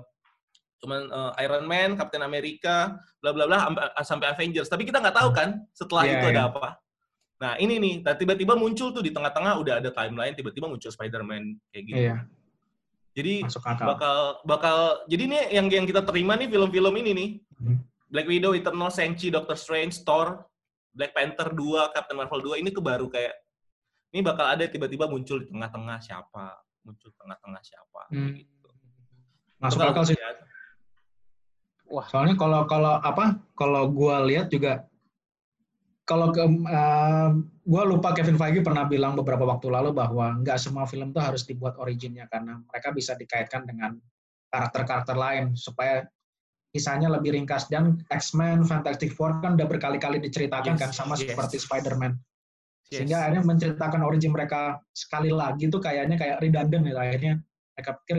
cuman 0.82 1.08
uh, 1.08 1.32
Iron 1.40 1.64
Man, 1.64 1.96
Captain 1.96 2.22
America, 2.22 2.96
bla 3.20 3.32
bla 3.32 3.48
bla 3.48 3.68
sampai 4.04 4.32
Avengers. 4.32 4.68
Tapi 4.68 4.84
kita 4.84 5.00
nggak 5.00 5.16
tahu 5.16 5.30
kan 5.32 5.64
setelah 5.72 6.04
yeah, 6.04 6.14
itu 6.18 6.26
yeah. 6.28 6.34
ada 6.36 6.42
apa. 6.52 6.68
Nah 7.36 7.52
ini 7.60 7.74
nih, 7.76 7.94
tiba-tiba 8.16 8.56
muncul 8.56 8.92
tuh 8.92 9.04
di 9.04 9.12
tengah-tengah 9.12 9.60
udah 9.60 9.74
ada 9.84 9.90
timeline, 9.92 10.32
tiba-tiba 10.32 10.68
muncul 10.68 10.88
Spider-Man 10.88 11.60
kayak 11.72 11.84
gitu. 11.84 12.04
Yeah. 12.12 12.20
Jadi 13.16 13.48
bakal 13.80 14.44
bakal 14.44 15.08
jadi 15.08 15.24
nih 15.24 15.42
yang 15.56 15.66
yang 15.72 15.86
kita 15.88 16.04
terima 16.04 16.36
nih 16.36 16.52
film-film 16.52 16.94
ini 17.00 17.10
nih. 17.16 17.30
Hmm. 17.56 17.80
Black 18.06 18.28
Widow, 18.30 18.54
Eternal, 18.54 18.92
Shang-Chi, 18.92 19.34
Doctor 19.34 19.58
Strange, 19.58 20.06
Thor, 20.06 20.46
Black 20.94 21.10
Panther 21.10 21.50
2, 21.50 21.90
Captain 21.90 22.14
Marvel 22.14 22.54
2 22.54 22.62
ini 22.62 22.70
tuh 22.70 22.84
baru 22.84 23.10
kayak 23.10 23.34
ini 24.14 24.22
bakal 24.22 24.46
ada 24.46 24.62
tiba-tiba 24.70 25.10
muncul 25.10 25.42
di 25.42 25.50
tengah-tengah 25.50 25.98
siapa, 25.98 26.54
muncul 26.86 27.10
tengah-tengah 27.18 27.62
siapa 27.66 28.02
hmm. 28.14 28.32
gitu. 28.38 28.68
Masuk 29.58 29.80
akal 29.82 30.04
sih. 30.06 30.16
Wah, 31.86 32.06
soalnya 32.10 32.34
kalau 32.34 32.66
kalau 32.66 32.98
apa? 32.98 33.38
Kalau 33.54 33.88
gua 33.90 34.22
lihat 34.26 34.50
juga 34.50 34.86
kalau 36.06 36.30
ke 36.30 36.38
uh, 36.46 37.30
gue 37.66 37.82
lupa 37.82 38.14
Kevin 38.14 38.38
Feige 38.38 38.62
pernah 38.62 38.86
bilang 38.86 39.18
beberapa 39.18 39.42
waktu 39.42 39.66
lalu 39.74 39.90
bahwa 39.90 40.38
nggak 40.38 40.54
semua 40.54 40.86
film 40.86 41.10
itu 41.10 41.18
harus 41.18 41.42
dibuat 41.42 41.74
originnya 41.82 42.30
karena 42.30 42.62
mereka 42.62 42.94
bisa 42.94 43.18
dikaitkan 43.18 43.66
dengan 43.66 43.98
karakter-karakter 44.54 45.18
lain 45.18 45.58
supaya 45.58 46.06
kisahnya 46.70 47.10
lebih 47.10 47.34
ringkas 47.34 47.66
dan 47.66 47.98
X-Men, 48.06 48.62
Fantastic 48.62 49.10
Four 49.18 49.42
kan 49.42 49.58
udah 49.58 49.66
berkali-kali 49.66 50.22
diceritakan 50.22 50.78
yes, 50.78 50.80
kan 50.80 50.90
sama 50.94 51.18
yes. 51.18 51.34
seperti 51.34 51.56
Spider-Man. 51.58 52.14
Yes. 52.14 53.02
Sehingga 53.02 53.26
akhirnya 53.26 53.42
menceritakan 53.42 54.00
origin 54.06 54.30
mereka 54.30 54.78
sekali 54.94 55.34
lagi 55.34 55.66
itu 55.66 55.82
kayaknya 55.82 56.14
kayak 56.14 56.38
redundant 56.38 56.86
ya 56.86 56.94
akhirnya 57.02 57.34
mereka 57.74 57.90
pikir 58.04 58.16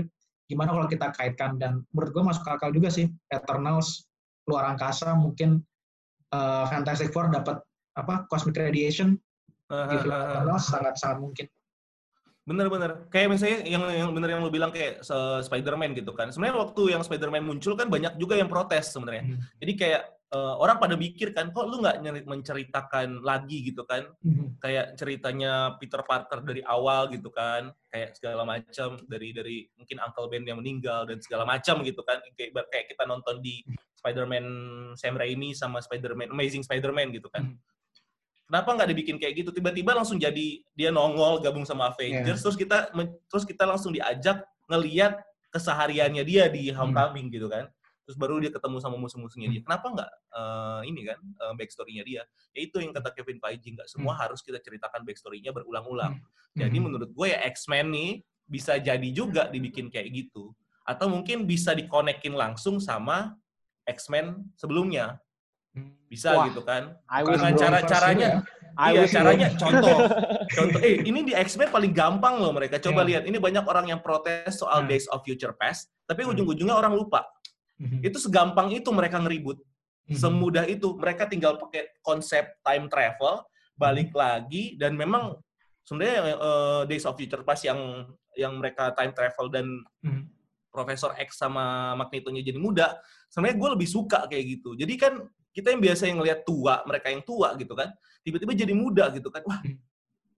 gimana 0.47 0.71
kalau 0.71 0.87
kita 0.87 1.11
kaitkan 1.11 1.59
dan 1.59 1.83
menurut 1.91 2.11
gue 2.15 2.23
masuk 2.23 2.47
akal 2.47 2.71
juga 2.71 2.87
sih 2.87 3.11
Eternals 3.27 4.07
luar 4.47 4.71
angkasa 4.71 5.11
mungkin 5.13 5.59
uh, 6.31 6.65
Fantastic 6.71 7.11
Four 7.11 7.29
dapat 7.29 7.59
apa 7.99 8.23
cosmic 8.31 8.55
radiation 8.55 9.19
uh, 9.69 9.87
di 9.91 9.95
film 9.99 10.15
uh, 10.15 10.59
sangat 10.59 10.95
sangat 10.95 11.19
mungkin. 11.19 11.47
Bener-bener. 12.47 13.11
Kayak 13.11 13.35
misalnya 13.35 13.59
yang 13.67 13.83
yang 13.91 14.09
bener 14.15 14.29
yang 14.31 14.39
lu 14.39 14.47
bilang 14.47 14.71
kayak 14.71 15.03
Spider-Man 15.43 15.99
gitu 15.99 16.15
kan. 16.15 16.31
Sebenarnya 16.31 16.63
waktu 16.63 16.95
yang 16.95 17.03
Spider-Man 17.03 17.43
muncul 17.43 17.75
kan 17.75 17.91
banyak 17.91 18.15
juga 18.15 18.39
yang 18.39 18.47
protes 18.47 18.95
sebenarnya. 18.95 19.35
Hmm. 19.35 19.43
Jadi 19.59 19.73
kayak 19.75 20.16
uh, 20.33 20.55
orang 20.59 20.77
pada 20.81 20.95
mikir 20.97 21.31
kan, 21.31 21.51
kok 21.51 21.67
lu 21.67 21.83
nggak 21.83 22.01
menceritakan 22.25 23.21
lagi 23.21 23.67
gitu 23.67 23.83
kan? 23.87 24.07
Hmm. 24.23 24.55
Kayak 24.59 24.97
ceritanya 24.99 25.77
Peter 25.77 26.01
Parker 26.03 26.43
dari 26.43 26.65
awal 26.65 27.11
gitu 27.13 27.29
kan, 27.29 27.71
kayak 27.91 28.17
segala 28.17 28.43
macam 28.43 28.97
dari 29.07 29.31
dari 29.31 29.67
mungkin 29.77 29.97
Uncle 30.03 30.27
Ben 30.31 30.43
yang 30.43 30.59
meninggal 30.59 31.07
dan 31.07 31.21
segala 31.23 31.47
macam 31.47 31.83
gitu 31.83 32.01
kan. 32.03 32.19
Kayak 32.35 32.67
kayak 32.73 32.85
kita 32.91 33.03
nonton 33.07 33.39
di 33.39 33.63
Spider-Man 33.97 34.45
Sam 34.95 35.15
Raimi 35.15 35.55
sama 35.55 35.79
Spider-Man 35.79 36.31
Amazing 36.31 36.63
Spider-Man 36.65 37.15
gitu 37.15 37.29
kan. 37.31 37.53
Hmm 37.53 37.59
kenapa 38.47 38.69
nggak 38.79 38.89
dibikin 38.95 39.19
kayak 39.19 39.43
gitu 39.43 39.51
tiba-tiba 39.51 39.91
langsung 39.91 40.15
jadi 40.15 40.63
dia 40.73 40.89
nongol 40.89 41.43
gabung 41.43 41.67
sama 41.67 41.91
Avengers 41.91 42.39
yeah. 42.39 42.43
terus 42.47 42.55
kita 42.55 42.77
terus 43.27 43.43
kita 43.43 43.67
langsung 43.67 43.91
diajak 43.91 44.41
ngeliat 44.71 45.19
kesehariannya 45.51 46.23
dia 46.23 46.47
di 46.47 46.71
hmm. 46.71 46.75
Homecoming 46.79 47.27
hmm. 47.27 47.35
gitu 47.35 47.47
kan 47.51 47.67
terus 48.07 48.15
baru 48.15 48.39
dia 48.39 48.47
ketemu 48.55 48.79
sama 48.79 48.95
musuh-musuhnya 48.95 49.51
dia 49.51 49.61
kenapa 49.67 49.91
nggak 49.91 50.11
uh, 50.31 50.81
ini 50.87 51.03
kan 51.03 51.19
uh, 51.43 51.53
backstory-nya 51.59 52.07
dia 52.07 52.23
ya 52.55 52.59
itu 52.63 52.79
yang 52.79 52.95
kata 52.95 53.11
Kevin 53.11 53.43
Feige 53.43 53.75
nggak 53.75 53.91
semua 53.91 54.15
hmm. 54.15 54.21
harus 54.23 54.39
kita 54.39 54.63
ceritakan 54.63 55.03
backstory-nya 55.03 55.51
berulang-ulang 55.51 56.15
hmm. 56.15 56.55
jadi 56.55 56.71
hmm. 56.79 56.85
menurut 56.87 57.09
gue 57.11 57.27
ya 57.35 57.43
X-Men 57.51 57.91
nih 57.91 58.11
bisa 58.47 58.79
jadi 58.79 59.09
juga 59.11 59.51
dibikin 59.51 59.91
kayak 59.91 60.07
gitu 60.15 60.55
atau 60.87 61.11
mungkin 61.11 61.43
bisa 61.43 61.75
dikonekin 61.75 62.31
langsung 62.31 62.79
sama 62.79 63.35
X-Men 63.87 64.43
sebelumnya. 64.59 65.19
Hmm. 65.75 65.95
Bisa 66.07 66.35
Wah, 66.35 66.47
gitu 66.47 66.63
kan. 66.63 66.95
Dengan 67.07 67.53
cara 67.55 67.79
caranya 67.83 68.29
ya. 68.39 68.55
Iya, 68.77 69.03
caranya 69.09 69.47
contoh. 69.57 69.97
contoh 70.55 70.79
eh 70.85 71.01
ini 71.01 71.25
di 71.25 71.33
X-Men 71.33 71.73
paling 71.73 71.91
gampang 71.91 72.37
loh 72.37 72.53
mereka. 72.53 72.77
Coba 72.77 73.01
yeah. 73.01 73.09
lihat, 73.09 73.23
ini 73.25 73.41
banyak 73.41 73.65
orang 73.65 73.89
yang 73.89 73.99
protes 74.05 74.61
soal 74.61 74.85
yeah. 74.85 74.89
Days 74.95 75.09
of 75.09 75.25
Future 75.25 75.55
Past, 75.57 75.89
tapi 76.05 76.23
hmm. 76.23 76.37
ujung-ujungnya 76.37 76.75
orang 76.77 76.93
lupa. 76.93 77.25
Hmm. 77.77 78.01
Itu 78.01 78.17
segampang 78.17 78.73
itu 78.73 78.89
mereka 78.89 79.21
ngeribut. 79.21 79.61
Semudah 80.07 80.63
itu 80.63 80.95
mereka 80.95 81.27
tinggal 81.27 81.59
pakai 81.59 81.99
konsep 81.99 82.55
time 82.63 82.87
travel, 82.87 83.43
balik 83.75 84.15
lagi 84.15 84.79
dan 84.79 84.95
memang 84.95 85.35
sebenarnya 85.83 86.39
uh, 86.39 86.81
Days 86.87 87.03
of 87.03 87.19
Future 87.19 87.43
Past 87.43 87.67
yang 87.67 88.07
yang 88.39 88.55
mereka 88.55 88.95
time 88.95 89.11
travel 89.11 89.51
dan 89.51 89.67
Profesor 90.71 91.11
X 91.17 91.41
sama 91.41 91.97
Magnetonya 91.97 92.45
jadi 92.45 92.55
muda, 92.61 92.95
sebenarnya 93.27 93.57
gue 93.57 93.69
lebih 93.75 93.89
suka 93.89 94.29
kayak 94.29 94.45
gitu. 94.61 94.77
Jadi 94.77 94.93
kan 94.95 95.13
kita 95.51 95.73
yang 95.73 95.81
biasa 95.81 96.05
yang 96.05 96.21
ngelihat 96.21 96.45
tua, 96.45 96.85
mereka 96.85 97.09
yang 97.09 97.25
tua 97.25 97.57
gitu 97.57 97.73
kan, 97.73 97.89
tiba-tiba 98.21 98.53
jadi 98.53 98.73
muda 98.77 99.09
gitu 99.11 99.27
kan. 99.33 99.41
Wah, 99.43 99.59
hmm. 99.59 99.75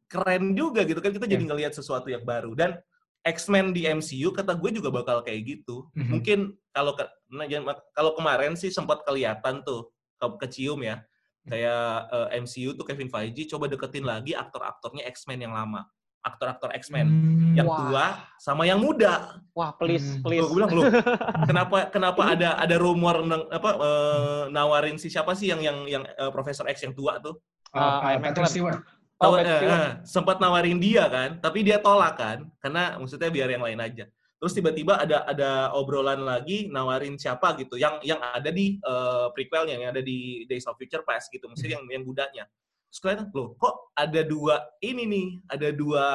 keren 0.08 0.56
juga 0.56 0.88
gitu 0.88 1.04
kan. 1.04 1.12
Kita 1.12 1.28
jadi 1.28 1.44
iya. 1.44 1.50
ngelihat 1.52 1.74
sesuatu 1.76 2.08
yang 2.08 2.24
baru. 2.24 2.56
Dan 2.56 2.80
X-Men 3.20 3.76
di 3.76 3.84
MCU 3.84 4.32
kata 4.32 4.56
gue 4.56 4.72
juga 4.72 4.90
bakal 4.90 5.20
kayak 5.28 5.44
gitu. 5.44 5.92
Mm-hmm. 5.92 6.08
Mungkin 6.08 6.40
kalau 6.72 6.94
ke, 6.94 7.06
nah, 7.32 7.46
kalau 7.94 8.12
kemarin 8.14 8.54
sih 8.54 8.70
sempat 8.70 9.02
kelihatan 9.04 9.62
tuh 9.66 9.90
ke, 10.18 10.26
kecium 10.46 10.82
ya. 10.84 11.02
Kayak 11.50 12.12
uh, 12.14 12.28
eh, 12.30 12.44
MCU 12.46 12.78
tuh 12.78 12.86
Kevin 12.86 13.10
Feige 13.10 13.48
coba 13.50 13.66
deketin 13.66 14.06
lagi 14.06 14.38
aktor-aktornya 14.38 15.08
X-Men 15.08 15.50
yang 15.50 15.56
lama 15.56 15.88
aktor-aktor 16.20 16.70
X-Men 16.76 17.08
hmm, 17.08 17.54
yang 17.56 17.68
wah. 17.68 17.78
tua 17.80 18.06
sama 18.36 18.68
yang 18.68 18.80
muda. 18.80 19.40
Wah, 19.56 19.72
please, 19.76 20.20
hmm. 20.20 20.24
please. 20.24 20.44
Gue 20.44 20.60
bilang 20.60 20.72
lu, 20.72 20.84
kenapa 21.50 21.88
kenapa 21.90 22.22
ada 22.36 22.60
ada 22.60 22.76
rumor 22.76 23.24
apa 23.50 23.70
uh, 23.80 24.44
nawarin 24.52 25.00
si 25.00 25.08
siapa 25.08 25.32
sih 25.36 25.52
yang 25.52 25.64
yang 25.64 25.78
yang 25.88 26.04
uh, 26.20 26.32
Profesor 26.32 26.68
X 26.68 26.84
yang 26.84 26.92
tua 26.92 27.24
tuh? 27.24 27.40
Uh, 27.72 28.04
uh, 28.04 28.20
Patrick 28.20 28.52
Stewart. 28.52 28.84
Oh, 29.20 29.36
uh, 29.36 29.44
uh, 29.44 30.00
sempat 30.08 30.40
nawarin 30.40 30.80
dia 30.80 31.04
kan, 31.12 31.44
tapi 31.44 31.60
dia 31.60 31.76
tolak 31.76 32.16
kan, 32.16 32.48
karena 32.64 32.96
maksudnya 32.96 33.28
biar 33.28 33.52
yang 33.52 33.64
lain 33.68 33.80
aja. 33.84 34.08
Terus 34.40 34.56
tiba-tiba 34.56 34.96
ada 34.96 35.28
ada 35.28 35.52
obrolan 35.76 36.24
lagi 36.24 36.72
nawarin 36.72 37.20
siapa 37.20 37.60
gitu, 37.60 37.76
yang 37.76 38.00
yang 38.08 38.24
ada 38.24 38.48
di 38.48 38.80
uh, 38.88 39.28
prequelnya, 39.36 39.76
yang 39.76 39.92
ada 39.92 40.00
di 40.00 40.48
Days 40.48 40.64
of 40.64 40.80
Future 40.80 41.04
Past 41.04 41.28
gitu, 41.28 41.44
maksudnya 41.52 41.76
yang 41.76 41.84
yang 41.92 42.04
budanya. 42.08 42.48
Terus 42.90 43.00
kelihatan, 43.04 43.28
loh 43.36 43.54
kok 43.60 43.94
ada 43.94 44.24
dua 44.26 44.66
ini 44.82 45.04
nih, 45.06 45.28
ada 45.46 45.70
dua, 45.70 46.06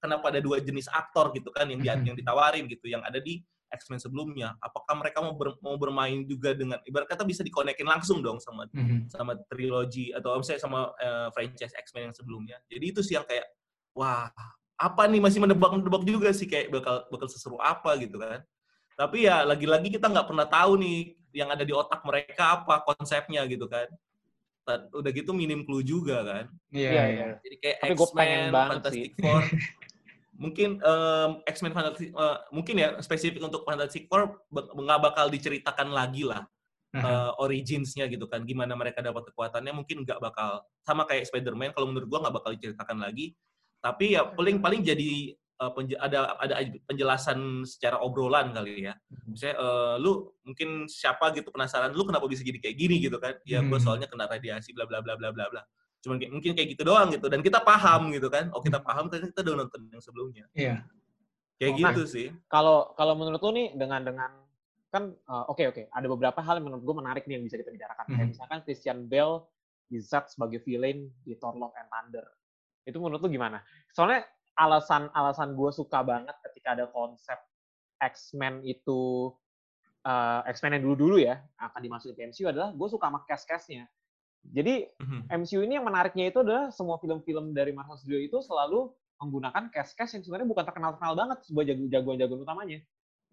kenapa 0.00 0.32
ada 0.32 0.40
dua 0.40 0.56
jenis 0.62 0.88
aktor 0.88 1.34
gitu 1.36 1.52
kan 1.52 1.68
yang, 1.68 1.82
di, 1.82 1.90
mm-hmm. 1.90 2.06
yang 2.08 2.16
ditawarin 2.16 2.64
gitu, 2.70 2.88
yang 2.88 3.04
ada 3.04 3.20
di 3.20 3.44
X-Men 3.68 4.00
sebelumnya. 4.00 4.54
Apakah 4.62 4.94
mereka 4.94 5.20
mau 5.20 5.34
ber, 5.34 5.58
mau 5.60 5.76
bermain 5.76 6.24
juga 6.24 6.54
dengan 6.56 6.78
ibarat 6.86 7.10
kata 7.10 7.28
bisa 7.28 7.44
dikonekin 7.44 7.84
langsung 7.84 8.22
dong 8.24 8.40
sama 8.40 8.70
mm-hmm. 8.70 9.12
sama 9.12 9.36
trilogi 9.52 10.14
atau 10.14 10.38
misalnya 10.38 10.62
sama 10.62 10.94
uh, 10.96 11.28
franchise 11.34 11.74
X-Men 11.74 12.08
yang 12.08 12.16
sebelumnya. 12.16 12.56
Jadi 12.70 12.84
itu 12.86 13.02
sih 13.02 13.18
yang 13.18 13.26
kayak 13.26 13.44
wah, 13.92 14.30
apa 14.74 15.06
nih 15.06 15.22
masih 15.22 15.38
mendebak-mendebak 15.38 16.02
juga 16.02 16.28
sih 16.34 16.50
kayak 16.50 16.74
bakal 16.74 17.06
bakal 17.08 17.28
seseru 17.30 17.58
apa 17.62 17.94
gitu 18.00 18.18
kan. 18.18 18.42
Tapi 18.94 19.26
ya 19.26 19.42
lagi-lagi 19.42 19.90
kita 19.90 20.06
nggak 20.06 20.26
pernah 20.30 20.46
tahu 20.46 20.78
nih 20.78 21.18
yang 21.34 21.50
ada 21.50 21.66
di 21.66 21.74
otak 21.74 22.02
mereka 22.06 22.62
apa 22.62 22.86
konsepnya 22.86 23.42
gitu 23.50 23.66
kan 23.66 23.90
udah 24.68 25.12
gitu 25.12 25.30
minim 25.36 25.62
clue 25.62 25.84
juga 25.84 26.24
kan. 26.24 26.44
Iya, 26.72 26.90
iya. 26.90 27.04
iya. 27.12 27.26
Jadi 27.44 27.56
kayak 27.60 27.78
X-Men, 27.92 28.48
Fantastic 28.50 29.12
Four. 29.20 29.42
mungkin 30.34 30.82
um, 30.82 31.30
X-Men 31.46 31.70
Fantastic 31.70 32.10
uh, 32.10 32.42
mungkin 32.50 32.74
ya 32.80 32.98
spesifik 32.98 33.38
untuk 33.44 33.62
Fantastic 33.62 34.10
Four 34.10 34.42
nggak 34.50 35.00
bakal 35.12 35.30
diceritakan 35.30 35.94
lagi 35.94 36.26
lah 36.26 36.42
uh, 36.98 37.38
originsnya 37.38 38.10
gitu 38.10 38.26
kan 38.26 38.42
gimana 38.42 38.74
mereka 38.74 38.98
dapat 38.98 39.30
kekuatannya 39.30 39.70
mungkin 39.70 40.02
nggak 40.02 40.18
bakal 40.18 40.66
sama 40.82 41.06
kayak 41.06 41.30
Spider-Man 41.30 41.70
kalau 41.70 41.86
menurut 41.86 42.10
gua 42.10 42.26
nggak 42.26 42.34
bakal 42.34 42.50
diceritakan 42.50 42.98
lagi 42.98 43.38
tapi 43.84 44.16
ya 44.16 44.24
paling 44.32 44.64
paling 44.64 44.80
jadi 44.80 45.36
uh, 45.60 45.70
ada 46.00 46.40
ada 46.40 46.54
penjelasan 46.88 47.68
secara 47.68 48.00
obrolan 48.00 48.56
kali 48.56 48.88
ya. 48.88 48.96
Hmm. 48.96 49.36
Misalnya 49.36 49.56
uh, 49.60 49.94
lu 50.00 50.32
mungkin 50.40 50.88
siapa 50.88 51.30
gitu 51.36 51.52
penasaran 51.52 51.92
lu 51.92 52.08
kenapa 52.08 52.24
bisa 52.24 52.40
jadi 52.40 52.58
kayak 52.64 52.76
gini 52.80 52.96
gitu 53.04 53.20
kan. 53.20 53.36
Ya 53.44 53.60
gue 53.60 53.68
hmm. 53.68 53.84
soalnya 53.84 54.08
kena 54.08 54.24
radiasi 54.24 54.72
bla 54.72 54.88
bla 54.88 55.04
bla 55.04 55.20
bla 55.20 55.30
bla 55.30 55.46
bla. 55.52 55.62
Cuman 56.00 56.16
kayak, 56.20 56.32
mungkin 56.32 56.52
kayak 56.56 56.68
gitu 56.76 56.82
doang 56.84 57.08
gitu 57.12 57.26
dan 57.28 57.40
kita 57.44 57.60
paham 57.60 58.08
gitu 58.16 58.32
kan. 58.32 58.48
Oh 58.56 58.64
kita 58.64 58.80
paham 58.80 59.12
karena 59.12 59.28
kita 59.28 59.40
udah 59.44 59.54
nonton 59.68 59.80
yang 59.92 60.02
sebelumnya. 60.02 60.44
Iya. 60.56 60.76
Kayak 61.60 61.72
oh, 61.72 61.78
gitu 61.78 62.02
nah, 62.02 62.10
sih. 62.10 62.26
Kalau 62.48 62.78
kalau 62.96 63.14
menurut 63.14 63.40
lu 63.44 63.52
nih 63.52 63.68
dengan 63.76 64.00
dengan 64.00 64.30
kan 64.88 65.10
oke 65.10 65.26
uh, 65.26 65.44
oke 65.50 65.58
okay, 65.58 65.66
okay. 65.70 65.84
ada 65.90 66.06
beberapa 66.06 66.38
hal 66.38 66.62
yang 66.62 66.70
menurut 66.70 66.86
gue 66.86 66.96
menarik 66.96 67.24
nih 67.26 67.36
yang 67.36 67.44
bisa 67.44 67.60
kita 67.60 67.68
bicarakan. 67.68 68.04
Mm 68.04 68.08
-hmm. 68.08 68.16
Kayak 68.16 68.30
misalkan 68.32 68.58
Christian 68.64 68.98
Bale 69.12 69.36
di 69.84 69.98
Z 70.00 70.32
sebagai 70.32 70.64
villain 70.64 71.12
di 71.22 71.36
Thor 71.36 71.52
Love 71.58 71.76
and 71.76 71.88
Thunder. 71.92 72.24
Itu 72.84 73.00
menurut 73.00 73.20
lu 73.24 73.28
gimana? 73.32 73.64
Soalnya 73.92 74.24
alasan-alasan 74.54 75.56
gue 75.58 75.70
suka 75.74 76.00
banget 76.06 76.36
ketika 76.50 76.78
ada 76.78 76.86
konsep 76.92 77.36
X-Men 77.98 78.62
itu 78.62 79.32
uh, 80.06 80.40
X-Men 80.46 80.78
yang 80.78 80.84
dulu-dulu 80.86 81.16
ya 81.18 81.42
akan 81.58 81.80
dimasukin 81.80 82.14
ke 82.14 82.22
MCU 82.30 82.46
adalah 82.52 82.70
gue 82.70 82.88
suka 82.88 83.10
sama 83.10 83.18
cast-castnya. 83.26 83.88
Jadi 84.44 84.84
mm-hmm. 85.00 85.20
MCU 85.40 85.60
ini 85.64 85.80
yang 85.80 85.86
menariknya 85.88 86.28
itu 86.28 86.44
adalah 86.44 86.68
semua 86.68 87.00
film-film 87.00 87.56
dari 87.56 87.72
Marvel 87.72 87.96
Studio 87.96 88.20
itu 88.20 88.38
selalu 88.44 88.92
menggunakan 89.16 89.72
cast-cast 89.72 90.20
yang 90.20 90.22
sebenarnya 90.22 90.48
bukan 90.52 90.64
terkenal-terkenal 90.68 91.14
banget 91.16 91.38
sebuah 91.48 91.64
jagoan-jagoan 91.88 92.44
utamanya. 92.44 92.78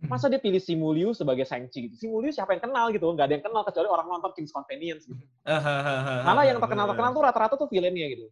Mhm. 0.02 0.10
Masa 0.10 0.32
dia 0.32 0.42
pilih 0.42 0.58
Simuliu 0.58 1.12
sebagai 1.12 1.44
Shang-Chi 1.44 1.92
gitu? 1.92 1.96
Simuliu 2.00 2.32
siapa 2.32 2.56
yang 2.56 2.64
kenal 2.64 2.90
gitu? 2.90 3.06
Nggak 3.12 3.28
ada 3.28 3.34
yang 3.38 3.46
kenal 3.46 3.62
kecuali 3.68 3.88
orang 3.92 4.08
nonton 4.08 4.32
King's 4.34 4.54
Convenience 4.56 5.04
gitu. 5.06 5.24
Malah 6.28 6.44
yang 6.48 6.58
terkenal-terkenal 6.58 7.12
tuh 7.12 7.24
rata-rata 7.28 7.56
tuh 7.60 7.68
villainnya 7.68 8.08
gitu. 8.08 8.32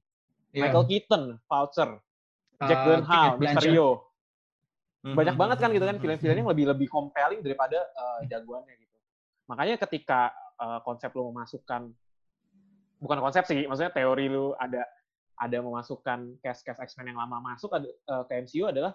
Yeah. 0.49 0.69
Michael 0.69 0.85
Keaton, 0.89 1.23
Vulture, 1.45 1.93
Jack 2.57 2.79
Gyllenhaal, 2.85 3.27
uh, 3.29 3.37
Mysterio. 3.37 3.89
Hmm, 4.99 5.15
Banyak 5.15 5.35
banget 5.39 5.57
kan 5.63 5.69
gitu 5.71 5.85
kan 5.87 5.95
hmm, 5.95 6.03
film-film 6.03 6.35
yang 6.43 6.49
lebih 6.51 6.65
lebih 6.67 6.87
compelling 6.91 7.39
daripada 7.39 7.79
uh, 7.95 8.19
jagoannya 8.27 8.75
gitu. 8.75 8.97
Makanya 9.47 9.79
ketika 9.79 10.33
uh, 10.59 10.83
konsep 10.83 11.13
lo 11.15 11.31
memasukkan 11.31 11.87
bukan 12.99 13.19
konsep 13.23 13.47
sih, 13.47 13.63
maksudnya 13.63 13.95
teori 13.95 14.27
lu 14.27 14.51
ada 14.59 14.83
ada 15.39 15.57
memasukkan 15.63 16.43
cast-cast 16.43 16.83
X-Men 16.83 17.15
yang 17.15 17.19
lama 17.23 17.39
masuk 17.55 17.71
ada, 17.71 17.87
uh, 18.11 18.23
ke 18.27 18.43
MCU 18.43 18.67
adalah 18.67 18.91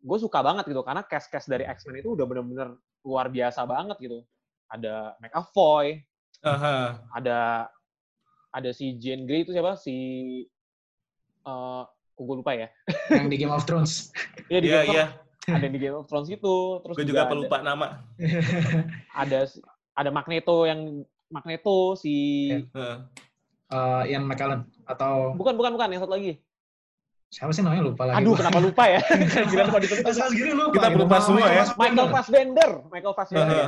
gue 0.00 0.18
suka 0.18 0.40
banget 0.40 0.64
gitu 0.72 0.80
karena 0.80 1.04
cast-cast 1.04 1.52
dari 1.52 1.68
X-Men 1.68 2.00
itu 2.00 2.16
udah 2.16 2.24
bener-bener 2.24 2.80
luar 3.04 3.28
biasa 3.28 3.68
banget 3.68 4.00
gitu. 4.00 4.24
Ada 4.72 5.18
McAvoy, 5.20 6.00
uh-huh. 6.46 6.88
ada 7.12 7.68
ada 8.50 8.70
si 8.72 8.96
Jane 8.96 9.28
Grey 9.28 9.44
itu 9.44 9.52
siapa 9.52 9.76
si 9.76 9.96
uh, 11.46 11.84
gue 12.20 12.36
lupa 12.44 12.52
ya. 12.52 12.68
Yang 13.08 13.28
di 13.32 13.36
Game 13.40 13.54
of 13.54 13.64
Thrones. 13.64 14.12
Iya 14.52 14.58
di 14.60 14.68
yeah, 14.68 14.82
Game 14.84 14.96
yeah. 14.96 15.08
of 15.48 15.56
Ada 15.56 15.68
di 15.72 15.78
Game 15.80 15.96
of 15.96 16.06
Thrones 16.06 16.28
itu. 16.28 16.56
Terus 16.84 16.94
gue 17.00 17.06
juga, 17.08 17.24
juga 17.24 17.30
pelupa 17.32 17.56
ada, 17.60 17.64
nama. 17.64 17.86
ada 19.22 19.38
ada 19.96 20.10
Magneto 20.12 20.68
yang 20.68 21.04
Magneto 21.32 21.96
si. 21.96 22.48
Yeah. 22.74 23.08
Uh, 23.70 24.02
Ian 24.10 24.26
McKellen 24.26 24.66
atau. 24.84 25.32
Bukan 25.38 25.54
bukan 25.54 25.72
bukan 25.78 25.88
yang 25.94 26.02
satu 26.02 26.14
lagi. 26.18 26.42
Siapa 27.30 27.54
sih 27.54 27.62
namanya 27.62 27.86
lupa 27.86 28.10
lagi. 28.10 28.26
Aduh, 28.26 28.34
kenapa 28.34 28.58
lupa 28.58 28.90
ya? 28.90 28.98
Gila 29.54 29.70
lupa 29.70 29.78
segini 30.10 30.50
lupa. 30.50 30.74
Kita 30.74 30.88
lupa 30.98 31.16
semua 31.22 31.46
ya. 31.46 31.62
Michael 31.78 32.08
Fassbender, 32.10 32.70
Michael 32.90 33.14
Fassbender. 33.14 33.54
ya. 33.54 33.66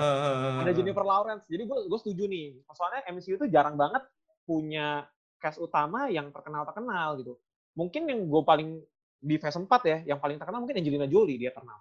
Ada 0.67 0.73
Jennifer 0.75 1.05
Lawrence. 1.07 1.47
Jadi 1.47 1.63
gue 1.71 1.79
gue 1.87 1.99
setuju 2.03 2.27
nih. 2.27 2.59
Soalnya 2.75 3.07
MCU 3.15 3.39
itu 3.39 3.47
jarang 3.47 3.79
banget 3.79 4.03
punya 4.43 5.07
cast 5.39 5.63
utama 5.63 6.11
yang 6.11 6.35
terkenal-terkenal 6.35 7.23
gitu 7.23 7.39
mungkin 7.77 8.09
yang 8.09 8.21
gue 8.29 8.43
paling 8.45 8.81
di 9.23 9.37
fase 9.39 9.59
4 9.63 9.71
ya, 9.87 9.99
yang 10.15 10.19
paling 10.19 10.37
terkenal 10.37 10.61
mungkin 10.61 10.83
Angelina 10.83 11.07
Jolie 11.07 11.39
dia 11.39 11.55
terkenal. 11.55 11.79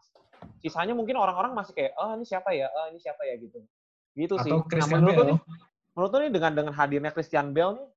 Sisanya 0.62 0.94
mungkin 0.94 1.18
orang-orang 1.18 1.58
masih 1.58 1.74
kayak, 1.74 1.98
oh 1.98 2.14
ini 2.14 2.26
siapa 2.26 2.54
ya, 2.54 2.70
oh 2.70 2.86
ini 2.94 3.00
siapa 3.02 3.22
ya 3.26 3.36
gitu. 3.42 3.60
Gitu 4.14 4.36
Atau 4.38 4.46
sih. 4.46 4.52
Christian 4.70 5.02
nah, 5.02 5.10
menurut 5.10 5.18
Bale. 5.18 5.30
Nih, 5.34 5.40
menurut 5.98 6.12
nih 6.14 6.32
dengan 6.32 6.52
dengan 6.54 6.74
hadirnya 6.78 7.12
Christian 7.12 7.50
Bale 7.50 7.82
nih, 7.82 7.90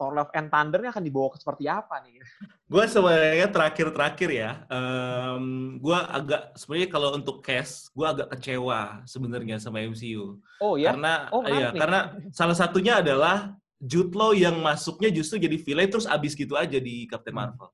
Thor 0.00 0.16
Love 0.16 0.32
and 0.32 0.48
Thunder 0.48 0.80
akan 0.80 1.04
dibawa 1.04 1.28
ke 1.28 1.38
seperti 1.38 1.68
apa 1.68 2.00
nih? 2.00 2.24
gue 2.70 2.84
sebenarnya 2.86 3.50
terakhir-terakhir 3.52 4.30
ya, 4.32 4.50
um, 4.72 5.76
gue 5.76 5.98
agak 5.98 6.54
sebenarnya 6.56 6.88
kalau 6.88 7.08
untuk 7.12 7.44
cast, 7.44 7.92
gue 7.92 8.06
agak 8.08 8.32
kecewa 8.32 9.04
sebenarnya 9.04 9.60
sama 9.60 9.84
MCU. 9.84 10.40
Oh 10.62 10.80
ya? 10.80 10.96
Karena 10.96 11.28
oh, 11.34 11.44
ya, 11.44 11.74
karena 11.74 12.16
salah 12.32 12.56
satunya 12.56 13.04
adalah 13.04 13.52
Jude 13.80 14.12
Law 14.12 14.36
yang 14.36 14.60
masuknya 14.60 15.08
justru 15.08 15.40
jadi 15.40 15.56
villain 15.56 15.88
terus 15.88 16.04
abis 16.04 16.36
gitu 16.36 16.52
aja 16.54 16.76
di 16.76 17.08
Captain 17.08 17.32
hmm. 17.32 17.40
Marvel. 17.56 17.68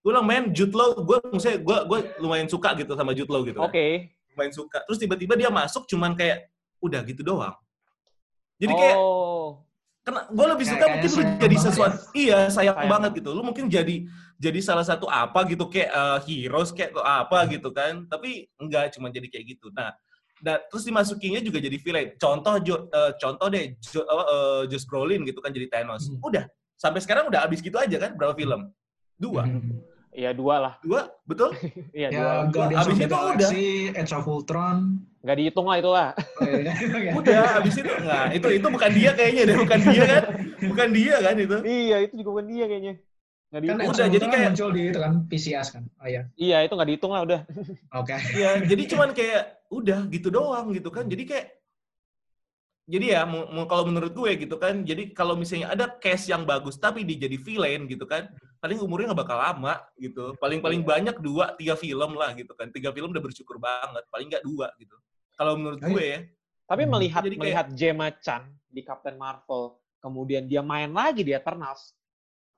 Gue 0.00 0.16
bilang, 0.16 0.24
main 0.24 0.44
Jude 0.56 0.72
Law, 0.72 0.96
gue 0.96 1.20
maksudnya 1.28 1.60
gue 1.60 1.78
gue 1.84 1.98
lumayan 2.24 2.48
suka 2.48 2.72
gitu 2.72 2.96
sama 2.96 3.12
Jude 3.12 3.28
Law 3.28 3.44
gitu. 3.44 3.60
Kan. 3.60 3.68
Oke. 3.68 3.76
Okay. 3.76 3.92
Lumayan 4.32 4.52
suka. 4.56 4.78
Terus 4.88 4.98
tiba-tiba 4.98 5.36
dia 5.36 5.52
masuk 5.52 5.84
cuman 5.84 6.16
kayak 6.16 6.48
udah 6.80 7.04
gitu 7.04 7.20
doang. 7.20 7.52
Jadi 8.56 8.72
kayak 8.72 8.96
oh. 8.96 9.68
Karena 10.00 10.24
gue 10.32 10.46
lebih 10.56 10.64
suka 10.64 10.80
kayak 10.80 10.92
mungkin 10.96 11.10
lu 11.12 11.22
jadi 11.44 11.56
sesuatu, 11.60 11.96
ya. 12.00 12.12
iya 12.16 12.38
sayang, 12.48 12.72
sayang 12.72 12.88
banget 12.88 13.10
gitu. 13.20 13.30
Lu 13.36 13.44
mungkin 13.44 13.68
jadi 13.68 14.08
jadi 14.40 14.60
salah 14.64 14.80
satu 14.80 15.04
apa 15.04 15.44
gitu 15.44 15.68
kayak 15.68 15.92
uh, 15.92 16.18
heroes 16.24 16.72
kayak 16.72 16.96
apa 16.96 17.44
gitu 17.52 17.68
kan. 17.68 18.08
Tapi 18.08 18.48
enggak 18.56 18.96
cuma 18.96 19.12
jadi 19.12 19.28
kayak 19.28 19.44
gitu. 19.60 19.68
Nah, 19.76 19.92
dan 20.40 20.58
terus 20.72 20.84
dimasukinya 20.88 21.40
juga 21.44 21.58
jadi 21.60 21.76
villain. 21.76 22.08
Contoh 22.16 22.54
jo, 22.64 22.88
uh, 22.90 23.12
contoh 23.20 23.46
deh 23.52 23.76
jo, 23.80 24.00
uh, 24.04 24.64
Josh 24.66 24.88
Brolin 24.88 25.22
gitu 25.28 25.38
kan 25.44 25.52
jadi 25.52 25.68
Thanos. 25.68 26.08
Hmm. 26.08 26.20
Udah 26.24 26.44
sampai 26.80 27.00
sekarang 27.04 27.28
udah 27.28 27.44
habis 27.44 27.60
gitu 27.60 27.76
aja 27.76 27.96
kan 28.00 28.16
berapa 28.16 28.32
film? 28.32 28.72
Dua. 29.20 29.44
Hmm. 29.44 29.84
Iya 30.10 30.34
dua 30.34 30.54
lah. 30.58 30.74
Dua, 30.82 31.06
betul? 31.22 31.54
Iya 31.98 32.08
ya, 32.10 32.20
dua. 32.50 32.66
dua. 32.72 32.80
Abis 32.82 32.96
itu 32.98 33.14
udah. 33.14 33.50
Age 33.94 34.12
of 34.16 34.26
Ultron. 34.26 34.78
Gak 35.20 35.36
dihitung 35.36 35.68
lah 35.68 35.76
itu 35.84 35.90
lah. 35.92 36.08
udah, 37.12 37.42
abis 37.60 37.74
itu 37.78 37.92
nggak. 37.92 38.24
Itu 38.40 38.48
itu 38.56 38.66
bukan 38.72 38.90
dia 38.96 39.10
kayaknya 39.12 39.42
deh, 39.52 39.56
bukan 39.60 39.80
dia 39.84 40.02
kan? 40.08 40.22
Bukan 40.64 40.88
dia 40.96 41.16
kan 41.20 41.34
itu? 41.36 41.56
Iya, 41.62 41.96
itu 42.08 42.14
juga 42.24 42.30
bukan 42.40 42.46
dia 42.48 42.64
kayaknya. 42.66 42.94
Nggak 43.50 43.62
kan 43.66 43.90
udah 43.90 44.06
jadi 44.06 44.26
kayak 44.30 44.48
muncul 44.54 44.68
di 44.70 44.82
itu 44.94 45.00
kan 45.02 45.12
PCS 45.26 45.68
kan. 45.74 45.82
Oh 45.98 46.06
iya. 46.06 46.22
Iya, 46.38 46.58
itu 46.70 46.72
nggak 46.78 46.88
dihitung 46.94 47.12
lah 47.12 47.22
udah. 47.26 47.40
Oke. 47.98 48.14
Okay. 48.14 48.18
Iya, 48.38 48.50
jadi 48.62 48.82
cuman 48.94 49.10
kayak 49.10 49.42
udah 49.74 50.00
gitu 50.06 50.28
doang 50.30 50.70
gitu 50.70 50.90
kan. 50.94 51.10
Jadi 51.10 51.22
kayak 51.26 51.46
jadi 52.90 53.06
ya 53.14 53.22
kalau 53.70 53.86
menurut 53.86 54.10
gue 54.10 54.30
gitu 54.34 54.58
kan 54.58 54.82
jadi 54.82 55.14
kalau 55.14 55.38
misalnya 55.38 55.70
ada 55.70 55.86
case 56.02 56.26
yang 56.26 56.42
bagus 56.42 56.74
tapi 56.74 57.06
dia 57.06 57.30
jadi 57.30 57.38
villain 57.38 57.86
gitu 57.86 58.02
kan 58.02 58.26
paling 58.58 58.82
umurnya 58.82 59.14
nggak 59.14 59.20
bakal 59.22 59.38
lama 59.38 59.78
gitu 59.94 60.34
paling 60.42 60.58
paling 60.58 60.82
iya. 60.82 60.88
banyak 60.90 61.16
dua 61.22 61.54
tiga 61.54 61.78
film 61.78 62.18
lah 62.18 62.34
gitu 62.34 62.50
kan 62.58 62.66
tiga 62.74 62.90
film 62.90 63.14
udah 63.14 63.22
bersyukur 63.22 63.62
banget 63.62 64.02
paling 64.10 64.26
nggak 64.26 64.42
dua 64.42 64.74
gitu 64.82 64.98
kalau 65.38 65.54
menurut 65.54 65.78
gue 65.78 66.02
ya 66.02 66.20
tapi 66.66 66.82
hmm. 66.82 66.90
melihat 66.90 67.22
jadi 67.22 67.36
melihat 67.38 67.66
kayak, 67.70 67.78
Gemma 67.78 68.08
Chan 68.18 68.42
di 68.66 68.82
Captain 68.82 69.14
Marvel 69.14 69.78
kemudian 70.02 70.50
dia 70.50 70.62
main 70.66 70.90
lagi 70.90 71.22
di 71.22 71.30
Eternals 71.30 71.94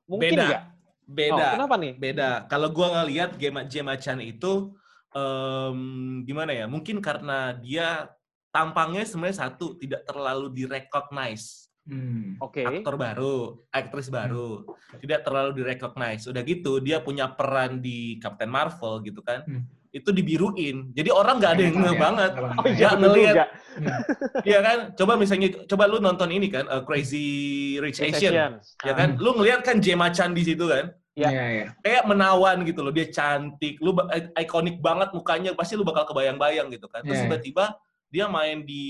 mungkin 0.09 0.33
nggak 0.33 0.82
Beda. 1.07 1.35
Oh, 1.35 1.53
kenapa 1.59 1.75
nih? 1.79 1.93
Beda. 1.99 2.31
Kalau 2.47 2.69
gua 2.71 3.03
ngelihat 3.03 3.37
Gemma 3.37 3.67
Gemma 3.67 3.95
Chan 3.99 4.23
itu 4.23 4.73
um, 5.13 5.79
gimana 6.25 6.53
ya? 6.55 6.65
Mungkin 6.71 7.03
karena 7.03 7.57
dia 7.59 8.09
tampangnya 8.53 9.05
sebenarnya 9.05 9.49
satu 9.49 9.77
tidak 9.77 10.07
terlalu 10.07 10.53
direcognize. 10.55 11.69
Hmm. 11.83 12.39
Oke. 12.39 12.63
Okay. 12.63 12.81
Aktor 12.81 12.95
baru, 12.95 13.59
aktris 13.75 14.07
hmm. 14.07 14.17
baru, 14.17 14.51
hmm. 14.63 15.01
tidak 15.03 15.21
terlalu 15.27 15.51
direcognize. 15.59 16.25
Udah 16.31 16.43
gitu 16.47 16.79
dia 16.79 17.03
punya 17.03 17.27
peran 17.31 17.83
di 17.83 18.23
Captain 18.23 18.51
Marvel 18.51 19.03
gitu 19.03 19.21
kan. 19.21 19.43
Hmm 19.45 19.82
itu 19.93 20.09
dibiruin. 20.09 20.89
Jadi 20.97 21.13
orang 21.13 21.37
nggak 21.37 21.53
ada 21.53 21.63
yang 21.69 21.77
ngeh 21.77 21.97
banget. 22.01 22.33
Oh 22.41 22.65
iya, 22.65 22.91
ngelihat. 22.97 23.37
Iya 24.41 24.59
kan? 24.65 24.79
Coba 24.97 25.21
misalnya 25.21 25.53
coba 25.69 25.85
lu 25.85 26.01
nonton 26.01 26.33
ini 26.33 26.49
kan 26.49 26.65
uh, 26.73 26.81
Crazy 26.81 27.77
Rich 27.77 28.01
Asian. 28.01 28.57
Ya 28.83 28.93
kan? 28.97 29.21
Lu 29.21 29.37
ngelihat 29.37 29.61
kan 29.61 29.85
Gemma 29.85 30.09
Chan 30.09 30.33
di 30.33 30.49
situ 30.49 30.65
kan? 30.65 30.97
Iya. 31.13 31.29
Ya, 31.29 31.45
ya. 31.53 31.67
Kayak 31.85 32.09
menawan 32.09 32.65
gitu 32.65 32.81
loh, 32.81 32.89
dia 32.89 33.05
cantik, 33.13 33.77
lu 33.85 33.93
ikonik 34.33 34.81
banget 34.81 35.13
mukanya, 35.13 35.53
pasti 35.53 35.77
lu 35.77 35.85
bakal 35.85 36.09
kebayang-bayang 36.09 36.73
gitu 36.73 36.89
kan. 36.89 37.05
Terus 37.05 37.21
ya, 37.21 37.25
tiba-tiba 37.29 37.77
dia 38.09 38.25
main 38.33 38.65
di 38.65 38.85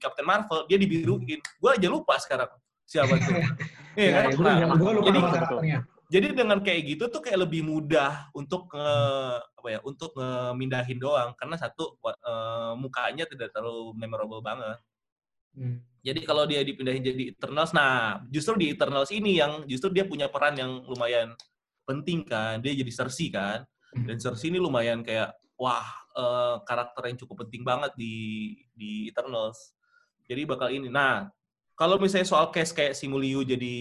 Captain 0.00 0.24
Marvel, 0.24 0.64
dia 0.72 0.80
dibiruin. 0.80 1.36
Gua 1.60 1.76
aja 1.76 1.88
lupa 1.92 2.16
sekarang 2.16 2.48
siapa 2.88 3.12
tuh. 3.20 3.36
Iya 3.92 4.08
kan? 4.08 4.24
Nah, 4.40 4.72
gua 4.72 4.92
lupa 4.96 5.08
jadi, 5.12 5.20
jadi 6.06 6.32
dengan 6.32 6.62
kayak 6.62 6.82
gitu 6.96 7.04
tuh 7.10 7.18
kayak 7.18 7.48
lebih 7.48 7.66
mudah 7.66 8.30
untuk 8.36 8.70
nge, 8.70 8.92
apa 9.42 9.68
ya, 9.68 9.78
untuk 9.82 10.14
ngemindahin 10.14 10.98
doang 11.02 11.34
karena 11.34 11.56
satu 11.58 11.98
uh, 12.02 12.72
mukanya 12.78 13.26
tidak 13.26 13.50
terlalu 13.50 13.94
memorable 13.98 14.42
banget. 14.42 14.78
Hmm. 15.56 15.80
Jadi 16.06 16.22
kalau 16.22 16.46
dia 16.46 16.62
dipindahin 16.62 17.02
jadi 17.02 17.34
Eternals, 17.34 17.74
nah 17.74 18.22
justru 18.30 18.54
di 18.54 18.76
Eternals 18.76 19.10
ini 19.10 19.40
yang 19.40 19.66
justru 19.66 19.90
dia 19.90 20.06
punya 20.06 20.30
peran 20.30 20.54
yang 20.54 20.84
lumayan 20.86 21.34
penting 21.86 22.26
kan 22.26 22.58
dia 22.58 22.74
jadi 22.74 22.90
Cersei 22.90 23.30
kan 23.30 23.62
hmm. 23.94 24.04
dan 24.10 24.16
Cersei 24.18 24.50
ini 24.50 24.58
lumayan 24.58 25.06
kayak 25.06 25.32
wah 25.54 25.86
uh, 26.18 26.60
karakter 26.66 27.14
yang 27.14 27.18
cukup 27.22 27.46
penting 27.46 27.62
banget 27.62 27.94
di 27.94 28.14
di 28.74 29.08
Eternals 29.08 29.72
jadi 30.26 30.42
bakal 30.44 30.74
ini 30.74 30.90
nah 30.90 31.30
kalau 31.78 31.96
misalnya 32.02 32.26
soal 32.26 32.50
case 32.50 32.74
kayak 32.74 32.98
Simuliu 32.98 33.46
jadi 33.46 33.78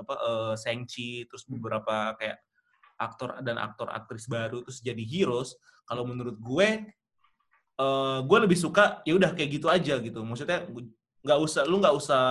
apa 0.00 0.14
uh, 0.16 0.54
Shang-Chi 0.56 1.28
terus 1.28 1.44
hmm. 1.44 1.60
beberapa 1.60 2.16
kayak 2.16 2.40
aktor 3.00 3.40
dan 3.44 3.56
aktor 3.56 3.88
aktris 3.92 4.28
baru 4.28 4.64
terus 4.64 4.80
jadi 4.80 5.00
heroes 5.04 5.56
kalau 5.88 6.04
menurut 6.04 6.36
gue 6.36 6.68
uh, 7.80 8.18
gue 8.24 8.38
lebih 8.44 8.56
suka 8.56 9.04
ya 9.08 9.16
udah 9.16 9.32
kayak 9.32 9.50
gitu 9.60 9.66
aja 9.68 9.96
gitu 10.00 10.20
maksudnya 10.24 10.68
nggak 11.20 11.38
usah 11.40 11.62
lu 11.68 11.80
nggak 11.80 11.96
usah 11.96 12.24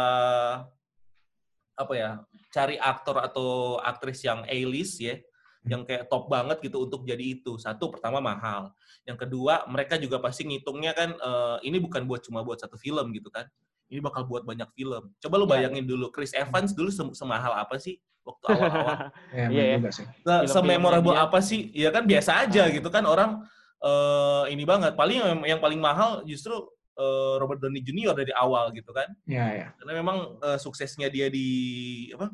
apa 1.80 1.94
ya 1.96 2.12
cari 2.50 2.76
aktor 2.76 3.22
atau 3.22 3.78
aktris 3.80 4.26
yang 4.26 4.44
A-list 4.50 5.00
ya, 5.00 5.16
hmm. 5.16 5.70
yang 5.70 5.82
kayak 5.86 6.10
top 6.10 6.28
banget 6.28 6.60
gitu 6.66 6.84
untuk 6.84 7.06
jadi 7.06 7.40
itu. 7.40 7.56
Satu 7.62 7.94
pertama 7.94 8.20
mahal. 8.20 8.74
Yang 9.06 9.26
kedua 9.26 9.64
mereka 9.70 9.96
juga 9.96 10.20
pasti 10.20 10.44
ngitungnya 10.50 10.92
kan 10.98 11.10
uh, 11.22 11.58
ini 11.64 11.78
bukan 11.80 12.04
buat 12.10 12.26
cuma 12.26 12.42
buat 12.44 12.60
satu 12.60 12.76
film 12.76 13.14
gitu 13.16 13.30
kan. 13.32 13.46
Ini 13.90 14.00
bakal 14.06 14.30
buat 14.30 14.46
banyak 14.46 14.70
film. 14.78 15.10
Coba 15.18 15.36
lu 15.42 15.50
iya. 15.50 15.52
bayangin 15.58 15.86
dulu 15.90 16.14
Chris 16.14 16.32
Evans 16.38 16.78
dulu 16.78 16.94
sem 16.94 17.10
semahal 17.18 17.58
apa 17.58 17.82
sih 17.82 17.98
waktu 18.22 18.46
awal-awal? 18.54 18.96
Iya, 19.34 19.48
iya. 19.50 19.64
iya. 19.82 19.90
Se 19.90 20.04
Sememorable 20.54 21.18
apa 21.18 21.42
sih? 21.42 21.74
Ya 21.74 21.90
kan 21.90 22.06
biasa 22.06 22.46
aja 22.46 22.70
gitu 22.70 22.86
kan 22.94 23.02
orang 23.10 23.42
uh, 23.82 24.46
ini 24.46 24.62
banget. 24.62 24.94
Paling 24.94 25.18
yang, 25.18 25.58
yang 25.58 25.60
paling 25.60 25.82
mahal 25.82 26.22
justru 26.22 26.54
uh, 27.02 27.42
Robert 27.42 27.66
Downey 27.66 27.82
Jr. 27.82 28.14
dari 28.14 28.30
awal 28.38 28.70
gitu 28.78 28.94
kan. 28.94 29.10
Iya, 29.26 29.46
iya. 29.58 29.68
Karena 29.82 29.94
memang 29.98 30.38
uh, 30.38 30.62
suksesnya 30.62 31.10
dia 31.10 31.34
di 31.34 31.48
apa? 32.14 32.30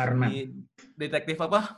Iron 0.00 0.16
Man. 0.16 0.32
Di 0.32 0.48
detektif 0.96 1.36
apa? 1.44 1.76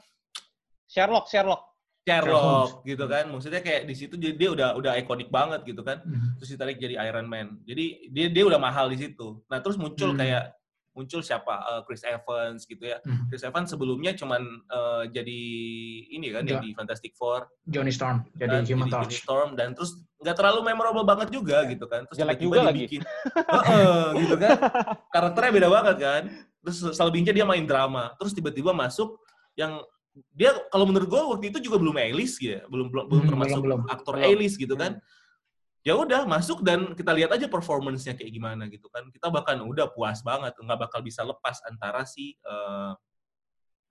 Sherlock, 0.86 1.26
Sherlock. 1.26 1.73
Sherlock 2.04 2.84
gitu 2.84 3.04
kan. 3.08 3.24
Maksudnya 3.32 3.64
kayak 3.64 3.88
di 3.88 3.94
situ 3.96 4.14
dia 4.20 4.48
udah 4.52 4.76
udah 4.76 4.92
ikonik 5.00 5.32
banget 5.32 5.64
gitu 5.64 5.80
kan. 5.80 6.04
Mm-hmm. 6.04 6.30
Terus 6.38 6.50
ditarik 6.52 6.76
jadi 6.76 7.00
Iron 7.08 7.26
Man. 7.26 7.64
Jadi 7.64 8.12
dia 8.12 8.28
dia 8.28 8.44
udah 8.44 8.60
mahal 8.60 8.92
di 8.92 9.00
situ. 9.00 9.40
Nah, 9.48 9.64
terus 9.64 9.80
muncul 9.80 10.12
mm-hmm. 10.12 10.20
kayak 10.20 10.44
muncul 10.94 11.20
siapa 11.20 11.54
uh, 11.66 11.82
Chris 11.82 12.06
Evans 12.06 12.64
gitu 12.64 12.86
ya. 12.86 13.02
Hmm. 13.02 13.26
Chris 13.26 13.42
Evans 13.42 13.66
sebelumnya 13.66 14.14
cuman 14.14 14.42
uh, 14.70 15.04
jadi 15.10 15.40
ini 16.06 16.30
kan 16.30 16.46
jo- 16.46 16.56
jadi 16.56 16.68
Fantastic 16.78 17.18
Four. 17.18 17.50
Johnny 17.66 17.90
Storm 17.90 18.22
jadi 18.38 18.62
dan, 18.62 18.64
Human 18.64 18.88
Torch. 18.88 19.10
Johnny 19.10 19.18
Storm 19.18 19.48
dan 19.58 19.74
terus 19.74 19.98
nggak 20.22 20.38
terlalu 20.38 20.60
memorable 20.70 21.02
banget 21.02 21.34
juga 21.34 21.66
gitu 21.66 21.90
kan. 21.90 22.06
Terus 22.08 22.18
Jelek 22.22 22.38
juga 22.38 22.62
lagi. 22.70 22.86
Bikin, 22.86 23.02
uh, 23.50 23.54
uh, 23.58 24.06
gitu 24.22 24.38
kan. 24.38 24.56
Karakternya 25.10 25.52
beda 25.52 25.68
banget 25.68 25.96
kan. 25.98 26.22
Terus 26.64 26.78
selebihnya 26.94 27.34
dia 27.34 27.44
main 27.44 27.66
drama. 27.66 28.14
Terus 28.16 28.32
tiba-tiba 28.32 28.70
masuk 28.70 29.18
yang 29.58 29.82
dia 30.30 30.54
kalau 30.70 30.86
menurut 30.86 31.08
gue 31.10 31.20
waktu 31.20 31.46
itu 31.50 31.58
juga 31.70 31.76
belum 31.82 31.96
A-list 31.98 32.38
ya, 32.38 32.62
belum 32.70 32.90
belum, 32.90 33.04
belum 33.10 33.22
hmm, 33.26 33.30
termasuk 33.30 33.60
belum, 33.62 33.80
belum. 33.82 33.94
aktor 33.94 34.14
A-list 34.22 34.56
gitu 34.58 34.74
kan. 34.78 34.98
Hmm 34.98 35.22
ya 35.84 35.92
udah 36.00 36.24
masuk 36.24 36.64
dan 36.64 36.96
kita 36.96 37.12
lihat 37.12 37.36
aja 37.36 37.44
performance-nya 37.44 38.16
kayak 38.16 38.32
gimana 38.32 38.64
gitu 38.72 38.88
kan. 38.88 39.04
Kita 39.12 39.28
bahkan 39.28 39.60
udah 39.60 39.92
puas 39.92 40.24
banget, 40.24 40.56
nggak 40.56 40.80
bakal 40.80 41.04
bisa 41.04 41.20
lepas 41.20 41.60
antara 41.68 42.08
si 42.08 42.40
uh, 42.48 42.96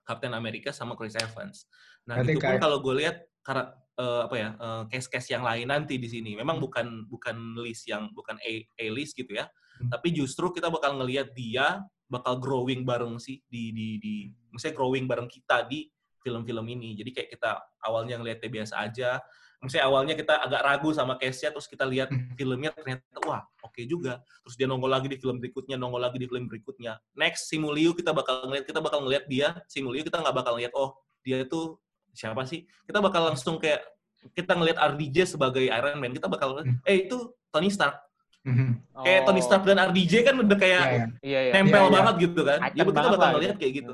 Captain 0.01 0.33
America 0.33 0.73
sama 0.73 0.97
Chris 0.97 1.13
Evans. 1.13 1.69
Nah, 2.09 2.19
itu 2.25 2.41
pun 2.41 2.57
kalau 2.57 2.81
gue 2.81 3.05
lihat 3.05 3.21
karena 3.45 3.77
uh, 4.01 4.25
apa 4.25 4.35
ya 4.35 4.49
uh, 4.57 4.83
case-case 4.89 5.37
yang 5.37 5.45
lain 5.45 5.69
nanti 5.69 6.01
di 6.01 6.09
sini 6.09 6.33
memang 6.33 6.57
hmm. 6.57 6.65
bukan 6.65 6.87
bukan 7.07 7.37
list 7.61 7.85
yang 7.85 8.09
bukan 8.11 8.41
A, 8.41 8.65
A 8.81 8.85
list 8.89 9.13
gitu 9.13 9.37
ya. 9.37 9.45
Hmm. 9.77 9.93
Tapi 9.93 10.17
justru 10.17 10.49
kita 10.49 10.73
bakal 10.73 10.97
ngelihat 10.97 11.31
dia 11.37 11.85
bakal 12.09 12.41
growing 12.41 12.81
bareng 12.83 13.21
sih 13.21 13.37
di 13.45 13.69
di 13.69 13.87
di 14.01 14.13
misalnya 14.49 14.75
growing 14.81 15.05
bareng 15.05 15.29
kita 15.29 15.69
di 15.69 15.85
film-film 16.23 16.65
ini. 16.71 16.95
Jadi 16.95 17.11
kayak 17.11 17.29
kita 17.35 17.59
awalnya 17.83 18.17
ngelihatnya 18.17 18.49
biasa 18.49 18.73
aja, 18.79 19.19
misalnya 19.59 19.85
awalnya 19.87 20.13
kita 20.15 20.33
agak 20.39 20.61
ragu 20.63 20.89
sama 20.95 21.19
case-nya, 21.19 21.51
terus 21.51 21.67
kita 21.67 21.83
lihat 21.83 22.09
hmm. 22.11 22.39
filmnya 22.39 22.71
ternyata 22.71 23.03
wah 23.27 23.43
oke 23.63 23.75
okay 23.75 23.83
juga. 23.83 24.23
Terus 24.47 24.55
dia 24.55 24.67
nongol 24.67 24.91
lagi 24.91 25.07
di 25.11 25.19
film 25.19 25.37
berikutnya, 25.37 25.75
nongol 25.75 26.01
lagi 26.03 26.17
di 26.17 26.27
film 26.27 26.47
berikutnya. 26.47 26.99
Next 27.15 27.51
Simuliu 27.51 27.91
kita 27.91 28.15
bakal 28.15 28.47
ngeliat, 28.47 28.65
kita 28.65 28.79
bakal 28.79 29.03
ngeliat 29.03 29.25
dia 29.27 29.59
Simuliu 29.67 30.01
kita 30.01 30.23
nggak 30.23 30.35
bakal 30.35 30.55
ngeliat 30.57 30.73
oh 30.73 30.95
dia 31.23 31.43
itu 31.43 31.75
siapa 32.15 32.43
sih? 32.47 32.63
Kita 32.87 33.03
bakal 33.03 33.35
langsung 33.35 33.59
kayak 33.59 33.83
kita 34.31 34.55
ngeliat 34.55 34.79
RDJ 34.79 35.35
sebagai 35.35 35.67
Iron 35.67 35.99
Man, 35.99 36.15
kita 36.15 36.31
bakal 36.31 36.63
hmm. 36.63 36.79
eh 36.87 37.07
itu 37.07 37.31
Tony 37.51 37.67
Stark. 37.67 37.99
Mm-hmm. 38.43 38.69
Kayak 39.07 39.21
Tony. 39.23 39.39
Stark 39.39 39.63
dan 39.63 39.79
RDJ 39.79 40.13
kan 40.27 40.35
udah 40.35 40.57
kayak 40.59 40.83
yeah, 40.83 41.07
yeah. 41.23 41.41
Yeah, 41.47 41.53
nempel 41.55 41.87
yeah, 41.87 41.93
banget 41.95 42.15
gitu 42.27 42.41
kan. 42.43 42.59
Ya 42.75 42.83
kita 42.83 42.99
bakal 43.15 43.29
ngeliat 43.39 43.55
kayak 43.55 43.73
gitu. 43.79 43.93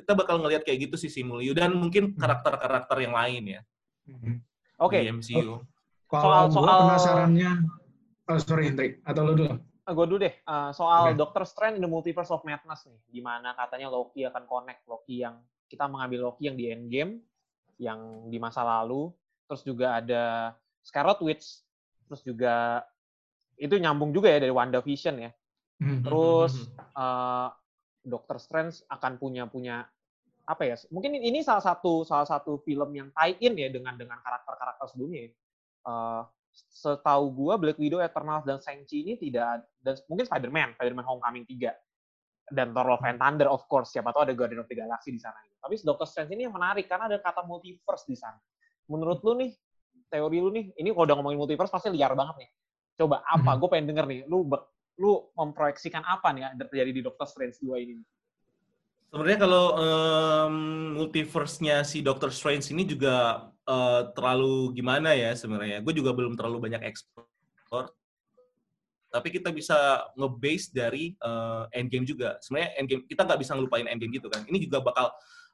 Hmm. 0.00 0.06
Kita 0.08 0.12
bakal 0.16 0.40
ngeliat 0.40 0.62
kayak 0.64 0.88
gitu 0.88 0.96
sih 0.96 1.12
Simuliu 1.12 1.52
dan 1.52 1.76
mungkin 1.76 2.16
karakter-karakter 2.16 2.96
yang 3.04 3.12
lain 3.12 3.42
ya. 3.58 3.60
Mm-hmm. 4.08 4.34
Oke. 4.80 4.96
Okay. 4.96 5.00
Di 5.04 5.12
MCU. 5.12 5.60
Kalau 6.10 6.50
soal, 6.50 6.66
soal 6.66 6.78
penasarannya, 6.90 7.50
oh, 8.26 8.38
sorry 8.42 8.66
Hendrik, 8.66 8.98
atau 9.06 9.22
lo 9.22 9.32
dulu? 9.38 9.54
Ah, 9.86 9.94
gue 9.94 10.06
dulu 10.10 10.18
deh. 10.26 10.34
Uh, 10.42 10.74
soal 10.74 11.14
okay. 11.14 11.18
Doctor 11.18 11.46
Strange 11.46 11.78
in 11.78 11.82
the 11.86 11.90
Multiverse 11.90 12.34
of 12.34 12.42
Madness 12.42 12.82
nih, 12.90 12.98
gimana 13.14 13.54
katanya 13.54 13.94
Loki 13.94 14.26
akan 14.26 14.42
connect 14.50 14.82
Loki 14.90 15.22
yang 15.22 15.38
kita 15.70 15.86
mengambil 15.86 16.30
Loki 16.30 16.50
yang 16.50 16.58
di 16.58 16.66
Endgame, 16.66 17.22
yang 17.78 18.26
di 18.26 18.42
masa 18.42 18.66
lalu, 18.66 19.14
terus 19.46 19.62
juga 19.62 20.02
ada 20.02 20.54
Scarlet 20.82 21.22
Witch, 21.22 21.62
terus 22.10 22.26
juga 22.26 22.82
itu 23.54 23.78
nyambung 23.78 24.10
juga 24.10 24.34
ya 24.34 24.42
dari 24.42 24.50
WandaVision 24.50 25.16
ya. 25.22 25.30
Hmm. 25.78 26.02
Terus 26.02 26.70
uh, 26.98 27.54
Doctor 28.00 28.36
Strange 28.40 28.80
akan 28.88 29.20
punya 29.20 29.44
punya 29.48 29.84
apa 30.48 30.66
ya 30.66 30.74
mungkin 30.90 31.14
ini 31.14 31.44
salah 31.46 31.62
satu 31.62 32.02
salah 32.02 32.26
satu 32.26 32.58
film 32.66 32.90
yang 32.96 33.08
tie 33.14 33.38
in 33.38 33.54
ya 33.54 33.70
dengan 33.70 33.94
dengan 33.94 34.18
karakter 34.18 34.56
karakter 34.56 34.86
sebelumnya 34.90 35.30
uh, 35.86 36.26
setahu 36.50 37.30
gua 37.30 37.54
Black 37.54 37.78
Widow, 37.78 38.02
Eternals 38.02 38.42
dan 38.42 38.58
Shang-Chi 38.58 39.06
ini 39.06 39.14
tidak 39.14 39.62
dan 39.78 39.94
mungkin 40.10 40.26
Spider-Man, 40.26 40.74
Spider-Man 40.74 41.06
Homecoming 41.06 41.46
3 41.46 41.70
dan 42.50 42.74
Thor 42.74 42.86
Love 42.90 43.06
and 43.06 43.18
Thunder 43.22 43.46
of 43.46 43.62
course, 43.70 43.94
siapa 43.94 44.10
tahu 44.10 44.26
ada 44.26 44.34
Guardian 44.34 44.60
of 44.60 44.66
the 44.66 44.74
Galaxy 44.74 45.14
di 45.14 45.22
sana. 45.22 45.38
Tapi 45.62 45.78
Doctor 45.86 46.04
Strange 46.04 46.34
ini 46.34 46.50
yang 46.50 46.54
menarik 46.54 46.90
karena 46.90 47.06
ada 47.06 47.22
kata 47.22 47.46
multiverse 47.46 48.04
di 48.10 48.18
sana. 48.18 48.36
Menurut 48.90 49.22
lu 49.22 49.38
nih, 49.38 49.54
teori 50.10 50.38
lu 50.42 50.50
nih, 50.50 50.74
ini 50.74 50.90
kalau 50.90 51.06
udah 51.06 51.16
ngomongin 51.22 51.38
multiverse 51.38 51.70
pasti 51.70 51.94
liar 51.94 52.10
banget 52.18 52.42
nih. 52.42 52.50
Coba 52.98 53.22
apa? 53.22 53.54
Hmm. 53.54 53.58
Gue 53.62 53.68
pengen 53.70 53.86
denger 53.94 54.04
nih, 54.10 54.20
lu 54.26 54.50
lu 55.00 55.32
memproyeksikan 55.32 56.04
apa 56.04 56.28
nih 56.36 56.44
yang 56.44 56.54
terjadi 56.60 56.90
di 56.92 57.00
Doctor 57.00 57.24
Strange 57.24 57.56
2 57.64 57.72
ini? 57.80 58.04
Sebenarnya 59.10 59.40
kalau 59.42 59.64
um, 59.74 60.54
multiverse-nya 61.02 61.82
si 61.82 61.98
Doctor 61.98 62.30
Strange 62.30 62.70
ini 62.70 62.86
juga 62.86 63.48
uh, 63.66 64.06
terlalu 64.14 64.70
gimana 64.76 65.16
ya 65.16 65.34
sebenarnya. 65.34 65.82
Gue 65.82 65.96
juga 65.96 66.14
belum 66.14 66.38
terlalu 66.38 66.70
banyak 66.70 66.86
ekspor. 66.86 67.26
Tapi 69.10 69.28
kita 69.34 69.50
bisa 69.50 70.06
ngebase 70.14 70.70
dari 70.70 71.18
uh, 71.26 71.66
endgame 71.74 72.06
juga. 72.06 72.38
Sebenarnya 72.38 72.70
endgame 72.78 73.02
kita 73.10 73.26
nggak 73.26 73.40
bisa 73.42 73.58
ngelupain 73.58 73.90
endgame 73.90 74.14
gitu 74.14 74.30
kan. 74.30 74.46
Ini 74.46 74.58
juga 74.62 74.78
bakal 74.78 75.10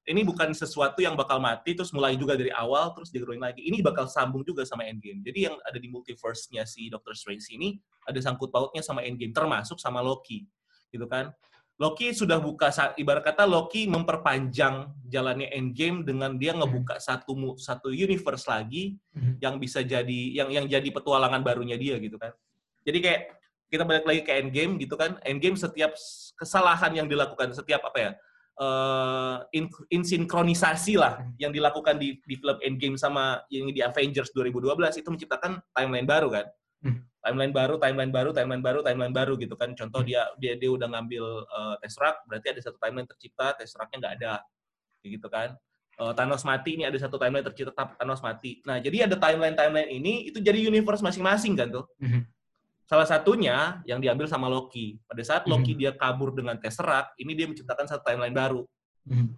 ini 0.06 0.22
bukan 0.22 0.54
sesuatu 0.54 1.02
yang 1.02 1.18
bakal 1.18 1.42
mati 1.42 1.74
terus 1.74 1.90
mulai 1.90 2.14
juga 2.14 2.38
dari 2.38 2.54
awal 2.54 2.94
terus 2.94 3.10
digeruin 3.10 3.42
lagi. 3.42 3.66
Ini 3.66 3.82
bakal 3.82 4.06
sambung 4.06 4.46
juga 4.46 4.62
sama 4.62 4.86
endgame. 4.86 5.18
Jadi 5.26 5.50
yang 5.50 5.58
ada 5.66 5.82
di 5.82 5.90
multiverse-nya 5.90 6.62
si 6.62 6.86
Doctor 6.86 7.18
Strange 7.18 7.50
ini 7.50 7.74
ada 8.06 8.18
sangkut 8.22 8.54
pautnya 8.54 8.86
sama 8.86 9.02
endgame 9.02 9.34
termasuk 9.34 9.82
sama 9.82 9.98
Loki. 9.98 10.46
Gitu 10.94 11.10
kan. 11.10 11.34
Loki 11.76 12.08
sudah 12.16 12.40
buka 12.40 12.72
ibarat 12.96 13.20
kata 13.20 13.44
Loki 13.44 13.84
memperpanjang 13.84 14.96
jalannya 15.12 15.52
Endgame 15.52 16.08
dengan 16.08 16.40
dia 16.40 16.56
ngebuka 16.56 16.96
satu 16.96 17.36
satu 17.60 17.92
universe 17.92 18.48
lagi 18.48 18.96
hmm. 19.12 19.44
yang 19.44 19.60
bisa 19.60 19.84
jadi 19.84 20.20
yang 20.32 20.48
yang 20.48 20.64
jadi 20.64 20.88
petualangan 20.88 21.44
barunya 21.44 21.76
dia 21.76 22.00
gitu 22.00 22.16
kan. 22.16 22.32
Jadi 22.80 22.98
kayak 23.04 23.20
kita 23.68 23.84
balik 23.84 24.08
lagi 24.08 24.22
ke 24.24 24.32
Endgame 24.40 24.80
gitu 24.80 24.96
kan. 24.96 25.20
Endgame 25.20 25.58
setiap 25.60 25.92
kesalahan 26.40 26.96
yang 26.96 27.06
dilakukan 27.12 27.52
setiap 27.52 27.84
apa 27.84 27.98
ya? 28.00 28.10
Uh, 28.56 29.44
in, 29.52 29.68
insinkronisasi 29.92 30.96
lah 30.96 31.20
hmm. 31.20 31.36
yang 31.36 31.52
dilakukan 31.52 32.00
di, 32.00 32.16
di 32.24 32.40
film 32.40 32.56
Endgame 32.64 32.96
sama 32.96 33.44
yang 33.52 33.68
di 33.68 33.84
Avengers 33.84 34.32
2012 34.32 34.96
itu 34.96 35.08
menciptakan 35.12 35.60
timeline 35.76 36.08
baru 36.08 36.28
kan. 36.32 36.46
Hmm 36.80 37.04
timeline 37.26 37.50
baru, 37.50 37.74
timeline 37.82 38.12
baru, 38.14 38.30
timeline 38.30 38.62
baru, 38.62 38.80
timeline 38.86 39.14
baru 39.14 39.34
gitu 39.34 39.58
kan. 39.58 39.74
Contoh 39.74 40.06
dia 40.06 40.30
dia 40.38 40.54
dia 40.54 40.70
udah 40.70 40.86
ngambil 40.86 41.24
uh, 41.50 41.74
Tesseract, 41.82 42.22
berarti 42.30 42.54
ada 42.54 42.60
satu 42.62 42.78
timeline 42.78 43.10
tercipta, 43.10 43.58
Tesseractnya 43.58 43.98
nggak 43.98 44.14
ada, 44.22 44.32
gitu 45.02 45.26
kan. 45.26 45.58
Uh, 45.96 46.12
Thanos 46.14 46.44
mati, 46.46 46.76
ini 46.78 46.84
ada 46.86 46.94
satu 47.00 47.18
timeline 47.18 47.42
tercipta, 47.42 47.72
Thanos 47.74 48.22
mati. 48.22 48.62
Nah, 48.68 48.78
jadi 48.78 49.10
ada 49.10 49.16
timeline-timeline 49.18 49.90
ini, 49.90 50.30
itu 50.30 50.38
jadi 50.38 50.60
universe 50.70 51.02
masing-masing 51.02 51.56
kan 51.58 51.72
tuh. 51.72 51.88
Mm-hmm. 51.98 52.22
Salah 52.86 53.06
satunya 53.06 53.82
yang 53.82 53.98
diambil 53.98 54.30
sama 54.30 54.46
Loki. 54.46 54.94
Pada 55.10 55.22
saat 55.26 55.42
mm-hmm. 55.44 55.52
Loki 55.58 55.72
dia 55.74 55.90
kabur 55.98 56.30
dengan 56.30 56.54
Tesseract, 56.54 57.18
ini 57.18 57.34
dia 57.34 57.50
menciptakan 57.50 57.90
satu 57.90 58.06
timeline 58.06 58.34
baru. 58.34 58.62
Mm-hmm. 59.10 59.28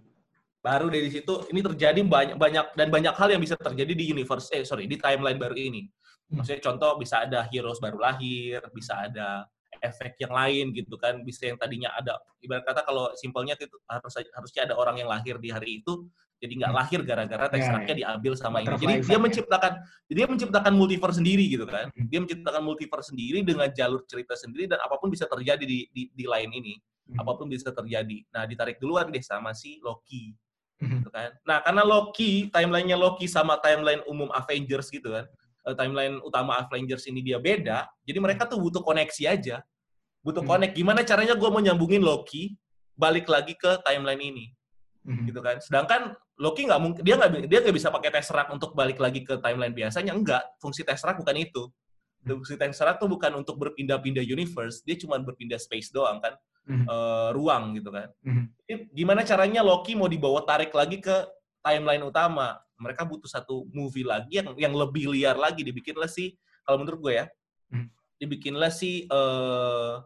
Baru 0.61 0.87
dari 0.93 1.09
situ, 1.09 1.49
ini 1.49 1.65
terjadi 1.65 2.01
banyak 2.05 2.37
banyak 2.37 2.67
dan 2.77 2.89
banyak 2.93 3.15
hal 3.17 3.29
yang 3.33 3.41
bisa 3.41 3.57
terjadi 3.57 3.93
di 3.97 4.05
universe, 4.13 4.53
eh 4.53 4.69
sorry, 4.69 4.85
di 4.85 5.01
timeline 5.01 5.41
baru 5.41 5.57
ini. 5.57 5.89
Maksudnya 6.29 6.61
contoh 6.61 7.01
bisa 7.01 7.25
ada 7.25 7.49
heroes 7.49 7.81
baru 7.81 7.97
lahir, 8.05 8.61
bisa 8.77 9.01
ada 9.09 9.49
efek 9.81 10.19
yang 10.21 10.33
lain 10.35 10.71
gitu 10.75 10.95
kan, 11.01 11.23
bisa 11.23 11.49
yang 11.51 11.59
tadinya 11.59 11.91
ada 11.95 12.19
ibarat 12.43 12.67
kata 12.67 12.83
kalau 12.87 13.11
simpelnya 13.19 13.59
itu 13.59 13.71
harus 13.89 14.15
harusnya 14.35 14.63
ada 14.69 14.75
orang 14.79 15.01
yang 15.01 15.09
lahir 15.11 15.39
di 15.39 15.51
hari 15.51 15.81
itu 15.83 16.07
jadi 16.39 16.53
nggak 16.55 16.71
hmm. 16.71 16.81
lahir 16.81 17.01
gara-gara 17.03 17.45
ya, 17.47 17.51
teksturnya 17.51 17.87
yeah, 17.91 17.99
diambil 17.99 18.33
sama 18.39 18.63
ini. 18.63 18.79
Jadi 18.79 18.95
dia 19.11 19.19
menciptakan 19.19 19.73
dia 20.07 20.27
menciptakan 20.31 20.73
multiverse 20.79 21.19
sendiri 21.19 21.45
gitu 21.51 21.67
kan. 21.67 21.91
Hmm. 21.91 22.07
Dia 22.07 22.19
menciptakan 22.23 22.63
multiverse 22.63 23.11
sendiri 23.11 23.43
dengan 23.43 23.67
jalur 23.75 24.07
cerita 24.07 24.39
sendiri 24.39 24.71
dan 24.71 24.79
apa 24.79 25.03
pun 25.03 25.11
bisa 25.11 25.27
terjadi 25.27 25.67
di 25.67 25.91
di, 25.91 26.03
di 26.15 26.25
lain 26.31 26.55
ini. 26.55 26.79
Hmm. 27.11 27.27
Apa 27.27 27.35
pun 27.35 27.51
bisa 27.51 27.75
terjadi. 27.75 28.23
Nah, 28.31 28.47
ditarik 28.47 28.79
duluan 28.79 29.11
deh 29.11 29.23
sama 29.23 29.51
si 29.51 29.83
Loki. 29.83 30.31
Gitu 30.79 31.11
kan. 31.11 31.35
Nah, 31.43 31.59
karena 31.59 31.83
Loki, 31.83 32.47
timelinenya 32.55 32.95
Loki 32.95 33.27
sama 33.27 33.59
timeline 33.59 34.07
umum 34.07 34.31
Avengers 34.31 34.95
gitu 34.95 35.11
kan 35.11 35.27
uh, 35.69 35.77
timeline 35.77 36.17
utama 36.25 36.57
Avengers 36.65 37.05
ini 37.05 37.21
dia 37.21 37.37
beda, 37.37 37.85
jadi 38.09 38.19
mereka 38.19 38.49
tuh 38.49 38.57
butuh 38.57 38.81
koneksi 38.81 39.29
aja. 39.29 39.61
Butuh 40.25 40.43
hmm. 40.43 40.51
connect. 40.51 40.73
Gimana 40.75 41.05
caranya 41.05 41.37
gue 41.37 41.49
mau 41.49 41.61
nyambungin 41.61 42.01
Loki 42.01 42.57
balik 42.97 43.29
lagi 43.31 43.55
ke 43.55 43.79
timeline 43.85 44.19
ini. 44.19 44.47
Hmm. 45.07 45.25
Gitu 45.29 45.41
kan. 45.45 45.61
Sedangkan 45.63 46.17
Loki 46.39 46.67
nggak 46.67 46.81
mungkin 46.81 47.03
dia 47.05 47.15
nggak 47.15 47.47
dia 47.47 47.59
nggak 47.63 47.77
bisa 47.77 47.89
pakai 47.93 48.11
Tesseract 48.11 48.51
untuk 48.51 48.75
balik 48.75 48.99
lagi 48.99 49.23
ke 49.23 49.39
timeline 49.39 49.75
biasanya 49.77 50.17
enggak. 50.17 50.43
Fungsi 50.59 50.83
Tesseract 50.83 51.23
bukan 51.23 51.37
itu. 51.39 51.63
Hmm. 52.27 52.43
Fungsi 52.43 52.59
Tesseract 52.59 52.99
tuh 52.99 53.11
bukan 53.11 53.31
untuk 53.39 53.57
berpindah-pindah 53.63 54.25
universe, 54.27 54.83
dia 54.83 54.99
cuma 54.99 55.21
berpindah 55.23 55.61
space 55.61 55.95
doang 55.95 56.19
kan. 56.19 56.35
Mm 56.69 56.85
-hmm. 56.85 56.87
uh, 56.93 57.31
ruang 57.33 57.81
gitu 57.81 57.89
kan. 57.89 58.13
Mm 58.21 58.29
-hmm. 58.29 58.45
Jadi, 58.69 58.81
gimana 58.93 59.25
caranya 59.25 59.65
Loki 59.65 59.97
mau 59.97 60.05
dibawa 60.05 60.45
tarik 60.45 60.69
lagi 60.77 61.01
ke 61.01 61.25
timeline 61.65 62.05
utama? 62.05 62.61
Mereka 62.79 63.03
butuh 63.05 63.29
satu 63.29 63.67
movie 63.75 64.07
lagi 64.07 64.39
yang 64.39 64.55
yang 64.57 64.75
lebih 64.75 65.11
liar 65.11 65.35
lagi 65.35 65.67
dibikinlah 65.67 66.09
sih 66.09 66.35
kalau 66.63 66.81
menurut 66.81 67.01
gue 67.03 67.15
ya 67.19 67.27
hmm. 67.75 67.87
dibikinlah 68.23 68.71
si 68.71 69.05
uh, 69.11 70.01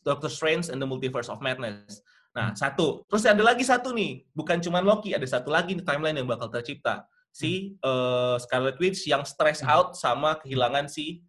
Doctor 0.00 0.32
Strange 0.32 0.72
and 0.72 0.80
the 0.80 0.88
Multiverse 0.88 1.28
of 1.28 1.44
Madness. 1.44 2.00
Nah, 2.32 2.50
hmm. 2.50 2.56
satu. 2.56 3.04
Terus 3.12 3.28
ada 3.28 3.44
lagi 3.44 3.60
satu 3.60 3.92
nih, 3.92 4.24
bukan 4.32 4.56
cuma 4.64 4.80
Loki, 4.80 5.12
ada 5.12 5.28
satu 5.28 5.52
lagi 5.52 5.76
nih 5.76 5.84
timeline 5.84 6.16
yang 6.16 6.24
bakal 6.24 6.48
tercipta. 6.48 7.04
Si 7.28 7.76
uh, 7.84 8.40
Scarlet 8.40 8.80
Witch 8.80 9.04
yang 9.04 9.20
stress 9.28 9.60
out 9.60 9.92
sama 10.00 10.40
kehilangan 10.40 10.88
si 10.88 11.20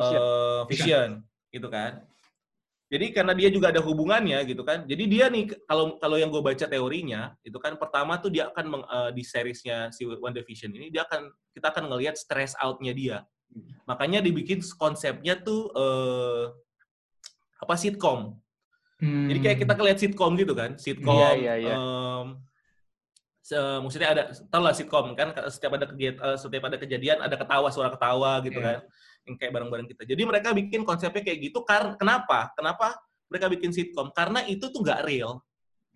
uh, 0.00 0.64
Vision. 0.64 0.72
Vision, 0.72 1.10
gitu 1.52 1.68
kan. 1.68 2.00
Jadi 2.86 3.10
karena 3.10 3.34
dia 3.34 3.50
juga 3.50 3.74
ada 3.74 3.82
hubungannya 3.82 4.38
gitu 4.46 4.62
kan. 4.62 4.86
Jadi 4.86 5.04
dia 5.10 5.26
nih 5.26 5.50
kalau 5.66 5.98
kalau 5.98 6.14
yang 6.14 6.30
gue 6.30 6.38
baca 6.38 6.66
teorinya 6.70 7.34
itu 7.42 7.58
kan 7.58 7.74
pertama 7.74 8.14
tuh 8.22 8.30
dia 8.30 8.46
akan 8.46 8.64
meng, 8.70 8.84
uh, 8.86 9.10
di 9.10 9.26
seriesnya 9.26 9.90
si 9.90 10.06
One 10.06 10.30
Division 10.30 10.70
ini 10.70 10.94
dia 10.94 11.02
akan 11.02 11.26
kita 11.50 11.74
akan 11.74 11.90
ngelihat 11.90 12.14
stress 12.14 12.54
outnya 12.62 12.94
dia. 12.94 13.18
Makanya 13.90 14.22
dibikin 14.22 14.62
konsepnya 14.78 15.34
tuh 15.42 15.66
uh, 15.74 16.54
apa 17.58 17.74
sitcom. 17.74 18.38
Hmm. 19.02 19.28
Jadi 19.34 19.38
kayak 19.42 19.58
kita 19.66 19.72
ngeliat 19.74 19.98
sitcom 19.98 20.32
gitu 20.38 20.54
kan, 20.54 20.78
sitcom. 20.78 21.18
Iya, 21.18 21.30
iya, 21.36 21.54
iya. 21.58 21.74
Um, 21.74 22.26
maksudnya 23.82 24.10
ada 24.14 24.22
tau 24.50 24.62
lah 24.62 24.74
sitcom 24.74 25.14
kan 25.14 25.30
setiap 25.50 25.78
ada 25.78 25.86
kejadian, 25.86 26.18
uh, 26.18 26.38
setiap 26.38 26.64
ada 26.66 26.76
kejadian 26.82 27.18
ada 27.22 27.38
ketawa 27.38 27.70
suara 27.70 27.94
ketawa 27.94 28.42
gitu 28.42 28.58
yeah. 28.58 28.82
kan 28.82 28.90
yang 29.26 29.36
kayak 29.36 29.52
bareng-bareng 29.52 29.88
kita. 29.90 30.02
Jadi 30.06 30.22
mereka 30.22 30.54
bikin 30.54 30.86
konsepnya 30.86 31.22
kayak 31.26 31.50
gitu 31.50 31.66
karena 31.66 31.98
kenapa? 31.98 32.54
Kenapa 32.54 32.94
mereka 33.26 33.46
bikin 33.50 33.74
sitcom? 33.74 34.14
Karena 34.14 34.46
itu 34.46 34.70
tuh 34.70 34.80
nggak 34.80 35.02
real. 35.02 35.42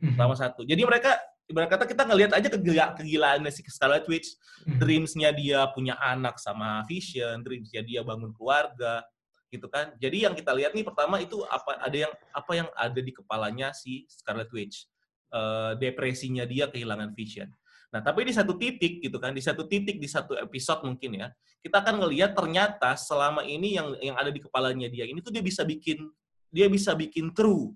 Hmm. 0.03 0.13
Pertama 0.15 0.35
satu. 0.35 0.67
Jadi 0.67 0.83
mereka 0.83 1.15
ibarat 1.47 1.71
kata 1.71 1.85
kita 1.87 2.03
ngelihat 2.07 2.33
aja 2.35 2.49
kegila 2.51 2.95
kegilaan 2.99 3.47
si 3.51 3.63
Scarlet 3.67 4.07
Witch, 4.11 4.35
hmm. 4.67 4.79
dreamsnya 4.79 5.31
dia 5.31 5.67
punya 5.71 5.95
anak 5.99 6.39
sama 6.43 6.83
Vision, 6.87 7.43
dreamsnya 7.47 7.87
dia 7.87 8.01
bangun 8.03 8.35
keluarga, 8.35 9.03
gitu 9.51 9.67
kan. 9.67 9.93
Jadi 9.99 10.25
yang 10.25 10.35
kita 10.35 10.55
lihat 10.55 10.73
nih 10.73 10.87
pertama 10.87 11.19
itu 11.19 11.43
apa 11.51 11.83
ada 11.83 11.97
yang 12.07 12.13
apa 12.31 12.53
yang 12.55 12.69
ada 12.79 13.01
di 13.03 13.11
kepalanya 13.11 13.75
si 13.75 14.07
Scarlet 14.07 14.49
Witch, 14.55 14.87
uh, 15.35 15.75
depresinya 15.75 16.47
dia 16.47 16.71
kehilangan 16.71 17.11
Vision. 17.19 17.51
Nah, 17.91 17.99
tapi 17.99 18.23
di 18.23 18.31
satu 18.31 18.55
titik 18.55 19.03
gitu 19.03 19.19
kan, 19.19 19.35
di 19.35 19.43
satu 19.43 19.67
titik 19.67 19.99
di 19.99 20.07
satu 20.07 20.39
episode 20.39 20.87
mungkin 20.87 21.27
ya, 21.27 21.29
kita 21.61 21.83
akan 21.83 22.07
ngelihat 22.07 22.39
ternyata 22.39 22.95
selama 22.95 23.43
ini 23.43 23.75
yang 23.75 23.93
yang 23.99 24.17
ada 24.17 24.31
di 24.31 24.39
kepalanya 24.39 24.87
dia 24.87 25.05
ini 25.05 25.19
tuh 25.19 25.35
dia 25.35 25.43
bisa 25.43 25.67
bikin 25.67 26.09
dia 26.49 26.67
bisa 26.71 26.97
bikin 26.97 27.35
true 27.35 27.75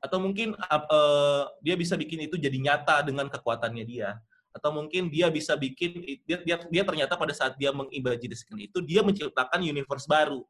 atau 0.00 0.22
mungkin 0.22 0.54
uh, 0.70 1.44
dia 1.60 1.74
bisa 1.74 1.98
bikin 1.98 2.30
itu 2.30 2.38
jadi 2.38 2.54
nyata 2.54 3.02
dengan 3.02 3.26
kekuatannya 3.26 3.84
dia 3.84 4.16
atau 4.54 4.72
mungkin 4.72 5.12
dia 5.12 5.28
bisa 5.28 5.52
bikin 5.58 6.00
dia 6.24 6.40
dia, 6.40 6.56
dia 6.62 6.82
ternyata 6.86 7.12
pada 7.18 7.34
saat 7.36 7.58
dia 7.60 7.74
mengimajinasikan 7.74 8.56
itu 8.56 8.78
dia 8.80 9.04
menciptakan 9.04 9.60
universe 9.60 10.08
baru. 10.08 10.40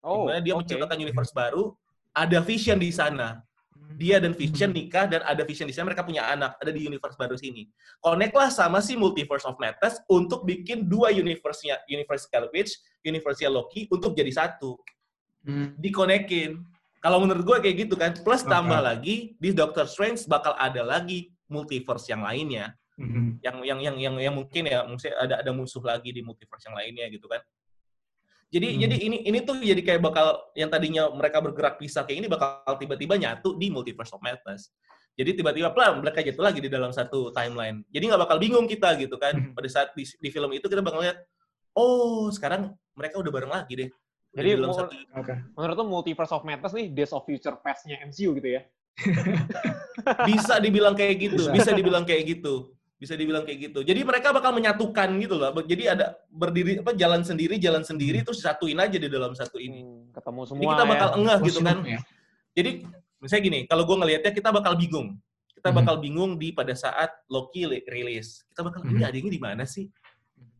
Oh, 0.00 0.24
di 0.24 0.32
mana 0.32 0.40
dia 0.40 0.56
okay. 0.56 0.64
menciptakan 0.64 0.96
universe 0.96 1.34
baru, 1.36 1.76
ada 2.16 2.40
vision 2.40 2.80
di 2.80 2.88
sana 2.88 3.44
dia 3.96 4.22
dan 4.22 4.36
Vision 4.36 4.70
nikah 4.70 5.10
dan 5.10 5.24
ada 5.26 5.42
Vision 5.42 5.66
di 5.66 5.74
sana 5.74 5.90
mereka 5.90 6.06
punya 6.06 6.26
anak 6.30 6.54
ada 6.62 6.70
di 6.70 6.86
universe 6.86 7.18
baru 7.18 7.34
sini 7.34 7.66
connect 8.02 8.34
lah 8.34 8.50
sama 8.52 8.78
si 8.78 8.94
multiverse 8.94 9.46
of 9.46 9.58
madness 9.58 9.98
untuk 10.06 10.46
bikin 10.46 10.86
dua 10.86 11.10
universe-nya 11.10 11.82
universe 11.90 12.30
Scarlet 12.30 12.52
Witch 12.54 12.76
universe 13.02 13.42
Loki 13.48 13.90
untuk 13.90 14.14
jadi 14.14 14.30
satu 14.30 14.78
hmm. 15.46 15.80
dikonekin 15.80 16.60
kalau 17.00 17.24
menurut 17.24 17.42
gue 17.42 17.56
kayak 17.64 17.76
gitu 17.88 17.94
kan 17.96 18.12
plus 18.20 18.44
okay. 18.44 18.52
tambah 18.52 18.80
lagi 18.80 19.16
di 19.40 19.50
Doctor 19.56 19.88
Strange 19.88 20.28
bakal 20.28 20.52
ada 20.60 20.84
lagi 20.84 21.32
multiverse 21.48 22.12
yang 22.12 22.22
lainnya 22.22 22.76
hmm. 23.00 23.40
yang 23.40 23.56
yang 23.64 23.78
yang 23.80 23.96
yang 23.96 24.14
yang 24.20 24.34
mungkin 24.36 24.68
ya 24.68 24.84
mungkin 24.84 25.10
ada 25.16 25.40
ada 25.40 25.50
musuh 25.50 25.80
lagi 25.80 26.12
di 26.12 26.20
multiverse 26.20 26.68
yang 26.68 26.76
lainnya 26.76 27.08
gitu 27.08 27.26
kan 27.26 27.40
jadi 28.50 28.66
hmm. 28.66 28.80
jadi 28.82 28.96
ini 28.98 29.16
ini 29.30 29.38
tuh 29.46 29.62
jadi 29.62 29.78
kayak 29.78 30.02
bakal 30.02 30.50
yang 30.58 30.66
tadinya 30.66 31.06
mereka 31.14 31.38
bergerak 31.38 31.78
pisah 31.78 32.02
kayak 32.02 32.26
ini 32.26 32.28
bakal 32.28 32.66
tiba-tiba 32.82 33.14
nyatu 33.14 33.54
di 33.54 33.70
Multiverse 33.70 34.10
of 34.10 34.20
Madness. 34.26 34.74
Jadi 35.14 35.38
tiba-tiba 35.38 35.70
pelan 35.70 36.02
mereka 36.02 36.18
jatuh 36.18 36.42
lagi 36.42 36.58
di 36.58 36.66
dalam 36.66 36.90
satu 36.90 37.30
timeline. 37.30 37.86
Jadi 37.94 38.10
nggak 38.10 38.22
bakal 38.26 38.42
bingung 38.42 38.66
kita 38.66 38.98
gitu 38.98 39.14
kan. 39.22 39.38
Hmm. 39.38 39.54
Pada 39.54 39.68
saat 39.70 39.94
di, 39.94 40.02
di 40.02 40.28
film 40.34 40.50
itu 40.50 40.66
kita 40.66 40.82
bakal 40.82 40.98
lihat, 40.98 41.22
oh 41.78 42.26
sekarang 42.34 42.74
mereka 42.98 43.22
udah 43.22 43.30
bareng 43.30 43.52
lagi 43.54 43.86
deh. 43.86 43.90
Jadi 44.30 44.48
dalam 44.58 44.70
satu... 44.74 44.94
okay. 44.94 45.36
menurut 45.54 45.74
tuh 45.74 45.86
Multiverse 45.86 46.32
of 46.34 46.42
Madness 46.42 46.74
nih 46.74 46.86
Days 46.90 47.10
of 47.14 47.22
Future 47.26 47.54
Past-nya 47.62 48.02
MCU 48.02 48.34
gitu 48.34 48.48
ya? 48.50 48.62
bisa 50.30 50.58
dibilang 50.58 50.98
kayak 50.98 51.14
gitu, 51.22 51.50
bisa. 51.50 51.54
bisa 51.54 51.70
dibilang 51.70 52.02
kayak 52.02 52.26
gitu. 52.38 52.74
Bisa 53.00 53.16
dibilang 53.16 53.48
kayak 53.48 53.72
gitu. 53.72 53.80
Jadi 53.80 54.04
mereka 54.04 54.28
bakal 54.28 54.52
menyatukan 54.52 55.08
gitu 55.24 55.40
loh. 55.40 55.56
Jadi 55.64 55.88
ada 55.88 56.20
berdiri 56.28 56.84
apa 56.84 56.92
jalan 56.92 57.24
sendiri, 57.24 57.56
jalan 57.56 57.80
sendiri 57.80 58.20
hmm. 58.20 58.26
terus 58.28 58.44
satuin 58.44 58.76
aja 58.76 59.00
di 59.00 59.08
dalam 59.08 59.32
satu 59.32 59.56
ini. 59.56 59.80
Hmm, 59.80 60.12
ketemu 60.12 60.40
semua. 60.44 60.60
Jadi 60.60 60.68
kita 60.68 60.84
bakal 60.84 61.08
ya. 61.08 61.16
enggak 61.16 61.38
gitu 61.48 61.60
kan. 61.64 61.76
Ya. 61.88 62.00
Jadi 62.52 62.70
misalnya 63.24 63.42
gini, 63.48 63.60
kalau 63.64 63.82
gue 63.88 63.96
ngelihatnya 64.04 64.32
kita 64.36 64.50
bakal 64.52 64.76
bingung. 64.76 65.16
Kita 65.56 65.72
hmm. 65.72 65.78
bakal 65.80 65.94
bingung 65.96 66.36
di 66.36 66.52
pada 66.52 66.76
saat 66.76 67.08
Loki 67.32 67.64
rilis. 67.88 68.44
Kita 68.52 68.60
bakal 68.60 68.84
ini 68.84 69.00
adanya 69.00 69.30
di 69.32 69.40
mana 69.40 69.64
sih? 69.64 69.88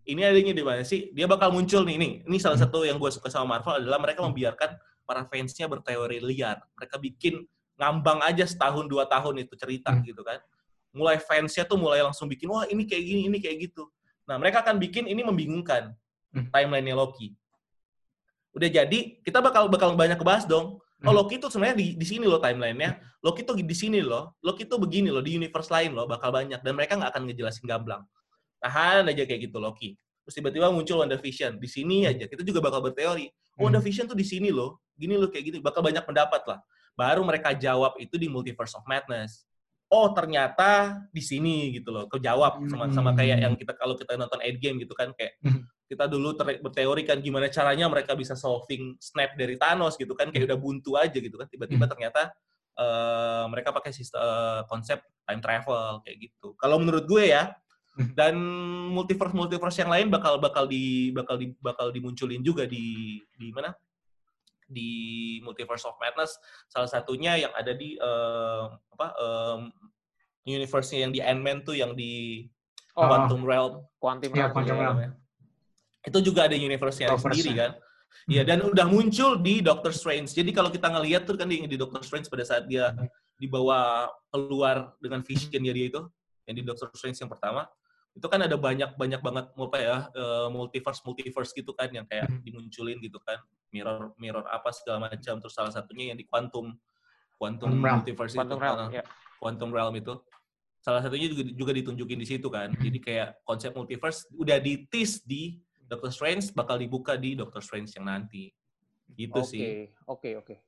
Ini 0.09 0.32
adanya 0.32 0.57
di 0.57 0.64
mana 0.64 0.80
sih? 0.80 1.12
Dia 1.12 1.28
bakal 1.28 1.53
muncul 1.53 1.84
nih. 1.84 2.01
Ini, 2.01 2.09
ini 2.24 2.36
salah 2.41 2.57
satu 2.57 2.88
yang 2.88 2.97
gue 2.97 3.12
suka 3.12 3.28
sama 3.28 3.61
Marvel 3.61 3.84
adalah 3.84 4.01
mereka 4.01 4.24
membiarkan 4.24 4.80
para 5.05 5.28
fansnya 5.28 5.68
berteori 5.68 6.24
liar. 6.24 6.57
Mereka 6.80 6.97
bikin 6.97 7.45
ngambang 7.76 8.24
aja 8.24 8.49
setahun 8.49 8.88
dua 8.88 9.05
tahun 9.09 9.45
itu 9.45 9.57
cerita 9.61 9.93
hmm. 9.93 10.05
gitu 10.09 10.24
kan. 10.24 10.41
Mulai 10.91 11.22
fansnya 11.22 11.62
tuh 11.62 11.78
mulai 11.78 12.03
langsung 12.03 12.26
bikin 12.26 12.51
wah 12.51 12.66
ini 12.66 12.82
kayak 12.86 13.05
gini, 13.05 13.20
ini 13.30 13.38
kayak 13.38 13.70
gitu. 13.70 13.86
Nah 14.26 14.38
mereka 14.38 14.62
akan 14.62 14.78
bikin 14.78 15.07
ini 15.07 15.22
membingungkan 15.22 15.95
hmm. 16.34 16.51
timelinenya 16.51 16.95
Loki. 16.99 17.34
Udah 18.55 18.66
jadi 18.66 19.22
kita 19.22 19.38
bakal 19.38 19.70
bakal 19.70 19.95
banyak 19.95 20.18
kebahas 20.18 20.47
dong. 20.47 20.82
Oh 21.01 21.11
hmm. 21.11 21.16
Loki 21.16 21.41
itu 21.41 21.49
sebenarnya 21.49 21.76
di, 21.78 21.86
di 21.95 22.07
sini 22.07 22.26
loh 22.26 22.43
timelinenya. 22.43 22.99
Loki 23.22 23.47
tuh 23.47 23.59
di 23.59 23.76
sini 23.76 24.03
loh. 24.03 24.34
Loki 24.43 24.66
tuh 24.66 24.78
begini 24.78 25.11
loh 25.11 25.22
di 25.22 25.38
universe 25.38 25.70
lain 25.70 25.95
loh 25.95 26.07
bakal 26.11 26.34
banyak 26.34 26.62
dan 26.62 26.72
mereka 26.74 26.99
nggak 26.99 27.11
akan 27.14 27.22
ngejelasin 27.30 27.64
gamblang. 27.66 28.03
Tahan 28.61 29.09
aja 29.09 29.22
kayak 29.24 29.51
gitu 29.51 29.59
Loki. 29.59 29.97
Terus 30.30 30.34
tiba-tiba 30.36 30.68
muncul 30.70 31.03
WandaVision 31.03 31.59
di 31.59 31.66
sini 31.66 32.07
aja. 32.07 32.28
Kita 32.28 32.47
juga 32.47 32.62
bakal 32.62 32.84
berteori. 32.84 33.26
Oh, 33.59 33.66
WandaVision 33.66 34.07
tuh 34.07 34.14
di 34.14 34.22
sini 34.22 34.53
loh. 34.53 34.78
Gini 34.95 35.16
loh 35.16 35.26
kayak 35.26 35.45
gini. 35.49 35.59
Bakal 35.59 35.80
banyak 35.80 36.05
pendapat 36.05 36.45
lah. 36.47 36.62
Baru 36.95 37.24
mereka 37.24 37.57
jawab 37.57 37.97
itu 37.99 38.14
di 38.20 38.28
Multiverse 38.28 38.76
of 38.76 38.84
Madness. 38.84 39.49
Oh 39.91 40.14
ternyata 40.14 41.03
di 41.11 41.18
sini 41.18 41.74
gitu 41.74 41.91
loh, 41.91 42.07
kejawab 42.07 42.62
sama 42.70 42.86
sama 42.95 43.11
kayak 43.11 43.43
yang 43.43 43.59
kita 43.59 43.74
kalau 43.74 43.99
kita 43.99 44.14
nonton 44.14 44.38
Endgame 44.38 44.78
gitu 44.78 44.95
kan 44.95 45.11
kayak 45.18 45.34
hmm. 45.43 45.66
kita 45.91 46.07
dulu 46.07 46.38
ter, 46.38 46.62
berteori 46.62 47.03
kan 47.03 47.18
gimana 47.18 47.51
caranya 47.51 47.91
mereka 47.91 48.14
bisa 48.14 48.38
solving 48.38 48.95
snap 49.03 49.34
dari 49.34 49.59
Thanos 49.59 49.99
gitu 49.99 50.14
kan 50.14 50.30
kayak 50.30 50.47
udah 50.47 50.59
buntu 50.62 50.95
aja 50.95 51.18
gitu 51.18 51.34
kan 51.34 51.51
tiba-tiba 51.51 51.91
hmm. 51.91 51.93
ternyata 51.93 52.30
uh, 52.78 53.51
mereka 53.51 53.74
pakai 53.74 53.91
sistem 53.91 54.22
uh, 54.22 54.62
konsep 54.70 55.03
time 55.26 55.43
travel 55.43 55.99
kayak 56.07 56.30
gitu. 56.30 56.55
Kalau 56.55 56.78
menurut 56.78 57.11
gue 57.11 57.34
ya 57.34 57.51
hmm. 57.99 58.14
dan 58.14 58.38
multiverse 58.95 59.34
multiverse 59.34 59.82
yang 59.82 59.91
lain 59.91 60.07
bakal 60.07 60.38
bakal 60.38 60.70
di 60.70 61.11
bakal 61.11 61.34
di 61.34 61.51
bakal 61.59 61.91
dimunculin 61.91 62.47
juga 62.47 62.62
di 62.62 63.18
di 63.34 63.51
mana 63.51 63.74
di 64.71 64.91
Multiverse 65.43 65.85
of 65.85 65.99
Madness 65.99 66.39
salah 66.71 66.87
satunya 66.87 67.35
yang 67.35 67.53
ada 67.59 67.75
di 67.75 67.99
uh, 67.99 68.71
apa 68.95 69.07
um, 69.18 69.61
universe 70.47 70.95
yang 70.95 71.11
di 71.11 71.21
Ant-Man 71.21 71.66
tuh 71.66 71.77
yang 71.77 71.93
di 71.93 72.47
oh, 72.97 73.05
Quantum 73.05 73.43
Realm. 73.45 73.85
Quantum 74.01 74.31
ya, 74.33 74.49
Realm. 74.49 74.53
Quantum 74.55 74.77
Realm. 74.79 74.99
Itu 76.01 76.18
juga 76.25 76.49
ada 76.49 76.57
universe-nya 76.57 77.12
sendiri 77.18 77.53
kan. 77.53 77.73
Iya, 78.27 78.43
dan 78.47 78.62
udah 78.62 78.87
muncul 78.91 79.39
di 79.39 79.62
Doctor 79.62 79.95
Strange. 79.95 80.35
Jadi 80.35 80.51
kalau 80.51 80.71
kita 80.71 80.91
ngelihat 80.91 81.27
tuh 81.27 81.39
kan 81.39 81.47
di, 81.47 81.66
di 81.66 81.77
Doctor 81.79 82.03
Strange 82.03 82.27
pada 82.27 82.45
saat 82.47 82.66
dia 82.66 82.95
dibawa 83.41 84.11
keluar 84.29 84.93
dengan 85.01 85.25
vision 85.25 85.62
dia 85.62 85.73
itu, 85.73 86.01
yang 86.45 86.57
di 86.59 86.64
Doctor 86.66 86.91
Strange 86.93 87.18
yang 87.23 87.31
pertama, 87.31 87.66
itu 88.11 88.27
kan 88.27 88.43
ada 88.43 88.59
banyak 88.59 88.99
banyak 88.99 89.21
banget 89.23 89.47
apa 89.55 89.79
ya 89.79 89.97
uh, 90.19 90.49
multiverse 90.51 91.01
multiverse 91.07 91.55
gitu 91.55 91.71
kan 91.73 91.87
yang 91.95 92.03
kayak 92.11 92.27
hmm. 92.27 92.43
dimunculin 92.43 92.99
gitu 92.99 93.23
kan 93.23 93.39
mirror 93.71 94.11
mirror 94.19 94.43
apa 94.51 94.75
segala 94.75 95.11
macam 95.11 95.39
terus 95.39 95.55
salah 95.55 95.71
satunya 95.71 96.11
yang 96.11 96.19
di 96.19 96.27
quantum 96.27 96.75
quantum, 97.39 97.71
multiverse 97.73 98.35
quantum 98.35 98.59
itu 98.59 98.65
realm, 98.67 98.91
ya. 98.91 99.05
quantum 99.39 99.71
realm 99.71 99.95
itu 99.97 100.15
salah 100.83 101.01
satunya 101.05 101.31
juga 101.31 101.45
juga 101.55 101.73
ditunjukin 101.77 102.19
di 102.19 102.27
situ 102.27 102.49
kan 102.51 102.75
jadi 102.77 102.99
kayak 102.99 103.29
konsep 103.47 103.71
multiverse 103.77 104.27
udah 104.35 104.59
ditis 104.59 105.23
di 105.23 105.61
Doctor 105.87 106.11
Strange 106.11 106.51
bakal 106.51 106.83
dibuka 106.83 107.15
di 107.15 107.39
Doctor 107.39 107.63
Strange 107.63 107.95
yang 107.95 108.11
nanti 108.11 108.51
gitu 109.15 109.39
okay. 109.39 109.49
sih 109.49 109.63
oke 110.09 110.19
okay, 110.19 110.33
oke 110.35 110.47
okay. 110.51 110.59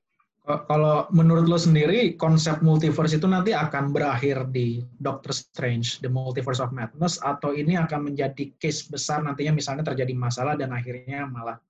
Kalau 0.42 1.06
menurut 1.14 1.46
lo 1.46 1.54
sendiri, 1.54 2.18
konsep 2.18 2.66
multiverse 2.66 3.14
itu 3.14 3.30
nanti 3.30 3.54
akan 3.54 3.94
berakhir 3.94 4.50
di 4.50 4.82
Doctor 4.98 5.30
Strange, 5.30 6.02
The 6.02 6.10
Multiverse 6.10 6.58
of 6.58 6.74
Madness, 6.74 7.22
atau 7.22 7.54
ini 7.54 7.78
akan 7.78 8.10
menjadi 8.10 8.50
case 8.58 8.90
besar 8.90 9.22
nantinya 9.22 9.54
misalnya 9.54 9.86
terjadi 9.86 10.10
masalah 10.18 10.58
dan 10.58 10.74
akhirnya 10.74 11.30
malah 11.30 11.62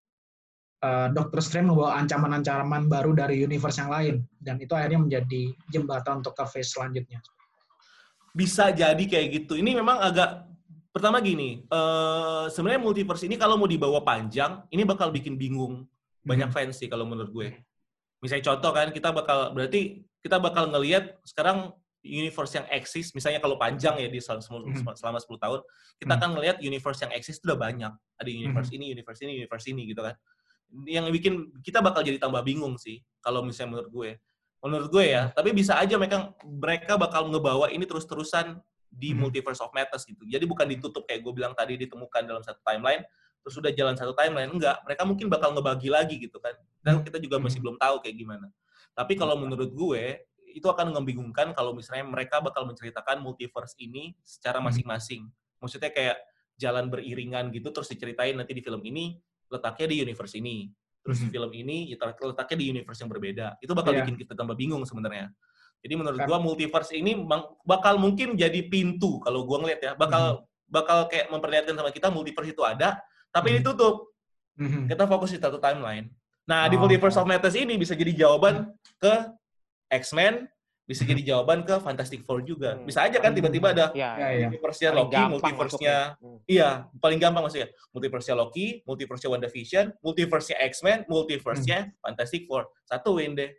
uh, 0.81 1.13
Doctor 1.13 1.45
Strange 1.45 1.69
membawa 1.69 2.01
ancaman-ancaman 2.01 2.89
baru 2.89 3.13
dari 3.13 3.45
universe 3.45 3.77
yang 3.77 3.93
lain, 3.93 4.15
dan 4.41 4.57
itu 4.57 4.73
akhirnya 4.73 5.05
menjadi 5.05 5.53
jembatan 5.69 6.25
untuk 6.25 6.33
ke 6.33 6.45
phase 6.49 6.73
selanjutnya. 6.73 7.21
Bisa 8.33 8.73
jadi 8.73 9.05
kayak 9.05 9.37
gitu. 9.37 9.61
Ini 9.61 9.77
memang 9.77 10.01
agak 10.01 10.49
pertama 10.97 11.21
gini, 11.21 11.61
uh, 11.69 12.49
sebenarnya 12.49 12.81
multiverse 12.81 13.29
ini 13.29 13.37
kalau 13.37 13.61
mau 13.61 13.69
dibawa 13.69 14.01
panjang, 14.01 14.65
ini 14.73 14.81
bakal 14.89 15.13
bikin 15.13 15.37
bingung 15.37 15.85
banyak 16.25 16.49
hmm. 16.49 16.57
fans 16.57 16.81
sih 16.81 16.89
kalau 16.89 17.05
menurut 17.05 17.29
gue 17.37 17.49
misalnya 18.23 18.55
contoh 18.55 18.71
kan 18.71 18.89
kita 18.95 19.11
bakal 19.11 19.51
berarti 19.51 20.07
kita 20.23 20.39
bakal 20.39 20.71
ngelihat 20.71 21.19
sekarang 21.27 21.75
universe 22.03 22.59
yang 22.59 22.67
eksis 22.71 23.15
misalnya 23.15 23.39
kalau 23.39 23.55
panjang 23.59 23.99
ya 23.99 24.11
di 24.11 24.19
selama, 24.19 24.43
hmm. 24.43 24.95
selama 24.95 25.19
10 25.19 25.39
tahun 25.39 25.61
kita 25.99 26.13
hmm. 26.15 26.19
akan 26.23 26.29
ngelihat 26.39 26.57
universe 26.63 27.01
yang 27.03 27.13
eksis 27.15 27.39
itu 27.43 27.51
udah 27.51 27.59
banyak 27.59 27.93
ada 27.93 28.31
universe 28.31 28.71
hmm. 28.71 28.79
ini 28.79 28.85
universe 28.95 29.21
ini 29.23 29.33
universe 29.43 29.67
ini 29.71 29.83
gitu 29.91 30.03
kan 30.03 30.15
yang 30.89 31.05
bikin 31.11 31.53
kita 31.61 31.85
bakal 31.85 32.01
jadi 32.01 32.17
tambah 32.19 32.41
bingung 32.43 32.79
sih 32.79 33.03
kalau 33.23 33.43
misalnya 33.43 33.79
menurut 33.79 33.91
gue 33.91 34.11
menurut 34.63 34.89
gue 34.89 35.05
ya 35.11 35.35
tapi 35.35 35.51
bisa 35.51 35.79
aja 35.79 35.99
mereka 35.99 36.31
mereka 36.47 36.95
bakal 36.95 37.27
ngebawa 37.27 37.71
ini 37.71 37.83
terus-terusan 37.83 38.59
di 38.93 39.11
multiverse 39.17 39.59
of 39.59 39.75
madness 39.75 40.07
gitu 40.07 40.23
jadi 40.27 40.43
bukan 40.47 40.71
ditutup 40.71 41.07
kayak 41.07 41.27
gue 41.27 41.33
bilang 41.35 41.53
tadi 41.53 41.75
ditemukan 41.75 42.23
dalam 42.23 42.43
satu 42.47 42.63
timeline 42.63 43.03
terus 43.43 43.55
sudah 43.59 43.75
jalan 43.75 43.99
satu 43.99 44.15
timeline 44.15 44.49
enggak 44.49 44.79
mereka 44.87 45.03
mungkin 45.03 45.27
bakal 45.27 45.51
ngebagi 45.53 45.91
lagi 45.91 46.17
gitu 46.23 46.39
kan 46.39 46.55
dan 46.81 47.03
kita 47.03 47.19
juga 47.19 47.43
masih 47.43 47.59
hmm. 47.59 47.65
belum 47.67 47.77
tahu 47.79 47.97
kayak 48.07 48.17
gimana 48.17 48.47
tapi 48.95 49.19
kalau 49.19 49.35
iya. 49.37 49.43
menurut 49.43 49.71
gue 49.75 50.03
itu 50.53 50.67
akan 50.69 50.93
membingungkan 50.95 51.51
kalau 51.57 51.73
misalnya 51.73 52.07
mereka 52.07 52.39
bakal 52.39 52.69
menceritakan 52.69 53.19
multiverse 53.19 53.75
ini 53.83 54.15
secara 54.23 54.63
hmm. 54.63 54.71
masing-masing 54.71 55.27
maksudnya 55.59 55.91
kayak 55.91 56.17
jalan 56.55 56.87
beriringan 56.87 57.51
gitu 57.51 57.75
terus 57.75 57.91
diceritain 57.91 58.39
nanti 58.39 58.55
di 58.55 58.63
film 58.63 58.79
ini 58.87 59.19
letaknya 59.51 59.87
di 59.91 59.97
universe 60.07 60.39
ini 60.39 60.71
terus 61.03 61.19
di 61.19 61.29
hmm. 61.29 61.35
film 61.35 61.51
ini 61.51 61.77
ya 61.91 61.97
letaknya 61.99 62.57
di 62.63 62.67
universe 62.79 63.01
yang 63.03 63.11
berbeda 63.11 63.47
itu 63.59 63.73
bakal 63.75 63.91
yeah. 63.91 64.07
bikin 64.07 64.15
kita 64.15 64.39
tambah 64.39 64.55
bingung 64.55 64.87
sebenarnya 64.87 65.35
jadi 65.83 65.95
menurut 65.99 66.21
kan. 66.23 66.31
gue 66.31 66.39
multiverse 66.39 66.95
ini 66.95 67.19
bakal 67.67 67.99
mungkin 67.99 68.39
jadi 68.39 68.71
pintu 68.71 69.19
kalau 69.19 69.43
gue 69.43 69.59
ngeliat 69.67 69.81
ya 69.83 69.93
bakal 69.99 70.47
bakal 70.71 71.11
kayak 71.11 71.27
memperlihatkan 71.29 71.75
sama 71.75 71.91
kita 71.91 72.09
multiverse 72.09 72.55
itu 72.55 72.63
ada 72.63 73.03
tapi 73.33 73.49
hmm. 73.51 73.57
ditutup. 73.61 74.13
Hmm. 74.61 74.85
Kita 74.87 75.09
fokus 75.09 75.33
di 75.33 75.41
satu 75.41 75.57
timeline. 75.57 76.13
Nah, 76.45 76.67
oh, 76.67 76.71
di 76.71 76.77
Multiverse 76.77 77.17
of 77.17 77.27
Madness 77.27 77.57
ini 77.57 77.81
bisa 77.81 77.97
jadi 77.97 78.13
jawaban 78.13 78.69
ke 79.01 79.15
X-Men, 79.89 80.45
bisa 80.83 81.07
jadi 81.09 81.23
jawaban 81.23 81.65
ke 81.65 81.81
Fantastic 81.81 82.27
Four 82.29 82.45
juga. 82.45 82.77
Hmm. 82.77 82.85
Bisa 82.85 83.09
aja 83.09 83.17
kan 83.17 83.33
tiba-tiba 83.33 83.73
ada 83.73 83.95
ya, 83.97 84.19
ya, 84.19 84.53
multiverse-nya 84.53 84.91
Loki, 84.93 85.23
multiverse-nya 85.33 85.97
hmm. 86.21 86.39
iya, 86.45 86.85
paling 87.01 87.17
gampang 87.17 87.49
maksudnya. 87.49 87.73
Multiverse-nya 87.97 88.35
Loki, 88.37 88.67
multiverse-nya 88.85 89.31
WandaVision, 89.33 89.87
multiverse-nya 90.05 90.57
X-Men, 90.69 90.99
multiverse-nya 91.09 91.79
hmm. 91.89 91.97
Fantastic 92.05 92.45
Four. 92.45 92.69
Satu 92.85 93.17
win 93.17 93.33
deh. 93.39 93.51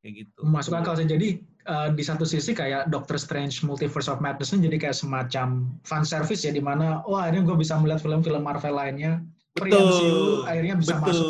Kayak 0.00 0.12
gitu. 0.24 0.40
Masuk 0.46 0.76
akal 0.76 0.94
sih. 0.96 1.08
Jadi 1.08 1.42
uh, 1.68 1.88
di 1.92 2.00
satu 2.00 2.24
sisi 2.24 2.56
kayak 2.56 2.88
Doctor 2.88 3.20
Strange 3.20 3.60
Multiverse 3.66 4.08
of 4.08 4.22
Madness 4.22 4.56
jadi 4.56 4.76
kayak 4.78 4.96
semacam 4.96 5.68
fan 5.84 6.04
service 6.06 6.46
ya 6.46 6.52
di 6.54 6.62
mana 6.62 7.04
oh 7.04 7.18
akhirnya 7.18 7.44
gue 7.44 7.56
bisa 7.58 7.76
melihat 7.76 8.00
film-film 8.00 8.40
Marvel 8.40 8.76
lainnya. 8.76 9.20
Betul. 9.50 10.46
akhirnya 10.46 10.78
bisa 10.78 10.94
Betul. 10.96 11.10
masuk. 11.10 11.28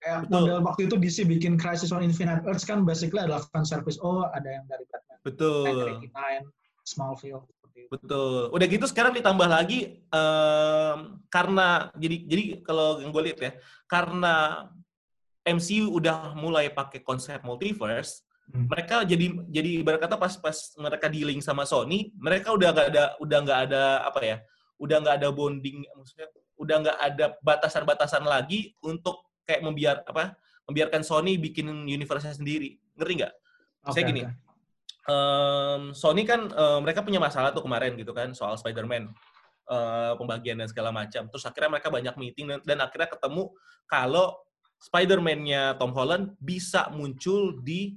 Kayak 0.00 0.18
Betul. 0.24 0.32
model 0.32 0.58
waktu 0.64 0.80
itu 0.88 0.94
DC 0.96 1.16
bikin 1.28 1.54
Crisis 1.60 1.92
on 1.92 2.00
Infinite 2.00 2.40
Earths 2.48 2.64
kan 2.64 2.88
basically 2.88 3.20
adalah 3.20 3.44
fan 3.52 3.68
service. 3.68 4.00
Oh 4.00 4.24
ada 4.32 4.48
yang 4.48 4.64
dari 4.66 4.88
Batman. 4.88 5.18
Betul. 5.20 6.00
Nine, 6.08 6.44
Smallville. 6.88 7.44
Betul. 7.90 8.54
Udah 8.54 8.66
gitu 8.70 8.86
sekarang 8.86 9.12
ditambah 9.18 9.50
lagi 9.50 10.00
um, 10.14 11.18
karena 11.26 11.90
jadi 11.98 12.16
jadi 12.24 12.44
kalau 12.62 13.02
yang 13.02 13.10
gue 13.10 13.22
lihat 13.30 13.38
ya 13.42 13.52
karena 13.90 14.66
MCU 15.42 15.90
udah 15.90 16.38
mulai 16.38 16.70
pakai 16.70 17.02
konsep 17.02 17.42
multiverse. 17.42 18.22
Mereka 18.50 19.06
jadi 19.06 19.30
jadi 19.46 19.82
ibarat 19.82 20.02
kata 20.02 20.18
pas 20.18 20.34
pas 20.38 20.56
mereka 20.78 21.06
dealing 21.06 21.38
sama 21.38 21.62
Sony, 21.62 22.10
mereka 22.18 22.50
udah 22.50 22.74
nggak 22.74 22.88
ada 22.90 23.04
udah 23.22 23.38
nggak 23.46 23.60
ada 23.70 23.82
apa 24.04 24.20
ya, 24.22 24.36
udah 24.82 24.96
nggak 25.00 25.16
ada 25.22 25.28
bonding, 25.30 25.86
maksudnya 25.94 26.28
udah 26.58 26.76
nggak 26.82 26.98
ada 26.98 27.26
batasan-batasan 27.40 28.26
lagi 28.26 28.74
untuk 28.84 29.24
kayak 29.46 29.62
membiar 29.64 30.02
apa 30.04 30.34
membiarkan 30.68 31.02
Sony 31.02 31.38
bikin 31.38 31.66
universe 31.86 32.36
sendiri, 32.36 32.78
ngerti 32.98 33.14
nggak? 33.24 33.34
Okay, 33.80 33.92
Saya 33.96 34.02
gini, 34.06 34.22
okay. 34.26 34.34
um, 35.08 35.82
Sony 35.96 36.22
kan 36.28 36.50
um, 36.50 36.84
mereka 36.84 37.00
punya 37.00 37.18
masalah 37.18 37.54
tuh 37.54 37.64
kemarin 37.64 37.96
gitu 37.96 38.12
kan 38.12 38.34
soal 38.36 38.58
Spider-Man. 38.58 39.08
uh, 39.70 40.12
pembagian 40.18 40.58
dan 40.58 40.66
segala 40.66 40.90
macam. 40.90 41.30
Terus 41.30 41.44
akhirnya 41.46 41.78
mereka 41.78 41.88
banyak 41.88 42.14
meeting 42.18 42.46
dan, 42.50 42.60
dan 42.66 42.78
akhirnya 42.82 43.08
ketemu 43.14 43.54
kalau 43.86 44.34
Spider-Man-nya 44.80 45.78
Tom 45.78 45.94
Holland 45.94 46.34
bisa 46.42 46.90
muncul 46.90 47.60
di 47.62 47.94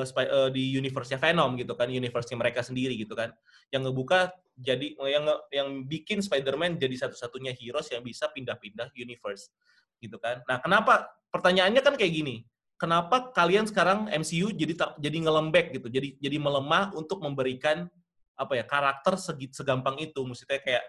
uh, 0.00 0.48
di 0.48 0.64
universe-nya 0.72 1.20
Venom 1.20 1.60
gitu 1.60 1.76
kan, 1.76 1.92
universe-nya 1.92 2.40
mereka 2.40 2.64
sendiri 2.64 2.96
gitu 2.96 3.12
kan. 3.12 3.28
Yang 3.68 3.92
ngebuka 3.92 4.32
jadi 4.56 4.96
yang 4.96 5.24
yang 5.52 5.68
bikin 5.84 6.24
Spider-Man 6.24 6.80
jadi 6.80 6.96
satu-satunya 6.96 7.52
heroes 7.52 7.92
yang 7.92 8.00
bisa 8.00 8.32
pindah-pindah 8.32 8.88
universe 8.96 9.52
gitu 10.00 10.16
kan. 10.16 10.40
Nah, 10.48 10.58
kenapa 10.58 11.12
pertanyaannya 11.30 11.82
kan 11.84 11.94
kayak 11.94 12.12
gini. 12.12 12.36
Kenapa 12.80 13.30
kalian 13.30 13.70
sekarang 13.70 14.10
MCU 14.10 14.50
jadi 14.50 14.74
jadi 14.98 15.18
ngelembek 15.22 15.78
gitu, 15.78 15.86
jadi 15.86 16.18
jadi 16.18 16.36
melemah 16.42 16.90
untuk 16.98 17.22
memberikan 17.22 17.86
apa 18.34 18.58
ya 18.58 18.66
karakter 18.66 19.14
segit 19.14 19.54
segampang 19.54 20.02
itu, 20.02 20.18
maksudnya 20.26 20.58
kayak 20.58 20.82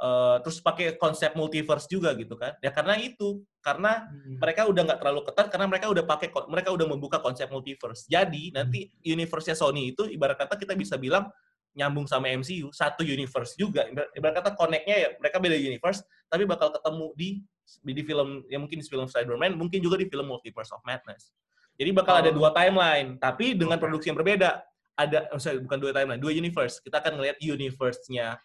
Uh, 0.00 0.40
terus 0.40 0.64
pakai 0.64 0.96
konsep 0.96 1.36
multiverse 1.36 1.84
juga 1.84 2.16
gitu 2.16 2.32
kan 2.32 2.56
ya 2.64 2.72
karena 2.72 2.96
itu 2.96 3.44
karena 3.60 4.08
hmm. 4.08 4.40
mereka 4.40 4.64
udah 4.64 4.88
nggak 4.88 4.96
terlalu 4.96 5.20
ketat 5.28 5.52
karena 5.52 5.66
mereka 5.68 5.92
udah 5.92 6.04
pakai 6.08 6.32
mereka 6.48 6.72
udah 6.72 6.86
membuka 6.88 7.20
konsep 7.20 7.52
multiverse 7.52 8.08
jadi 8.08 8.48
hmm. 8.48 8.56
nanti 8.56 8.88
universe-nya 9.04 9.52
Sony 9.52 9.92
itu 9.92 10.08
ibarat 10.08 10.40
kata 10.40 10.56
kita 10.56 10.72
bisa 10.72 10.96
bilang 10.96 11.28
nyambung 11.76 12.08
sama 12.08 12.32
MCU 12.32 12.72
satu 12.72 13.04
universe 13.04 13.60
juga 13.60 13.84
ibarat 14.16 14.40
kata 14.40 14.56
connect-nya 14.56 14.96
ya 15.04 15.08
mereka 15.20 15.36
beda 15.36 15.60
universe 15.60 16.00
tapi 16.32 16.48
bakal 16.48 16.72
ketemu 16.72 17.06
di 17.12 17.28
di 17.84 18.02
film 18.02 18.40
ya 18.48 18.56
mungkin 18.56 18.80
di 18.80 18.86
film 18.88 19.04
Spider-Man 19.04 19.52
mungkin 19.52 19.84
juga 19.84 20.00
di 20.00 20.08
film 20.08 20.32
Multiverse 20.32 20.72
of 20.72 20.80
Madness 20.82 21.30
jadi 21.76 21.92
bakal 21.92 22.14
oh. 22.16 22.20
ada 22.24 22.30
dua 22.32 22.50
timeline 22.56 23.20
tapi 23.20 23.52
dengan 23.52 23.76
produksi 23.76 24.08
yang 24.08 24.16
berbeda 24.16 24.64
ada 24.96 25.28
sorry, 25.36 25.60
bukan 25.60 25.76
dua 25.76 25.92
timeline 25.92 26.18
dua 26.24 26.32
universe 26.32 26.80
kita 26.80 27.04
akan 27.04 27.20
ngelihat 27.20 27.36
universe-nya 27.36 28.40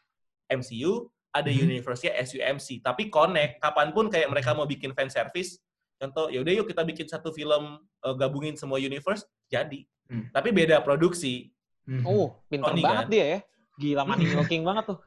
MCU 0.52 1.15
ada 1.36 1.52
hmm. 1.52 1.62
universe-nya 1.68 2.16
SUMC, 2.24 2.80
tapi 2.80 3.12
connect 3.12 3.60
kapan 3.60 3.92
pun 3.92 4.08
kayak 4.08 4.32
mereka 4.32 4.56
mau 4.56 4.64
bikin 4.64 4.96
fan 4.96 5.12
service, 5.12 5.60
contoh 6.00 6.32
ya 6.32 6.40
udah 6.40 6.54
yuk 6.56 6.72
kita 6.72 6.88
bikin 6.88 7.12
satu 7.12 7.36
film 7.36 7.84
uh, 8.08 8.16
gabungin 8.16 8.56
semua 8.56 8.80
universe, 8.80 9.28
jadi. 9.52 9.84
Hmm. 10.08 10.32
Tapi 10.32 10.56
beda 10.56 10.80
produksi. 10.80 11.52
Hmm. 11.84 12.08
Oh, 12.08 12.40
pintar 12.48 12.72
Tony, 12.72 12.82
banget 12.82 13.06
kan? 13.06 13.14
dia 13.14 13.26
ya. 13.28 13.40
Gila 13.76 14.04
money 14.10 14.26
milking 14.32 14.64
banget 14.64 14.96
tuh. 14.96 15.00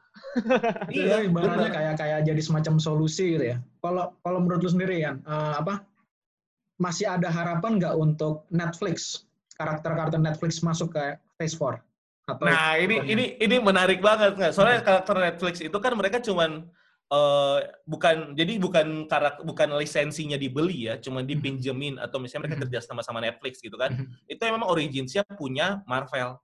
iya, 0.93 1.25
ibaratnya 1.25 1.73
kayak 1.73 1.95
kayak 1.97 2.19
jadi 2.29 2.41
semacam 2.45 2.77
solusi 2.77 3.33
gitu 3.33 3.45
ya. 3.49 3.57
Kalau 3.81 4.13
kalau 4.21 4.39
menurut 4.45 4.61
lu 4.61 4.69
sendiri 4.69 5.01
ya, 5.01 5.17
uh, 5.25 5.57
apa 5.57 5.81
masih 6.77 7.09
ada 7.09 7.33
harapan 7.33 7.81
nggak 7.81 7.95
untuk 7.97 8.45
Netflix 8.53 9.25
karakter-karakter 9.59 10.21
Netflix 10.21 10.63
masuk 10.63 10.95
ke 10.95 11.19
Phase 11.35 11.57
4? 11.59 11.88
Atau 12.35 12.45
nah 12.45 12.77
ini 12.77 12.95
ini 13.09 13.25
ini 13.41 13.55
menarik 13.57 13.99
banget 13.99 14.37
nggak? 14.37 14.53
Soalnya 14.53 14.85
karakter 14.85 15.15
Netflix 15.17 15.59
itu 15.59 15.77
kan 15.81 15.93
mereka 15.97 16.21
cuman 16.21 16.69
uh, 17.09 17.57
bukan 17.89 18.37
jadi 18.37 18.61
bukan 18.61 19.09
karakter 19.09 19.41
bukan 19.43 19.69
lisensinya 19.81 20.37
dibeli 20.37 20.89
ya, 20.89 21.01
cuma 21.01 21.21
hmm. 21.21 21.29
dipinjemin 21.29 21.95
atau 21.97 22.21
misalnya 22.21 22.47
mereka 22.47 22.57
hmm. 22.61 22.63
kerja 22.69 22.79
sama 22.85 23.01
sama 23.01 23.19
Netflix 23.19 23.59
gitu 23.59 23.75
kan. 23.75 23.93
Hmm. 23.93 24.13
Itu 24.29 24.41
memang 24.45 24.69
originsnya 24.69 25.25
punya 25.25 25.81
Marvel. 25.89 26.37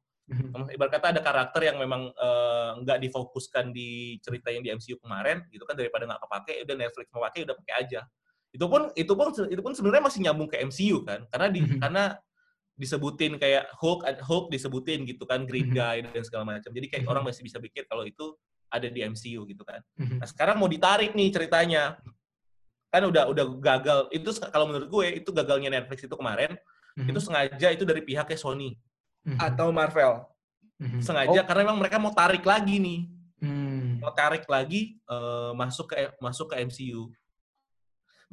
Ibarat 0.73 0.89
kata 0.89 1.07
ada 1.13 1.21
karakter 1.21 1.69
yang 1.69 1.77
memang 1.77 2.09
uh, 2.17 2.81
nggak 2.81 2.97
difokuskan 2.97 3.69
di 3.69 4.17
cerita 4.25 4.49
yang 4.49 4.65
di 4.65 4.73
MCU 4.73 4.97
kemarin 4.97 5.45
gitu 5.53 5.61
kan 5.69 5.77
daripada 5.77 6.09
nggak 6.09 6.17
kepake 6.17 6.53
udah 6.65 6.75
Netflix 6.81 7.05
mau 7.13 7.21
pakai 7.29 7.45
udah 7.45 7.55
pakai 7.61 7.73
aja. 7.85 8.01
Itu 8.49 8.65
pun 8.65 8.89
itu 8.97 9.13
pun 9.13 9.27
itu 9.45 9.61
pun 9.61 9.77
sebenarnya 9.77 10.03
masih 10.09 10.19
nyambung 10.25 10.49
ke 10.49 10.57
MCU 10.65 11.05
kan 11.05 11.29
karena 11.29 11.47
di 11.53 11.61
karena 11.77 12.17
disebutin 12.75 13.39
kayak 13.39 13.71
Hulk, 13.79 14.03
Hulk 14.23 14.51
disebutin 14.51 15.07
gitu 15.07 15.23
kan, 15.23 15.47
Green 15.47 15.71
mhm. 15.71 15.75
Guy 15.75 15.97
dan 16.03 16.23
segala 16.23 16.43
macam. 16.55 16.69
Jadi 16.71 16.87
kayak 16.91 17.05
orang 17.07 17.23
mhm. 17.23 17.29
masih 17.31 17.43
bisa 17.47 17.57
pikir 17.59 17.87
kalau 17.87 18.03
itu 18.03 18.35
ada 18.67 18.87
di 18.91 18.99
MCU 19.03 19.47
gitu 19.47 19.63
kan. 19.63 19.79
Mhm. 19.95 20.19
Nah 20.19 20.27
sekarang 20.27 20.59
mau 20.59 20.67
ditarik 20.67 21.15
nih 21.15 21.31
ceritanya, 21.31 21.95
kan 22.91 23.03
udah 23.07 23.31
udah 23.31 23.45
gagal. 23.63 23.99
Itu 24.11 24.35
kalau 24.51 24.67
menurut 24.67 24.87
gue 24.91 25.05
itu 25.23 25.29
gagalnya 25.31 25.71
Netflix 25.71 26.03
itu 26.03 26.15
kemarin, 26.15 26.59
itu 26.95 27.19
sengaja 27.19 27.67
itu 27.71 27.83
dari 27.83 28.03
pihaknya 28.03 28.39
Sony 28.39 28.75
atau 29.39 29.71
Marvel. 29.71 30.23
Sengaja 30.99 31.39
oh. 31.39 31.45
karena 31.47 31.61
memang 31.71 31.79
mereka 31.79 31.95
mau 31.95 32.11
tarik 32.11 32.43
lagi 32.43 32.79
nih, 32.79 33.07
hmm. 33.39 34.03
mau 34.03 34.11
tarik 34.11 34.43
lagi 34.47 34.99
uh, 35.07 35.55
masuk 35.55 35.95
ke 35.95 36.11
masuk 36.19 36.51
ke 36.51 36.55
MCU. 36.67 37.07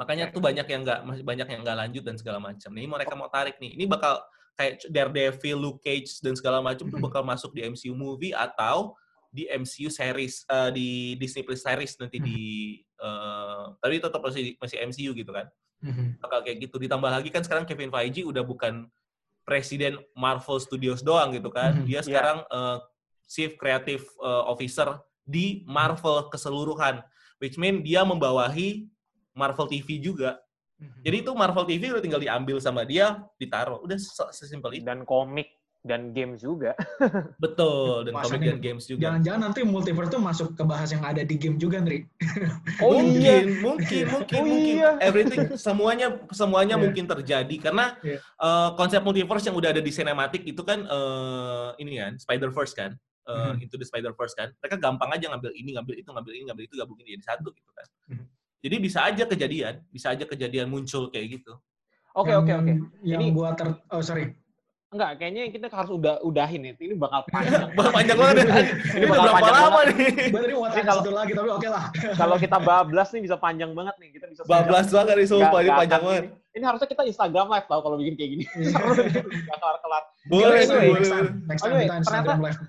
Makanya 0.02 0.34
tuh 0.34 0.42
banyak 0.42 0.66
yang 0.66 0.82
nggak 0.82 1.00
masih 1.06 1.22
banyak 1.22 1.46
yang 1.46 1.60
nggak 1.62 1.78
lanjut 1.78 2.02
dan 2.02 2.16
segala 2.18 2.42
macam. 2.42 2.74
Ini 2.74 2.90
mereka 2.90 3.14
mau 3.14 3.30
tarik 3.30 3.62
nih. 3.62 3.78
Ini 3.78 3.86
bakal 3.86 4.18
kayak 4.58 4.82
Daredevil, 4.90 5.56
Luke 5.62 5.78
Cage 5.78 6.18
dan 6.18 6.34
segala 6.34 6.58
macam 6.58 6.90
tuh 6.90 6.98
bakal 6.98 7.22
masuk 7.22 7.54
di 7.54 7.62
MCU 7.62 7.94
movie 7.94 8.34
atau 8.34 8.98
di 9.30 9.46
MCU 9.46 9.94
series 9.94 10.42
uh, 10.50 10.74
di 10.74 11.14
Disney 11.22 11.46
Plus 11.46 11.62
series 11.62 11.94
nanti 12.02 12.18
di 12.18 12.40
uh, 12.98 13.78
tapi 13.78 14.02
tetap 14.02 14.18
masih 14.18 14.58
masih 14.58 14.76
MCU 14.90 15.14
gitu 15.14 15.30
kan. 15.30 15.46
Bakal 16.18 16.50
kayak 16.50 16.58
gitu. 16.66 16.82
Ditambah 16.82 17.10
lagi 17.22 17.30
kan 17.30 17.46
sekarang 17.46 17.62
Kevin 17.62 17.94
Feige 17.94 18.26
udah 18.26 18.42
bukan 18.42 18.90
presiden 19.46 20.02
Marvel 20.18 20.58
Studios 20.58 21.06
doang 21.06 21.30
gitu 21.30 21.54
kan. 21.54 21.86
Dia 21.86 22.02
iya. 22.02 22.02
sekarang 22.02 22.42
uh, 22.50 22.82
chief 23.30 23.54
creative 23.54 24.02
uh, 24.18 24.50
officer 24.50 24.98
di 25.22 25.62
Marvel 25.62 26.26
keseluruhan 26.26 27.06
which 27.42 27.58
mean 27.58 27.82
dia 27.82 28.06
membawahi 28.06 28.91
Marvel 29.32 29.66
TV 29.68 29.98
juga. 29.98 30.40
Mhm. 30.80 31.02
Jadi 31.04 31.16
itu 31.22 31.30
Marvel 31.32 31.66
TV 31.68 31.82
udah 31.94 32.02
tinggal 32.02 32.22
diambil 32.22 32.56
sama 32.58 32.82
dia, 32.82 33.22
ditaruh. 33.38 33.80
Udah 33.84 33.96
sesimpel 34.32 34.80
itu. 34.80 34.84
Dan 34.86 35.06
komik 35.06 35.48
dan 35.82 36.14
games 36.14 36.38
juga. 36.38 36.78
Betul, 37.42 38.06
dan 38.06 38.14
komik 38.14 38.38
dan 38.38 38.62
games 38.62 38.86
juga. 38.86 39.10
Jangan-jangan 39.10 39.40
nanti 39.50 39.60
multiverse 39.66 40.14
tuh 40.14 40.22
masuk 40.22 40.48
ke 40.54 40.62
bahas 40.62 40.94
yang 40.94 41.02
ada 41.02 41.26
di 41.26 41.34
game 41.34 41.58
juga, 41.58 41.82
Nri. 41.82 42.06
Oh 42.78 43.02
mungkin, 43.02 43.18
iya. 43.18 43.34
mungkin, 43.58 44.04
mungkin, 44.06 44.38
oh, 44.38 44.46
mungkin. 44.46 44.74
Iya. 44.78 44.90
Everything, 45.02 45.58
semuanya 45.58 46.22
semuanya 46.30 46.78
yeah. 46.78 46.82
mungkin 46.86 47.04
terjadi. 47.10 47.56
Karena 47.58 47.98
yeah. 48.06 48.22
Iya. 48.22 48.42
uh, 48.46 48.70
konsep 48.78 49.02
multiverse 49.02 49.50
yang 49.50 49.58
udah 49.58 49.74
ada 49.74 49.82
di 49.82 49.90
cinematic 49.90 50.46
itu 50.46 50.62
kan, 50.62 50.86
uh, 50.86 51.74
ini 51.82 51.98
kan, 51.98 52.14
Spider-Verse 52.14 52.74
kan. 52.78 52.94
Uh. 53.26 53.54
Into 53.58 53.74
the 53.74 53.86
Spider-Verse 53.86 54.38
kan. 54.38 54.54
Mereka 54.62 54.78
gampang 54.78 55.10
aja 55.10 55.34
ngambil 55.34 55.50
ini, 55.54 55.74
ngambil 55.74 55.94
itu, 55.98 56.10
ngambil 56.14 56.32
ini, 56.34 56.44
ngambil 56.46 56.64
itu, 56.70 56.74
gabungin 56.78 57.06
jadi 57.18 57.24
satu 57.26 57.50
gitu 57.50 57.70
kan. 57.74 57.86
Mm-hmm. 58.10 58.26
Jadi 58.62 58.76
bisa 58.78 58.98
aja 59.02 59.26
kejadian, 59.26 59.82
bisa 59.90 60.14
aja 60.14 60.22
kejadian 60.22 60.70
muncul 60.70 61.10
kayak 61.10 61.42
gitu. 61.42 61.58
Oke 62.14 62.30
oke 62.30 62.52
oke. 62.54 62.72
Yang 63.02 63.20
ini 63.20 63.26
gua 63.34 63.58
ter 63.58 63.74
oh 63.90 63.98
sorry. 63.98 64.38
Enggak, 64.92 65.24
kayaknya 65.24 65.48
kita 65.48 65.66
harus 65.72 65.88
udah 65.88 66.20
udahin 66.20 66.68
nih. 66.68 66.72
Ini 66.76 66.94
bakal 67.00 67.24
panjang. 67.32 67.72
bakal 67.80 67.92
panjang 67.96 68.18
banget. 68.20 68.36
Ya. 68.44 68.44
ini 69.00 69.04
bakal 69.08 69.22
berapa 69.24 69.36
panjang 69.40 69.56
lama 69.56 69.80
nih? 69.88 70.08
Berarti 70.28 70.52
mau 70.52 70.64
ini 70.68 70.82
kalau 70.84 71.02
lagi 71.16 71.32
tapi 71.32 71.48
oke 71.48 71.68
lah. 71.72 71.84
kalau 72.12 72.36
kita 72.36 72.58
bablas 72.60 73.08
nih 73.16 73.22
bisa 73.24 73.36
panjang 73.40 73.70
banget 73.72 73.94
nih. 73.96 74.08
Kita 74.12 74.26
bisa 74.28 74.42
bablas 74.44 74.86
banget 74.92 75.14
nih 75.16 75.26
sumpah 75.32 75.58
ini 75.64 75.70
panjang 75.72 76.02
banget. 76.04 76.24
Ini, 76.28 76.56
ini 76.60 76.64
harusnya 76.68 76.88
kita 76.92 77.02
Instagram 77.08 77.46
live 77.48 77.66
tau 77.72 77.80
kalau 77.80 77.96
bikin 77.96 78.14
kayak 78.20 78.30
gini. 78.36 78.44
Enggak 79.48 79.58
kelar-kelar. 79.64 80.02
Boleh, 80.28 80.62
boleh. 80.68 81.10
Next 81.48 81.62
time 81.64 81.72
kita 81.80 81.96
Instagram 82.04 82.38
live 82.44 82.60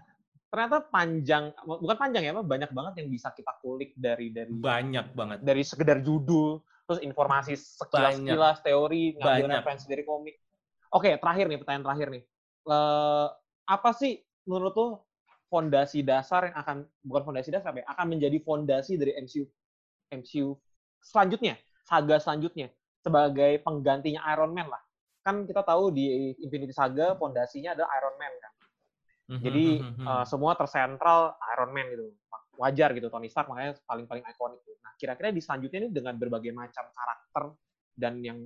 ternyata 0.53 0.85
panjang 0.85 1.49
bukan 1.65 1.97
panjang 1.97 2.29
ya 2.29 2.31
apa 2.37 2.45
banyak 2.45 2.69
banget 2.69 2.93
yang 3.01 3.09
bisa 3.09 3.33
kita 3.33 3.57
kulik 3.57 3.97
dari 3.97 4.29
dari 4.29 4.53
banyak 4.53 5.17
banget. 5.17 5.41
dari 5.41 5.65
sekedar 5.65 6.05
judul 6.05 6.61
terus 6.85 7.01
informasi 7.01 7.57
sekilas 7.57 8.21
sekilas 8.21 8.57
teori 8.61 9.17
ngambil 9.17 9.49
referensi 9.49 9.89
dari 9.89 10.05
komik. 10.05 10.37
Oke 10.93 11.17
terakhir 11.17 11.49
nih 11.49 11.57
pertanyaan 11.57 11.85
terakhir 11.89 12.07
nih. 12.13 12.23
Uh, 12.69 13.33
apa 13.65 13.97
sih 13.97 14.21
menurut 14.45 14.77
tuh 14.77 14.91
fondasi 15.49 16.05
dasar 16.05 16.53
yang 16.53 16.57
akan 16.61 16.77
bukan 17.01 17.33
fondasi 17.33 17.49
dasar 17.49 17.73
ya 17.73 17.89
akan 17.89 18.13
menjadi 18.13 18.37
fondasi 18.45 18.93
dari 18.93 19.17
MCU 19.25 19.49
MCU 20.13 20.53
selanjutnya 21.01 21.57
saga 21.81 22.21
selanjutnya 22.21 22.69
sebagai 23.01 23.57
penggantinya 23.65 24.21
Iron 24.29 24.53
Man 24.53 24.69
lah. 24.69 24.85
Kan 25.25 25.49
kita 25.49 25.65
tahu 25.65 25.89
di 25.89 26.37
Infinity 26.45 26.77
Saga 26.77 27.17
fondasinya 27.17 27.73
adalah 27.73 27.89
Iron 27.97 28.21
Man 28.21 28.33
kan 28.37 28.53
Mhm, 29.33 29.41
Jadi 29.41 29.65
uh, 30.05 30.25
semua 30.29 30.53
tersentral 30.53 31.33
Iron 31.57 31.71
Man 31.73 31.89
gitu. 31.89 32.05
Wajar 32.53 32.93
gitu 32.93 33.09
Tony 33.09 33.33
Stark 33.33 33.49
makanya 33.49 33.73
paling-paling 33.89 34.21
ikonik. 34.29 34.61
Gitu. 34.61 34.77
Nah, 34.85 34.93
kira-kira 34.93 35.33
di 35.33 35.41
selanjutnya 35.41 35.79
ini 35.85 35.89
dengan 35.89 36.13
berbagai 36.21 36.53
macam 36.53 36.85
karakter 36.93 37.43
dan 37.97 38.21
yang 38.21 38.37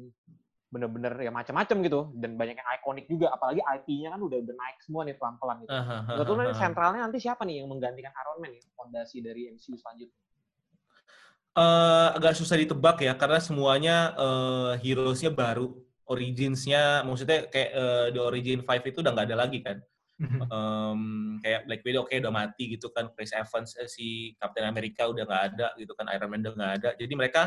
bener-bener 0.68 1.16
ya 1.24 1.32
macam-macam 1.32 1.78
gitu 1.80 2.12
dan 2.20 2.36
banyak 2.36 2.60
yang 2.60 2.70
ikonik 2.76 3.08
juga 3.08 3.32
apalagi 3.32 3.64
IP-nya 3.64 4.12
kan 4.12 4.20
udah 4.20 4.40
naik 4.44 4.78
semua 4.84 5.08
nih 5.08 5.16
pelan-pelan 5.16 5.64
gitu. 5.64 5.72
Sebetulnya 6.12 6.46
sentralnya 6.56 7.02
nanti 7.08 7.18
siapa 7.24 7.48
nih 7.48 7.64
yang 7.64 7.72
menggantikan 7.72 8.12
Iron 8.12 8.44
Man 8.44 8.52
nih 8.52 8.64
fondasi 8.76 9.24
dari 9.24 9.48
MCU 9.52 9.80
selanjutnya? 9.80 10.20
Uh, 11.58 12.14
agak 12.14 12.38
susah 12.38 12.60
ditebak 12.60 13.02
ya 13.02 13.18
karena 13.18 13.40
semuanya 13.42 14.14
uh, 14.14 14.78
heroes-nya 14.78 15.34
baru, 15.34 15.74
origins-nya 16.06 17.02
maksudnya 17.08 17.48
kayak 17.48 17.72
uh, 17.74 18.08
the 18.12 18.22
origin 18.22 18.60
5 18.62 18.92
itu 18.92 19.00
udah 19.00 19.12
nggak 19.16 19.28
ada 19.34 19.38
lagi 19.40 19.60
kan 19.64 19.80
um, 20.26 21.02
kayak 21.42 21.70
Black 21.70 21.82
Widow 21.86 22.02
oke 22.06 22.10
okay, 22.10 22.18
udah 22.22 22.34
mati 22.34 22.64
gitu 22.74 22.90
kan 22.90 23.10
Chris 23.14 23.32
Evans 23.34 23.78
eh, 23.78 23.90
si 23.90 24.34
Captain 24.42 24.66
America 24.66 25.06
udah 25.06 25.24
nggak 25.24 25.44
ada 25.54 25.68
gitu 25.78 25.94
kan 25.94 26.10
Iron 26.10 26.30
Man 26.34 26.42
udah 26.42 26.54
nggak 26.58 26.74
ada 26.82 26.90
jadi 26.98 27.14
mereka 27.14 27.42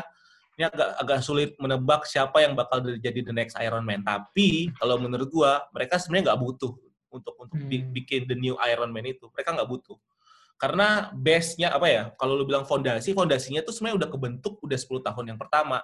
ini 0.59 0.67
agak 0.67 0.89
agak 0.99 1.19
sulit 1.23 1.51
menebak 1.59 2.07
siapa 2.07 2.43
yang 2.43 2.55
bakal 2.55 2.83
jadi 2.83 3.19
the 3.23 3.35
next 3.35 3.59
Iron 3.59 3.83
Man 3.83 4.03
tapi 4.03 4.71
kalau 4.79 4.95
menurut 4.99 5.27
gua 5.27 5.67
mereka 5.75 5.99
sebenarnya 5.99 6.31
nggak 6.31 6.41
butuh 6.43 6.73
untuk 7.11 7.35
untuk 7.35 7.59
hmm. 7.59 7.91
bikin 7.91 8.23
the 8.27 8.37
new 8.39 8.55
Iron 8.71 8.91
Man 8.95 9.03
itu 9.03 9.27
mereka 9.35 9.51
nggak 9.51 9.67
butuh 9.67 9.99
Karena 10.61 11.09
base-nya 11.17 11.73
apa 11.73 11.89
ya? 11.89 12.03
Kalau 12.21 12.37
lu 12.37 12.45
bilang 12.45 12.69
fondasi, 12.69 13.17
fondasinya 13.17 13.65
tuh 13.65 13.73
sebenarnya 13.73 14.05
udah 14.05 14.09
kebentuk 14.13 14.61
udah 14.61 14.77
10 14.77 15.01
tahun 15.09 15.25
yang 15.33 15.39
pertama. 15.41 15.81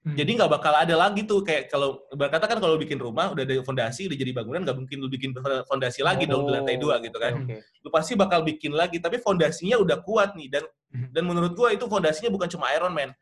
Hmm. 0.00 0.16
Jadi 0.16 0.32
nggak 0.32 0.48
bakal 0.48 0.72
ada 0.72 0.96
lagi 0.96 1.28
tuh 1.28 1.44
kayak 1.44 1.68
kalau 1.68 2.08
berkata 2.16 2.48
kan 2.48 2.56
kalau 2.56 2.80
bikin 2.80 2.96
rumah 2.96 3.36
udah 3.36 3.44
ada 3.44 3.60
fondasi 3.60 4.08
udah 4.08 4.16
jadi 4.16 4.32
bangunan 4.32 4.64
nggak 4.64 4.78
mungkin 4.80 4.96
lu 4.96 5.12
bikin 5.12 5.36
fondasi 5.68 6.00
lagi 6.00 6.24
oh, 6.24 6.40
dong 6.40 6.42
di 6.48 6.52
lantai 6.56 6.80
dua 6.80 7.04
gitu 7.04 7.20
kan. 7.20 7.44
Okay. 7.44 7.60
Lu 7.84 7.92
pasti 7.92 8.16
bakal 8.16 8.40
bikin 8.40 8.72
lagi 8.72 8.96
tapi 8.96 9.20
fondasinya 9.20 9.76
udah 9.76 10.00
kuat 10.00 10.32
nih 10.40 10.48
dan 10.48 10.64
hmm. 10.96 11.12
dan 11.12 11.22
menurut 11.28 11.52
gua 11.52 11.76
itu 11.76 11.84
fondasinya 11.84 12.32
bukan 12.32 12.48
cuma 12.48 12.72
Iron 12.72 12.96
Man. 12.96 13.12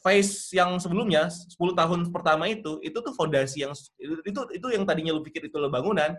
Phase 0.00 0.56
yang 0.56 0.80
sebelumnya 0.80 1.28
10 1.28 1.76
tahun 1.76 2.08
pertama 2.08 2.48
itu 2.48 2.80
itu 2.80 2.96
tuh 3.04 3.12
fondasi 3.12 3.68
yang 3.68 3.76
itu 4.00 4.40
itu 4.56 4.66
yang 4.72 4.88
tadinya 4.88 5.12
lu 5.12 5.20
pikir 5.20 5.52
itu 5.52 5.60
lo 5.60 5.68
bangunan. 5.68 6.16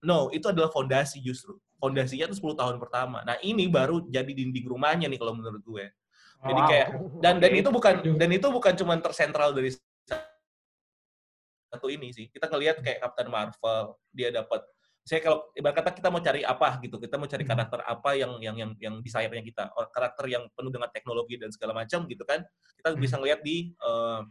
No, 0.00 0.32
itu 0.32 0.48
adalah 0.48 0.72
fondasi 0.72 1.20
justru. 1.20 1.60
Fondasinya 1.76 2.32
tuh 2.32 2.56
10 2.56 2.56
tahun 2.56 2.76
pertama. 2.80 3.20
Nah, 3.28 3.36
ini 3.44 3.68
baru 3.68 4.08
jadi 4.08 4.32
dinding 4.32 4.64
rumahnya 4.64 5.12
nih 5.12 5.20
kalau 5.20 5.36
menurut 5.36 5.60
gue. 5.60 5.84
Jadi 6.42 6.60
kayak 6.66 6.88
dan 7.22 7.38
dan 7.38 7.52
itu 7.54 7.68
bukan 7.70 7.94
dan 8.18 8.30
itu 8.34 8.46
bukan 8.50 8.74
cuma 8.74 8.98
tersentral 8.98 9.54
dari 9.54 9.70
satu 11.70 11.86
ini 11.88 12.10
sih. 12.10 12.26
Kita 12.28 12.50
ngelihat 12.50 12.82
kayak 12.82 12.98
Captain 13.00 13.30
Marvel, 13.30 13.96
dia 14.10 14.34
dapat 14.34 14.66
saya 15.02 15.18
kalau 15.18 15.50
ibarat 15.58 15.82
kata 15.82 15.90
kita 15.98 16.08
mau 16.14 16.22
cari 16.22 16.46
apa 16.46 16.78
gitu, 16.78 16.94
kita 16.98 17.18
mau 17.18 17.26
cari 17.26 17.42
hmm. 17.42 17.50
karakter 17.50 17.80
apa 17.82 18.10
yang 18.14 18.32
yang 18.38 18.54
yang 18.54 18.70
yang 18.78 18.94
di 19.02 19.10
sayapnya 19.10 19.42
kita, 19.42 19.70
karakter 19.90 20.30
yang 20.30 20.46
penuh 20.54 20.70
dengan 20.70 20.90
teknologi 20.94 21.34
dan 21.38 21.50
segala 21.50 21.74
macam 21.74 22.06
gitu 22.06 22.22
kan. 22.22 22.42
Kita 22.78 22.94
hmm. 22.94 23.02
bisa 23.02 23.14
ngelihat 23.18 23.40
di 23.42 23.74
uh, 23.82 24.22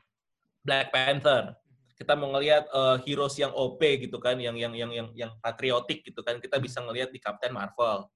Black 0.63 0.91
Panther. 0.91 1.55
Kita 1.95 2.17
mau 2.17 2.33
ngelihat 2.33 2.65
uh, 2.71 2.97
heroes 3.03 3.35
yang 3.37 3.51
OP 3.51 3.83
gitu 3.83 4.17
kan, 4.17 4.39
yang 4.39 4.55
yang 4.55 4.71
yang 4.71 4.91
yang 4.91 5.07
yang 5.11 5.31
patriotik 5.43 6.07
gitu 6.07 6.23
kan. 6.23 6.39
Kita 6.39 6.59
bisa 6.59 6.79
ngelihat 6.83 7.11
di 7.11 7.19
Captain 7.19 7.51
Marvel 7.51 8.07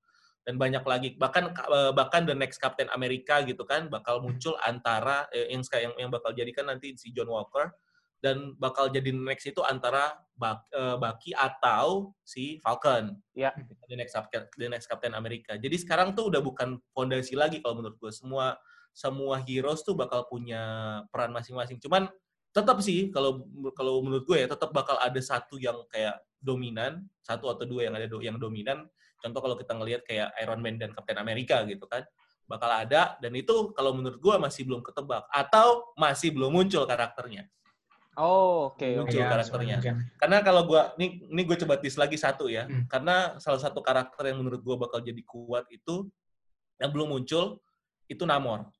dan 0.45 0.61
banyak 0.61 0.85
lagi 0.85 1.09
bahkan 1.17 1.49
eh, 1.49 1.91
bahkan 1.91 2.21
the 2.23 2.37
next 2.37 2.61
Captain 2.61 2.85
America 2.93 3.41
gitu 3.41 3.65
kan 3.65 3.89
bakal 3.89 4.21
muncul 4.21 4.53
antara 4.61 5.25
eh, 5.33 5.49
yang 5.49 5.65
yang 5.73 5.93
yang 6.07 6.11
bakal 6.13 6.31
jadikan 6.37 6.69
nanti 6.69 6.93
si 6.93 7.09
John 7.09 7.33
Walker 7.33 7.73
dan 8.21 8.57
bakal 8.57 8.89
jadi 8.89 9.13
next 9.13 9.45
itu 9.49 9.61
antara 9.65 10.17
Bak, 10.35 10.67
eh, 10.73 10.97
Baki 10.99 11.31
atau 11.31 12.11
si 12.25 12.59
Falcon. 12.59 13.15
Ya. 13.37 13.55
The 13.87 13.95
next 13.95 14.17
Captain 14.17 14.43
the 14.57 14.67
next 14.67 14.87
Captain 14.89 15.13
America. 15.13 15.55
Jadi 15.55 15.77
sekarang 15.79 16.11
tuh 16.11 16.27
udah 16.33 16.41
bukan 16.41 16.81
fondasi 16.91 17.37
lagi 17.37 17.61
kalau 17.61 17.79
menurut 17.79 17.95
gue 18.01 18.11
semua 18.11 18.57
semua 18.91 19.39
heroes 19.43 19.83
tuh 19.83 19.95
bakal 19.95 20.27
punya 20.27 20.59
peran 21.13 21.31
masing-masing. 21.31 21.79
Cuman 21.79 22.09
tetap 22.51 22.79
sih 22.83 23.11
kalau 23.11 23.45
kalau 23.75 24.03
menurut 24.03 24.27
gue 24.27 24.43
ya 24.43 24.47
tetap 24.47 24.71
bakal 24.75 24.95
ada 24.99 25.19
satu 25.19 25.55
yang 25.55 25.85
kayak 25.87 26.19
dominan, 26.41 27.07
satu 27.23 27.51
atau 27.51 27.63
dua 27.63 27.87
yang 27.87 27.95
ada 27.95 28.07
do, 28.07 28.19
yang 28.19 28.35
dominan 28.35 28.87
Contoh 29.25 29.41
kalau 29.41 29.57
kita 29.57 29.73
ngelihat 29.73 30.05
kayak 30.05 30.29
Iron 30.45 30.61
Man 30.61 30.77
dan 30.77 30.93
Captain 30.93 31.17
America 31.17 31.65
gitu 31.65 31.89
kan, 31.89 32.05
bakal 32.45 32.69
ada 32.69 33.17
dan 33.17 33.33
itu 33.33 33.73
kalau 33.73 33.97
menurut 33.97 34.21
gue 34.21 34.35
masih 34.37 34.69
belum 34.69 34.85
ketebak 34.85 35.25
atau 35.33 35.89
masih 35.97 36.29
belum 36.29 36.53
muncul 36.53 36.85
karakternya. 36.85 37.49
Oh, 38.15 38.71
oke. 38.71 38.79
Okay, 38.79 38.95
muncul 38.95 39.19
okay. 39.19 39.27
karakternya. 39.27 39.77
Okay. 39.81 39.93
Karena 40.21 40.37
kalau 40.39 40.63
gue, 40.69 40.81
ini, 41.01 41.25
ini 41.27 41.41
gue 41.43 41.57
coba 41.65 41.75
tis 41.75 41.99
lagi 41.99 42.15
satu 42.15 42.47
ya. 42.47 42.63
Hmm. 42.63 42.87
Karena 42.87 43.35
salah 43.43 43.59
satu 43.59 43.83
karakter 43.83 44.31
yang 44.31 44.39
menurut 44.39 44.63
gue 44.63 44.75
bakal 44.79 45.03
jadi 45.03 45.19
kuat 45.27 45.67
itu 45.67 46.07
yang 46.79 46.95
belum 46.95 47.11
muncul 47.11 47.59
itu 48.07 48.23
Namor. 48.23 48.71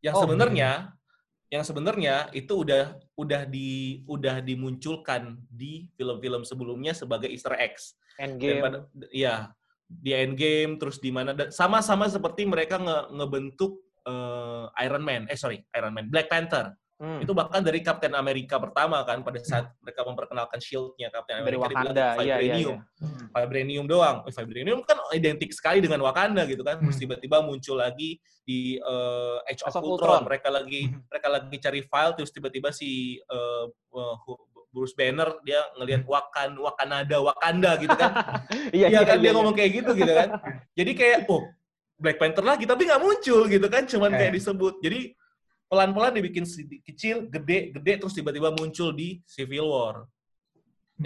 Yang 0.00 0.14
oh, 0.16 0.22
sebenarnya, 0.24 0.70
hmm. 0.88 1.52
yang 1.52 1.64
sebenarnya 1.66 2.14
itu 2.32 2.64
udah 2.64 2.96
udah 3.20 3.42
di 3.44 4.00
udah 4.08 4.40
dimunculkan 4.40 5.36
di 5.52 5.92
film-film 6.00 6.48
sebelumnya 6.48 6.96
sebagai 6.96 7.28
Easter 7.28 7.52
eggs. 7.60 8.00
Endgame. 8.16 8.88
Iya, 9.12 9.52
di 9.90 10.14
Endgame 10.14 10.78
terus 10.78 11.02
di 11.02 11.10
mana 11.10 11.34
sama-sama 11.50 12.06
seperti 12.06 12.46
mereka 12.46 12.78
nge 12.78 12.98
ngebentuk 13.10 13.82
uh, 14.06 14.70
Iron 14.78 15.02
Man 15.02 15.26
eh 15.26 15.34
sorry 15.34 15.58
Iron 15.74 15.90
Man 15.90 16.06
Black 16.06 16.30
Panther 16.30 16.78
hmm. 17.02 17.26
itu 17.26 17.32
bahkan 17.34 17.58
dari 17.58 17.82
Captain 17.82 18.14
America 18.14 18.62
pertama 18.62 19.02
kan 19.02 19.26
pada 19.26 19.42
saat 19.42 19.74
mereka 19.82 20.06
memperkenalkan 20.06 20.62
shieldnya 20.62 21.10
Captain 21.10 21.42
America 21.42 21.66
dari 21.66 21.74
Wakanda 21.74 22.06
iya, 22.22 22.36
iya, 22.38 22.54
iya. 22.62 22.76
Hmm. 23.02 23.26
vibranium 23.34 23.86
doang 23.90 24.22
eh, 24.30 24.34
vibranium 24.38 24.80
kan 24.86 25.02
identik 25.10 25.50
sekali 25.50 25.82
dengan 25.82 26.06
Wakanda 26.06 26.46
gitu 26.46 26.62
kan 26.62 26.78
terus 26.78 26.94
hmm. 26.94 27.02
tiba-tiba 27.10 27.42
muncul 27.42 27.82
lagi 27.82 28.22
di 28.46 28.78
uh, 28.82 29.38
Age 29.46 29.62
of, 29.66 29.74
of 29.74 29.82
Ultron. 29.82 29.90
Ultron 29.90 30.22
mereka 30.30 30.48
lagi 30.54 30.86
hmm. 30.86 31.10
mereka 31.10 31.28
lagi 31.28 31.56
cari 31.58 31.80
file 31.82 32.14
terus 32.14 32.30
tiba-tiba 32.30 32.70
si 32.70 33.18
uh, 33.26 33.66
uh, 33.90 34.16
Bruce 34.70 34.94
Banner 34.94 35.34
dia 35.42 35.60
ngelihat. 35.78 36.06
Wakan 36.06 36.58
Wakanada 36.58 37.18
Wakanda 37.18 37.74
gitu 37.78 37.94
kan 37.94 38.12
iya, 38.76 38.86
iya 38.88 39.00
kan 39.02 39.18
iya, 39.18 39.22
dia 39.22 39.30
iya. 39.30 39.36
ngomong 39.36 39.54
kayak 39.54 39.70
gitu 39.82 39.90
gitu 39.98 40.12
kan 40.14 40.28
jadi 40.74 40.90
kayak 40.94 41.18
oh 41.30 41.42
Black 42.00 42.16
Panther 42.16 42.46
lagi 42.46 42.64
tapi 42.64 42.88
nggak 42.88 43.02
muncul 43.02 43.44
gitu 43.50 43.66
kan 43.68 43.84
cuman 43.84 44.10
kayak 44.16 44.32
disebut 44.38 44.80
jadi 44.80 45.12
pelan-pelan 45.70 46.12
dibikin 46.18 46.44
kecil 46.82 47.30
gede 47.30 47.70
gede 47.76 47.92
terus 48.02 48.14
tiba-tiba 48.16 48.50
muncul 48.50 48.90
di 48.90 49.22
Civil 49.28 49.70
War 49.70 50.06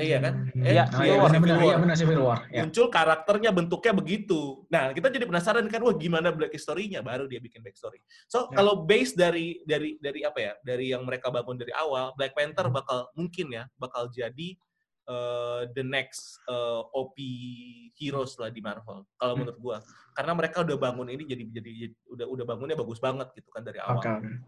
iya 0.02 0.18
kan? 0.18 0.34
Eh, 0.58 0.74
iya, 0.74 0.84
oh, 0.90 1.02
iya, 1.06 1.16
benar, 1.22 1.40
benar, 1.40 1.58
iya, 1.62 1.76
benar 1.78 1.96
Civil 1.98 2.20
War. 2.26 2.40
Ya. 2.50 2.66
Muncul 2.66 2.86
karakternya 2.90 3.50
bentuknya 3.54 3.92
begitu. 3.94 4.66
Nah, 4.66 4.90
kita 4.90 5.06
jadi 5.06 5.22
penasaran 5.22 5.66
kan, 5.70 5.80
wah 5.86 5.94
gimana 5.94 6.34
black 6.34 6.54
story-nya? 6.58 6.98
Baru 6.98 7.30
dia 7.30 7.38
bikin 7.38 7.62
back 7.62 7.78
story. 7.78 8.02
So, 8.26 8.50
ya. 8.50 8.58
kalau 8.58 8.82
base 8.82 9.14
dari 9.14 9.62
dari 9.62 9.94
dari 10.02 10.26
apa 10.26 10.38
ya? 10.42 10.52
Dari 10.66 10.90
yang 10.90 11.06
mereka 11.06 11.30
bangun 11.30 11.54
dari 11.54 11.70
awal, 11.78 12.10
Black 12.18 12.34
Panther 12.34 12.66
hmm. 12.66 12.74
bakal 12.74 12.98
mungkin 13.14 13.46
ya, 13.54 13.64
bakal 13.78 14.10
jadi 14.10 14.58
uh, 15.06 15.62
the 15.78 15.84
next 15.84 16.42
uh, 16.50 16.82
eh, 16.82 16.98
OP 16.98 17.16
heroes 17.94 18.34
lah 18.40 18.50
di 18.50 18.58
Marvel. 18.58 19.06
Kalau 19.14 19.32
hmm. 19.36 19.40
menurut 19.46 19.58
gua, 19.60 19.76
karena 20.16 20.32
mereka 20.34 20.66
udah 20.66 20.76
bangun 20.80 21.08
ini 21.12 21.22
jadi 21.22 21.44
jadi 21.60 21.70
udah 22.10 22.26
udah 22.26 22.44
bangunnya 22.48 22.76
bagus 22.78 22.98
banget 22.98 23.30
gitu 23.36 23.48
kan 23.54 23.62
dari 23.62 23.78
awal. 23.78 24.00
Okay. 24.00 24.42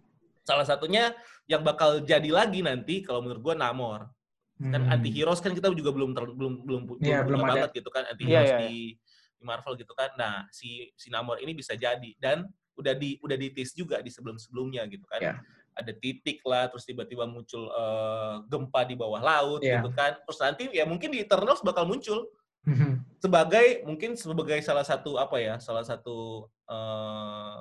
Salah 0.46 0.66
satunya 0.66 1.10
yang 1.50 1.66
bakal 1.66 2.02
jadi 2.02 2.30
lagi 2.30 2.62
nanti 2.62 3.02
kalau 3.02 3.22
menurut 3.22 3.42
gua 3.42 3.54
Namor 3.58 4.15
kan 4.56 4.80
hmm. 4.88 4.94
anti 4.96 5.10
heroes 5.12 5.44
kan 5.44 5.52
kita 5.52 5.68
juga 5.76 5.92
belum 5.92 6.16
ter, 6.16 6.24
belum 6.32 6.64
belum 6.64 6.82
yeah, 7.04 7.20
belum, 7.20 7.40
belum 7.40 7.40
banget 7.44 7.70
gitu 7.76 7.92
kan 7.92 8.08
anti 8.08 8.24
iya, 8.24 8.40
heroes 8.40 8.48
yeah, 8.48 8.60
yeah, 8.64 8.70
di, 8.72 8.96
di 9.36 9.44
Marvel 9.44 9.76
gitu 9.76 9.92
kan 9.92 10.10
nah 10.16 10.48
si 10.48 10.88
si 10.96 11.12
Namor 11.12 11.44
ini 11.44 11.52
bisa 11.52 11.76
jadi 11.76 12.10
dan 12.16 12.48
udah 12.76 12.94
di 12.96 13.20
udah 13.20 13.36
ditis 13.36 13.76
juga 13.76 14.00
di 14.00 14.08
sebelum 14.08 14.40
sebelumnya 14.40 14.88
gitu 14.88 15.04
kan 15.04 15.20
yeah. 15.20 15.36
ada 15.76 15.92
titik 15.92 16.40
lah 16.48 16.72
terus 16.72 16.88
tiba-tiba 16.88 17.28
muncul 17.28 17.68
uh, 17.68 18.40
gempa 18.48 18.80
di 18.88 18.96
bawah 18.96 19.20
laut 19.20 19.60
yeah. 19.60 19.84
gitu 19.84 19.92
kan 19.92 20.16
terus 20.24 20.40
nanti 20.40 20.72
ya 20.72 20.88
mungkin 20.88 21.12
di 21.12 21.20
Eternals 21.20 21.60
bakal 21.60 21.84
muncul 21.84 22.24
hmm. 22.64 23.20
sebagai 23.20 23.84
mungkin 23.84 24.16
sebagai 24.16 24.60
salah 24.64 24.88
satu 24.88 25.20
apa 25.20 25.36
ya 25.36 25.60
salah 25.60 25.84
satu 25.84 26.48
uh, 26.68 27.60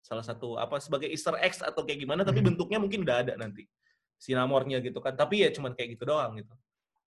salah 0.00 0.24
satu 0.24 0.56
apa 0.56 0.80
sebagai 0.80 1.12
Easter 1.12 1.36
eggs 1.36 1.60
atau 1.60 1.84
kayak 1.84 2.00
gimana 2.00 2.24
tapi 2.24 2.40
hmm. 2.40 2.48
bentuknya 2.52 2.80
mungkin 2.80 3.04
udah 3.04 3.28
ada 3.28 3.36
nanti 3.36 3.68
sinamornya 4.20 4.84
gitu 4.84 5.00
kan. 5.00 5.16
Tapi 5.16 5.42
ya 5.42 5.50
cuman 5.50 5.72
kayak 5.72 5.96
gitu 5.96 6.04
doang 6.04 6.36
gitu. 6.36 6.52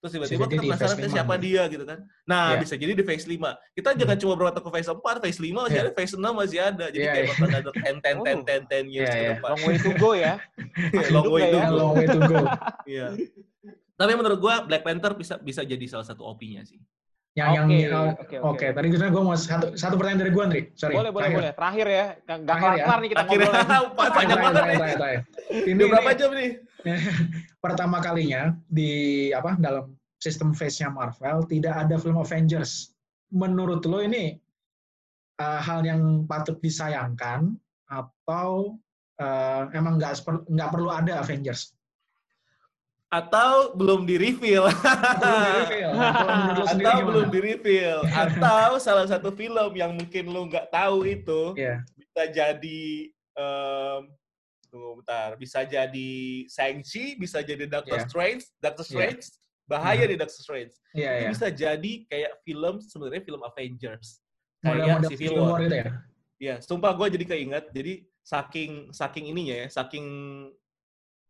Terus 0.03 0.19
tiba-tiba 0.19 0.45
kita 0.51 0.61
penasaran 0.67 0.99
ke 0.99 1.09
siapa 1.15 1.35
dia 1.39 1.63
gitu 1.71 1.87
kan. 1.87 2.03
Nah, 2.27 2.51
yeah. 2.51 2.59
bisa 2.59 2.75
jadi 2.75 2.91
di 2.91 3.07
phase 3.07 3.23
5. 3.23 3.39
Kita 3.71 3.95
hmm. 3.95 3.99
jangan 4.03 4.17
cuma 4.19 4.33
berkata 4.35 4.59
ke 4.59 4.67
phase 4.67 4.91
4, 4.91 4.99
phase 4.99 5.39
5 5.39 5.47
masih 5.47 5.79
yeah. 5.79 5.83
ada, 5.87 5.91
phase 5.95 6.13
6 6.19 6.27
masih 6.27 6.59
ada. 6.59 6.85
Jadi 6.91 7.05
yeah, 7.07 7.15
kayak 7.15 7.23
yeah. 7.23 7.39
bakal 7.39 7.47
ada 7.55 7.71
10, 7.71 8.03
10, 8.03 8.83
10, 8.83 8.83
10, 8.83 8.91
10 8.91 8.95
years 8.99 9.07
yeah, 9.07 9.15
ke 9.15 9.23
depan. 9.31 9.47
Long 9.47 9.63
way 9.63 9.75
to 9.79 9.91
go 9.95 10.11
ya. 10.11 10.33
long 11.15 11.27
way 11.31 11.43
to 11.47 11.59
go. 11.63 11.71
Long 11.71 11.91
way 11.95 12.07
to 12.11 12.19
go. 12.19 12.35
Iya. 12.83 13.07
Tapi 13.95 14.11
menurut 14.19 14.39
gua 14.43 14.55
Black 14.67 14.83
Panther 14.83 15.15
bisa 15.15 15.39
bisa 15.39 15.63
jadi 15.63 15.85
salah 15.87 16.03
satu 16.03 16.27
OP-nya 16.27 16.67
sih. 16.67 16.83
Yang 17.33 17.49
okay, 17.49 17.57
yang 17.57 17.65
oke 17.65 17.73
okay, 17.73 18.37
okay. 18.37 18.39
okay. 18.45 18.69
tadi 18.77 18.87
sebenarnya 18.93 19.13
gue 19.17 19.23
mau 19.25 19.33
satu 19.33 19.67
satu 19.73 19.95
pertanyaan 19.97 20.21
dari 20.21 20.31
gue 20.31 20.43
Andri. 20.45 20.61
Sorry. 20.77 20.93
Boleh 20.93 21.09
boleh 21.09 21.29
boleh. 21.33 21.51
Terakhir 21.57 21.87
ya. 21.89 22.05
Gak 22.29 22.37
kelar 22.45 22.77
ya. 22.77 22.85
nih 23.01 23.09
kita 23.09 23.21
Akhirnya, 23.25 23.49
ngobrol. 23.49 23.83
Panjang 24.17 24.37
banget 24.37 24.63
nih. 24.69 25.17
Ini 25.73 25.81
berapa 25.89 26.09
jam 26.13 26.29
nih? 26.37 26.49
Pertama 27.65 27.97
kalinya 28.05 28.53
di 28.69 28.91
apa 29.33 29.57
dalam 29.57 29.97
sistem 30.21 30.53
phase-nya 30.53 30.93
Marvel 30.93 31.41
tidak 31.49 31.73
ada 31.73 31.97
film 31.97 32.21
Avengers. 32.21 32.93
Menurut 33.33 33.81
lo 33.89 33.97
ini 34.05 34.37
uh, 35.41 35.59
hal 35.59 35.81
yang 35.81 36.29
patut 36.29 36.61
disayangkan 36.61 37.57
atau 37.89 38.77
uh, 39.17 39.73
emang 39.73 39.97
nggak 39.97 40.21
nggak 40.53 40.69
perlu 40.69 40.89
ada 40.93 41.17
Avengers? 41.17 41.73
Atau 43.13 43.77
belum 43.77 44.09
di 44.09 44.17
reveal 44.17 44.65
atau 46.65 46.97
belum 47.05 47.29
di 47.29 47.39
reveal 47.45 48.01
atau 48.09 48.81
salah 48.81 49.05
satu 49.05 49.29
film 49.37 49.77
yang 49.77 49.93
mungkin 49.93 50.33
lu 50.33 50.49
nggak 50.49 50.73
tahu 50.73 51.05
itu 51.05 51.53
yeah. 51.53 51.85
bisa 51.93 52.23
jadi 52.33 53.13
um, 53.37 54.09
tunggu 54.73 55.05
bentar 55.05 55.37
bisa 55.37 55.61
jadi 55.61 56.13
Shang-Chi 56.49 57.21
bisa 57.21 57.45
jadi 57.45 57.69
Doctor 57.69 58.01
yeah. 58.01 58.09
Strange 58.09 58.43
Doctor 58.57 58.81
iya. 58.81 58.89
Strange 58.89 59.23
yeah. 59.29 59.69
bahaya 59.69 60.01
yeah. 60.01 60.09
di 60.09 60.15
Doctor 60.17 60.41
Strange 60.41 60.73
yeah, 60.97 61.13
yeah. 61.21 61.29
bisa 61.29 61.53
jadi 61.53 61.93
kayak 62.09 62.41
film 62.41 62.81
sebenarnya 62.81 63.21
film 63.21 63.45
Avengers 63.45 64.25
kayak 64.65 65.05
Civil 65.13 65.37
War, 65.37 65.61
War 65.61 65.61
gitu 65.61 65.77
ya 65.85 65.93
Ya, 66.43 66.59
sumpah 66.59 66.91
gue 66.99 67.07
jadi 67.15 67.23
keinget. 67.23 67.71
Jadi 67.71 68.03
saking 68.19 68.91
saking 68.91 69.31
ininya 69.31 69.63
ya, 69.63 69.67
saking 69.71 70.05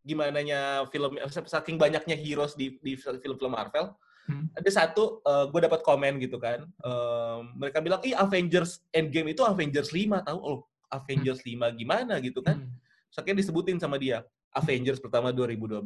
gimana 0.04 0.44
nya 0.44 0.84
film 0.92 1.16
saking 1.48 1.80
banyaknya 1.80 2.12
heroes 2.14 2.52
di 2.52 2.76
di 2.84 2.94
film-film 2.94 3.56
Marvel 3.56 3.96
Hmm. 4.24 4.48
Ada 4.56 4.70
satu, 4.84 5.20
uh, 5.24 5.44
gue 5.52 5.60
dapat 5.68 5.84
komen 5.84 6.16
gitu 6.20 6.40
kan. 6.40 6.64
Um, 6.80 7.60
mereka 7.60 7.84
bilang, 7.84 8.00
ih 8.00 8.16
Avengers 8.16 8.80
Endgame 8.88 9.36
itu 9.36 9.44
Avengers 9.44 9.92
5 9.92 10.24
tahu? 10.24 10.38
Oh, 10.40 10.58
Avengers 10.88 11.44
hmm. 11.44 11.60
5 11.76 11.80
gimana 11.80 12.14
gitu 12.24 12.40
kan? 12.40 12.64
Hmm. 12.64 12.72
Soalnya 13.12 13.44
disebutin 13.44 13.76
sama 13.76 14.00
dia. 14.00 14.24
Avengers 14.56 15.02
pertama 15.02 15.34
2012, 15.34 15.84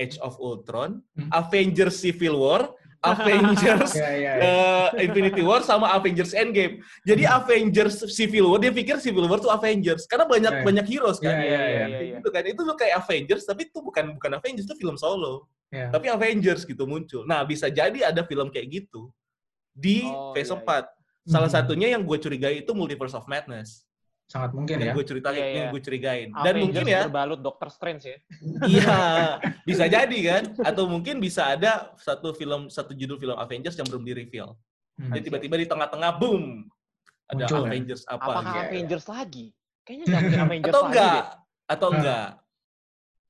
Age 0.00 0.16
of 0.24 0.34
Ultron, 0.42 0.98
hmm. 1.14 1.30
Avengers 1.30 2.00
Civil 2.02 2.34
War, 2.40 2.74
Avengers 3.00 3.96
yeah, 3.96 4.12
yeah, 4.12 4.34
yeah. 4.36 4.44
Uh, 4.44 4.88
Infinity 5.00 5.40
War 5.40 5.64
sama 5.64 5.88
Avengers 5.96 6.36
Endgame. 6.36 6.84
Jadi 7.08 7.24
hmm. 7.24 7.36
Avengers 7.40 7.96
Civil 8.12 8.44
War 8.52 8.60
dia 8.60 8.68
pikir 8.68 9.00
Civil 9.00 9.24
War 9.24 9.40
tuh 9.40 9.48
Avengers 9.48 10.04
karena 10.04 10.28
banyak 10.28 10.52
yeah. 10.60 10.64
banyak 10.64 10.86
heroes 10.86 11.16
kan. 11.16 11.32
Yeah, 11.32 11.48
yeah, 11.48 11.64
yeah, 11.88 12.00
yeah, 12.04 12.18
Itu 12.20 12.28
kan 12.28 12.44
itu 12.44 12.60
tuh 12.60 12.76
kayak 12.76 13.00
Avengers 13.00 13.48
tapi 13.48 13.72
itu 13.72 13.78
bukan 13.80 14.20
bukan 14.20 14.30
Avengers 14.36 14.68
itu 14.68 14.76
film 14.76 15.00
solo. 15.00 15.48
Yeah. 15.72 15.88
Tapi 15.88 16.12
Avengers 16.12 16.68
gitu 16.68 16.84
muncul. 16.84 17.24
Nah, 17.24 17.40
bisa 17.48 17.72
jadi 17.72 18.12
ada 18.12 18.20
film 18.28 18.52
kayak 18.52 18.68
gitu 18.68 19.08
di 19.72 20.04
oh, 20.04 20.36
Phase 20.36 20.52
yeah, 20.52 20.60
4. 20.60 20.68
Yeah. 20.68 20.84
Salah 21.30 21.48
hmm. 21.48 21.56
satunya 21.56 21.88
yang 21.96 22.02
gue 22.04 22.18
curigai 22.20 22.60
itu 22.60 22.72
Multiverse 22.76 23.16
of 23.16 23.24
Madness 23.24 23.89
sangat 24.30 24.54
mungkin 24.54 24.78
yang 24.78 24.94
ya. 24.94 24.94
Gue 24.94 25.02
ceritain, 25.02 25.34
yeah, 25.34 25.50
yang 25.50 25.66
iya. 25.66 25.72
gue 25.74 25.82
curigain. 25.82 26.28
Dan 26.30 26.54
mungkin 26.62 26.84
ya. 26.86 27.00
Berbalut 27.10 27.40
Doctor 27.42 27.68
Strange 27.74 28.02
ya. 28.06 28.18
iya, 28.62 28.98
bisa 29.68 29.90
jadi 29.90 30.18
kan? 30.22 30.42
Atau 30.62 30.86
mungkin 30.86 31.18
bisa 31.18 31.50
ada 31.50 31.90
satu 31.98 32.30
film, 32.30 32.70
satu 32.70 32.94
judul 32.94 33.18
film 33.18 33.34
Avengers 33.34 33.74
yang 33.74 33.90
belum 33.90 34.06
di 34.06 34.14
reveal. 34.14 34.54
Hmm. 35.02 35.10
Jadi 35.18 35.22
tiba-tiba 35.26 35.56
di 35.58 35.66
tengah-tengah, 35.66 36.22
boom, 36.22 36.62
ada 37.26 37.42
Muncul, 37.42 37.66
ya? 37.66 37.68
Avengers 37.74 38.02
ya? 38.06 38.14
apa? 38.14 38.22
Apakah 38.30 38.42
gitu. 38.54 38.62
Avengers 38.70 39.06
lagi? 39.10 39.46
Kayaknya 39.82 40.04
nggak 40.06 40.22
mungkin 40.22 40.40
Avengers 40.46 40.70
Atau 40.70 40.82
enggak? 40.86 41.10
Lagi 41.10 41.66
Atau 41.66 41.88
enggak? 41.90 42.28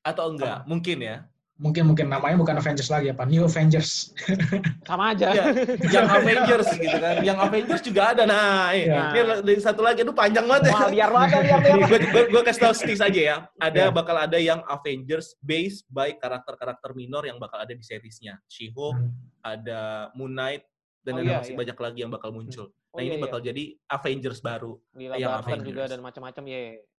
Atau 0.04 0.24
enggak? 0.36 0.58
Mungkin 0.68 0.98
ya 1.00 1.16
mungkin 1.60 1.92
mungkin 1.92 2.08
namanya 2.08 2.40
bukan 2.40 2.56
Avengers 2.56 2.88
lagi 2.88 3.12
apa 3.12 3.28
New 3.28 3.44
Avengers 3.44 4.16
sama 4.88 5.12
aja 5.12 5.28
ya, 5.28 5.44
yang 5.92 6.08
Avengers 6.16 6.68
gitu 6.72 6.96
kan 6.96 7.20
yang 7.20 7.36
Avengers 7.36 7.82
juga 7.84 8.16
ada 8.16 8.24
nah 8.24 8.72
ya. 8.72 9.12
ini 9.44 9.60
satu 9.60 9.84
lagi 9.84 10.00
itu 10.00 10.16
panjang 10.16 10.48
banget 10.48 10.72
Wah, 10.72 10.88
biar 10.88 11.10
banget 11.12 11.44
biar 11.52 11.60
gue 11.84 12.22
gue 12.32 12.42
kasih 12.48 12.60
tau 12.64 12.72
stis 12.72 13.04
aja 13.04 13.20
ya 13.20 13.36
ada 13.60 13.92
ya. 13.92 13.92
bakal 13.92 14.16
ada 14.16 14.40
yang 14.40 14.64
Avengers 14.72 15.36
based 15.44 15.84
by 15.92 16.16
karakter-karakter 16.16 16.96
minor 16.96 17.28
yang 17.28 17.36
bakal 17.36 17.60
ada 17.60 17.76
di 17.76 17.84
seriesnya 17.84 18.40
She-Hulk 18.48 18.96
hmm. 18.96 19.12
ada 19.44 20.08
Moon 20.16 20.32
Knight 20.32 20.64
dan 21.04 21.12
oh, 21.12 21.20
ada 21.20 21.28
iya, 21.28 21.38
masih 21.44 21.54
iya. 21.54 21.60
banyak 21.60 21.78
lagi 21.78 21.98
yang 22.00 22.12
bakal 22.12 22.32
muncul 22.32 22.72
Oh, 22.90 22.98
nah 22.98 23.06
iya, 23.06 23.14
ini 23.14 23.22
bakal 23.22 23.38
iya. 23.38 23.54
jadi 23.54 23.64
Avengers 23.86 24.40
baru. 24.42 24.74
Lila 24.98 25.14
yang 25.14 25.38
Avengers 25.38 25.62
juga 25.70 25.86
dan 25.86 26.02
macam-macam 26.02 26.42
ya. 26.50 26.58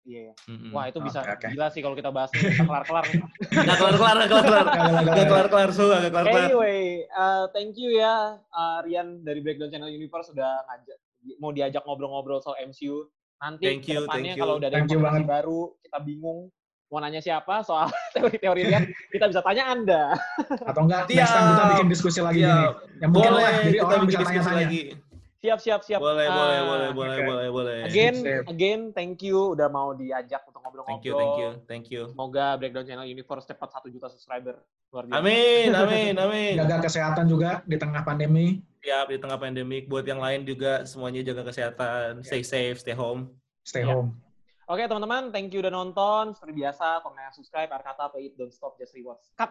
Iya. 0.09 0.33
Yeah. 0.33 0.35
Mm-hmm. 0.49 0.71
Wah 0.73 0.85
itu 0.89 0.99
bisa 1.05 1.21
okay, 1.21 1.35
okay. 1.37 1.49
gila 1.53 1.67
sih 1.69 1.81
kalau 1.85 1.97
kita 1.97 2.11
bahas 2.11 2.31
ini 2.33 2.57
kelar-kelar. 2.57 3.05
Gak 3.69 3.77
kelar-kelar, 3.77 4.17
gak 4.25 4.29
kelar-kelar. 4.31 4.67
Gak 5.05 5.27
kelar-kelar, 5.29 5.69
so 5.77 5.83
gak 5.93 6.09
kelar-kelar. 6.09 6.49
Anyway, 6.49 7.05
uh, 7.13 7.45
thank 7.53 7.77
you 7.77 7.93
ya 7.93 8.41
uh, 8.41 8.79
Rian 8.85 9.21
dari 9.21 9.45
Breakdown 9.45 9.69
Channel 9.69 9.93
Universe 9.93 10.33
sudah 10.33 10.65
ngajak 10.67 10.99
mau 11.37 11.53
diajak 11.53 11.85
ngobrol-ngobrol 11.85 12.41
soal 12.41 12.57
MCU. 12.65 13.05
Nanti 13.41 13.65
thank 13.65 13.89
you, 13.89 14.05
kalau 14.37 14.61
udah 14.61 14.69
ada 14.69 14.85
informasi 14.85 15.25
baru, 15.25 15.73
kita 15.81 15.99
bingung 16.05 16.53
mau 16.91 16.99
nanya 16.99 17.23
siapa 17.23 17.63
soal 17.63 17.87
teori-teori 18.19 18.67
Rian, 18.67 18.85
kita 19.15 19.31
bisa 19.31 19.41
tanya 19.47 19.71
Anda. 19.71 20.03
Atau 20.67 20.91
enggak, 20.91 21.07
next 21.07 21.31
time 21.31 21.47
kita 21.55 21.65
bikin 21.77 21.87
diskusi 21.87 22.19
lagi 22.19 22.41
ini. 22.43 22.67
Yang 22.99 23.11
mungkin 23.15 23.31
Boleh, 23.31 23.81
orang 23.85 24.03
bisa 24.11 24.19
tanya-tanya. 24.27 24.67
Lagi. 24.67 24.83
Siap, 25.41 25.57
siap, 25.57 25.81
siap. 25.89 26.05
Boleh, 26.05 26.29
uh, 26.29 26.37
boleh, 26.37 26.61
boleh, 26.61 26.89
boleh, 26.93 27.17
okay. 27.17 27.25
boleh, 27.25 27.49
boleh. 27.49 27.79
Again, 27.89 28.17
again, 28.45 28.81
thank 28.93 29.25
you 29.25 29.57
udah 29.57 29.73
mau 29.73 29.97
diajak 29.97 30.45
untuk 30.45 30.61
ngobrol-ngobrol. 30.61 31.01
Thank 31.01 31.09
you, 31.09 31.17
thank 31.17 31.41
you, 31.41 31.49
thank 31.65 31.87
you. 31.89 32.03
Semoga 32.13 32.61
Breakdown 32.61 32.85
Channel 32.85 33.09
Universe 33.09 33.49
cepat 33.49 33.73
satu 33.73 33.89
juta 33.89 34.13
subscriber. 34.13 34.61
Luar 34.93 35.09
biasa. 35.09 35.17
Amin, 35.17 35.73
amin, 35.81 36.13
amin. 36.21 36.61
Jaga 36.61 36.85
kesehatan 36.85 37.25
juga 37.25 37.65
di 37.65 37.81
tengah 37.81 38.05
pandemi. 38.05 38.61
Siap, 38.85 39.09
di 39.09 39.17
tengah 39.17 39.41
pandemi. 39.41 39.81
Buat 39.89 40.05
yang 40.05 40.21
lain 40.21 40.45
juga 40.45 40.85
semuanya 40.85 41.25
jaga 41.25 41.49
kesehatan. 41.49 42.21
Stay 42.21 42.45
safe, 42.45 42.77
stay 42.77 42.93
home. 42.93 43.33
Stay 43.65 43.81
yeah. 43.81 43.97
home. 43.97 44.21
Oke, 44.69 44.85
teman-teman, 44.85 45.33
thank 45.33 45.57
you 45.57 45.65
udah 45.65 45.73
nonton. 45.73 46.37
Seperti 46.37 46.53
biasa, 46.61 47.01
komen, 47.01 47.33
subscribe, 47.33 47.73
kata, 47.81 48.13
pay 48.13 48.29
it, 48.29 48.37
don't 48.37 48.53
stop, 48.53 48.77
just 48.77 48.93
rewards. 48.93 49.33
Cut! 49.41 49.49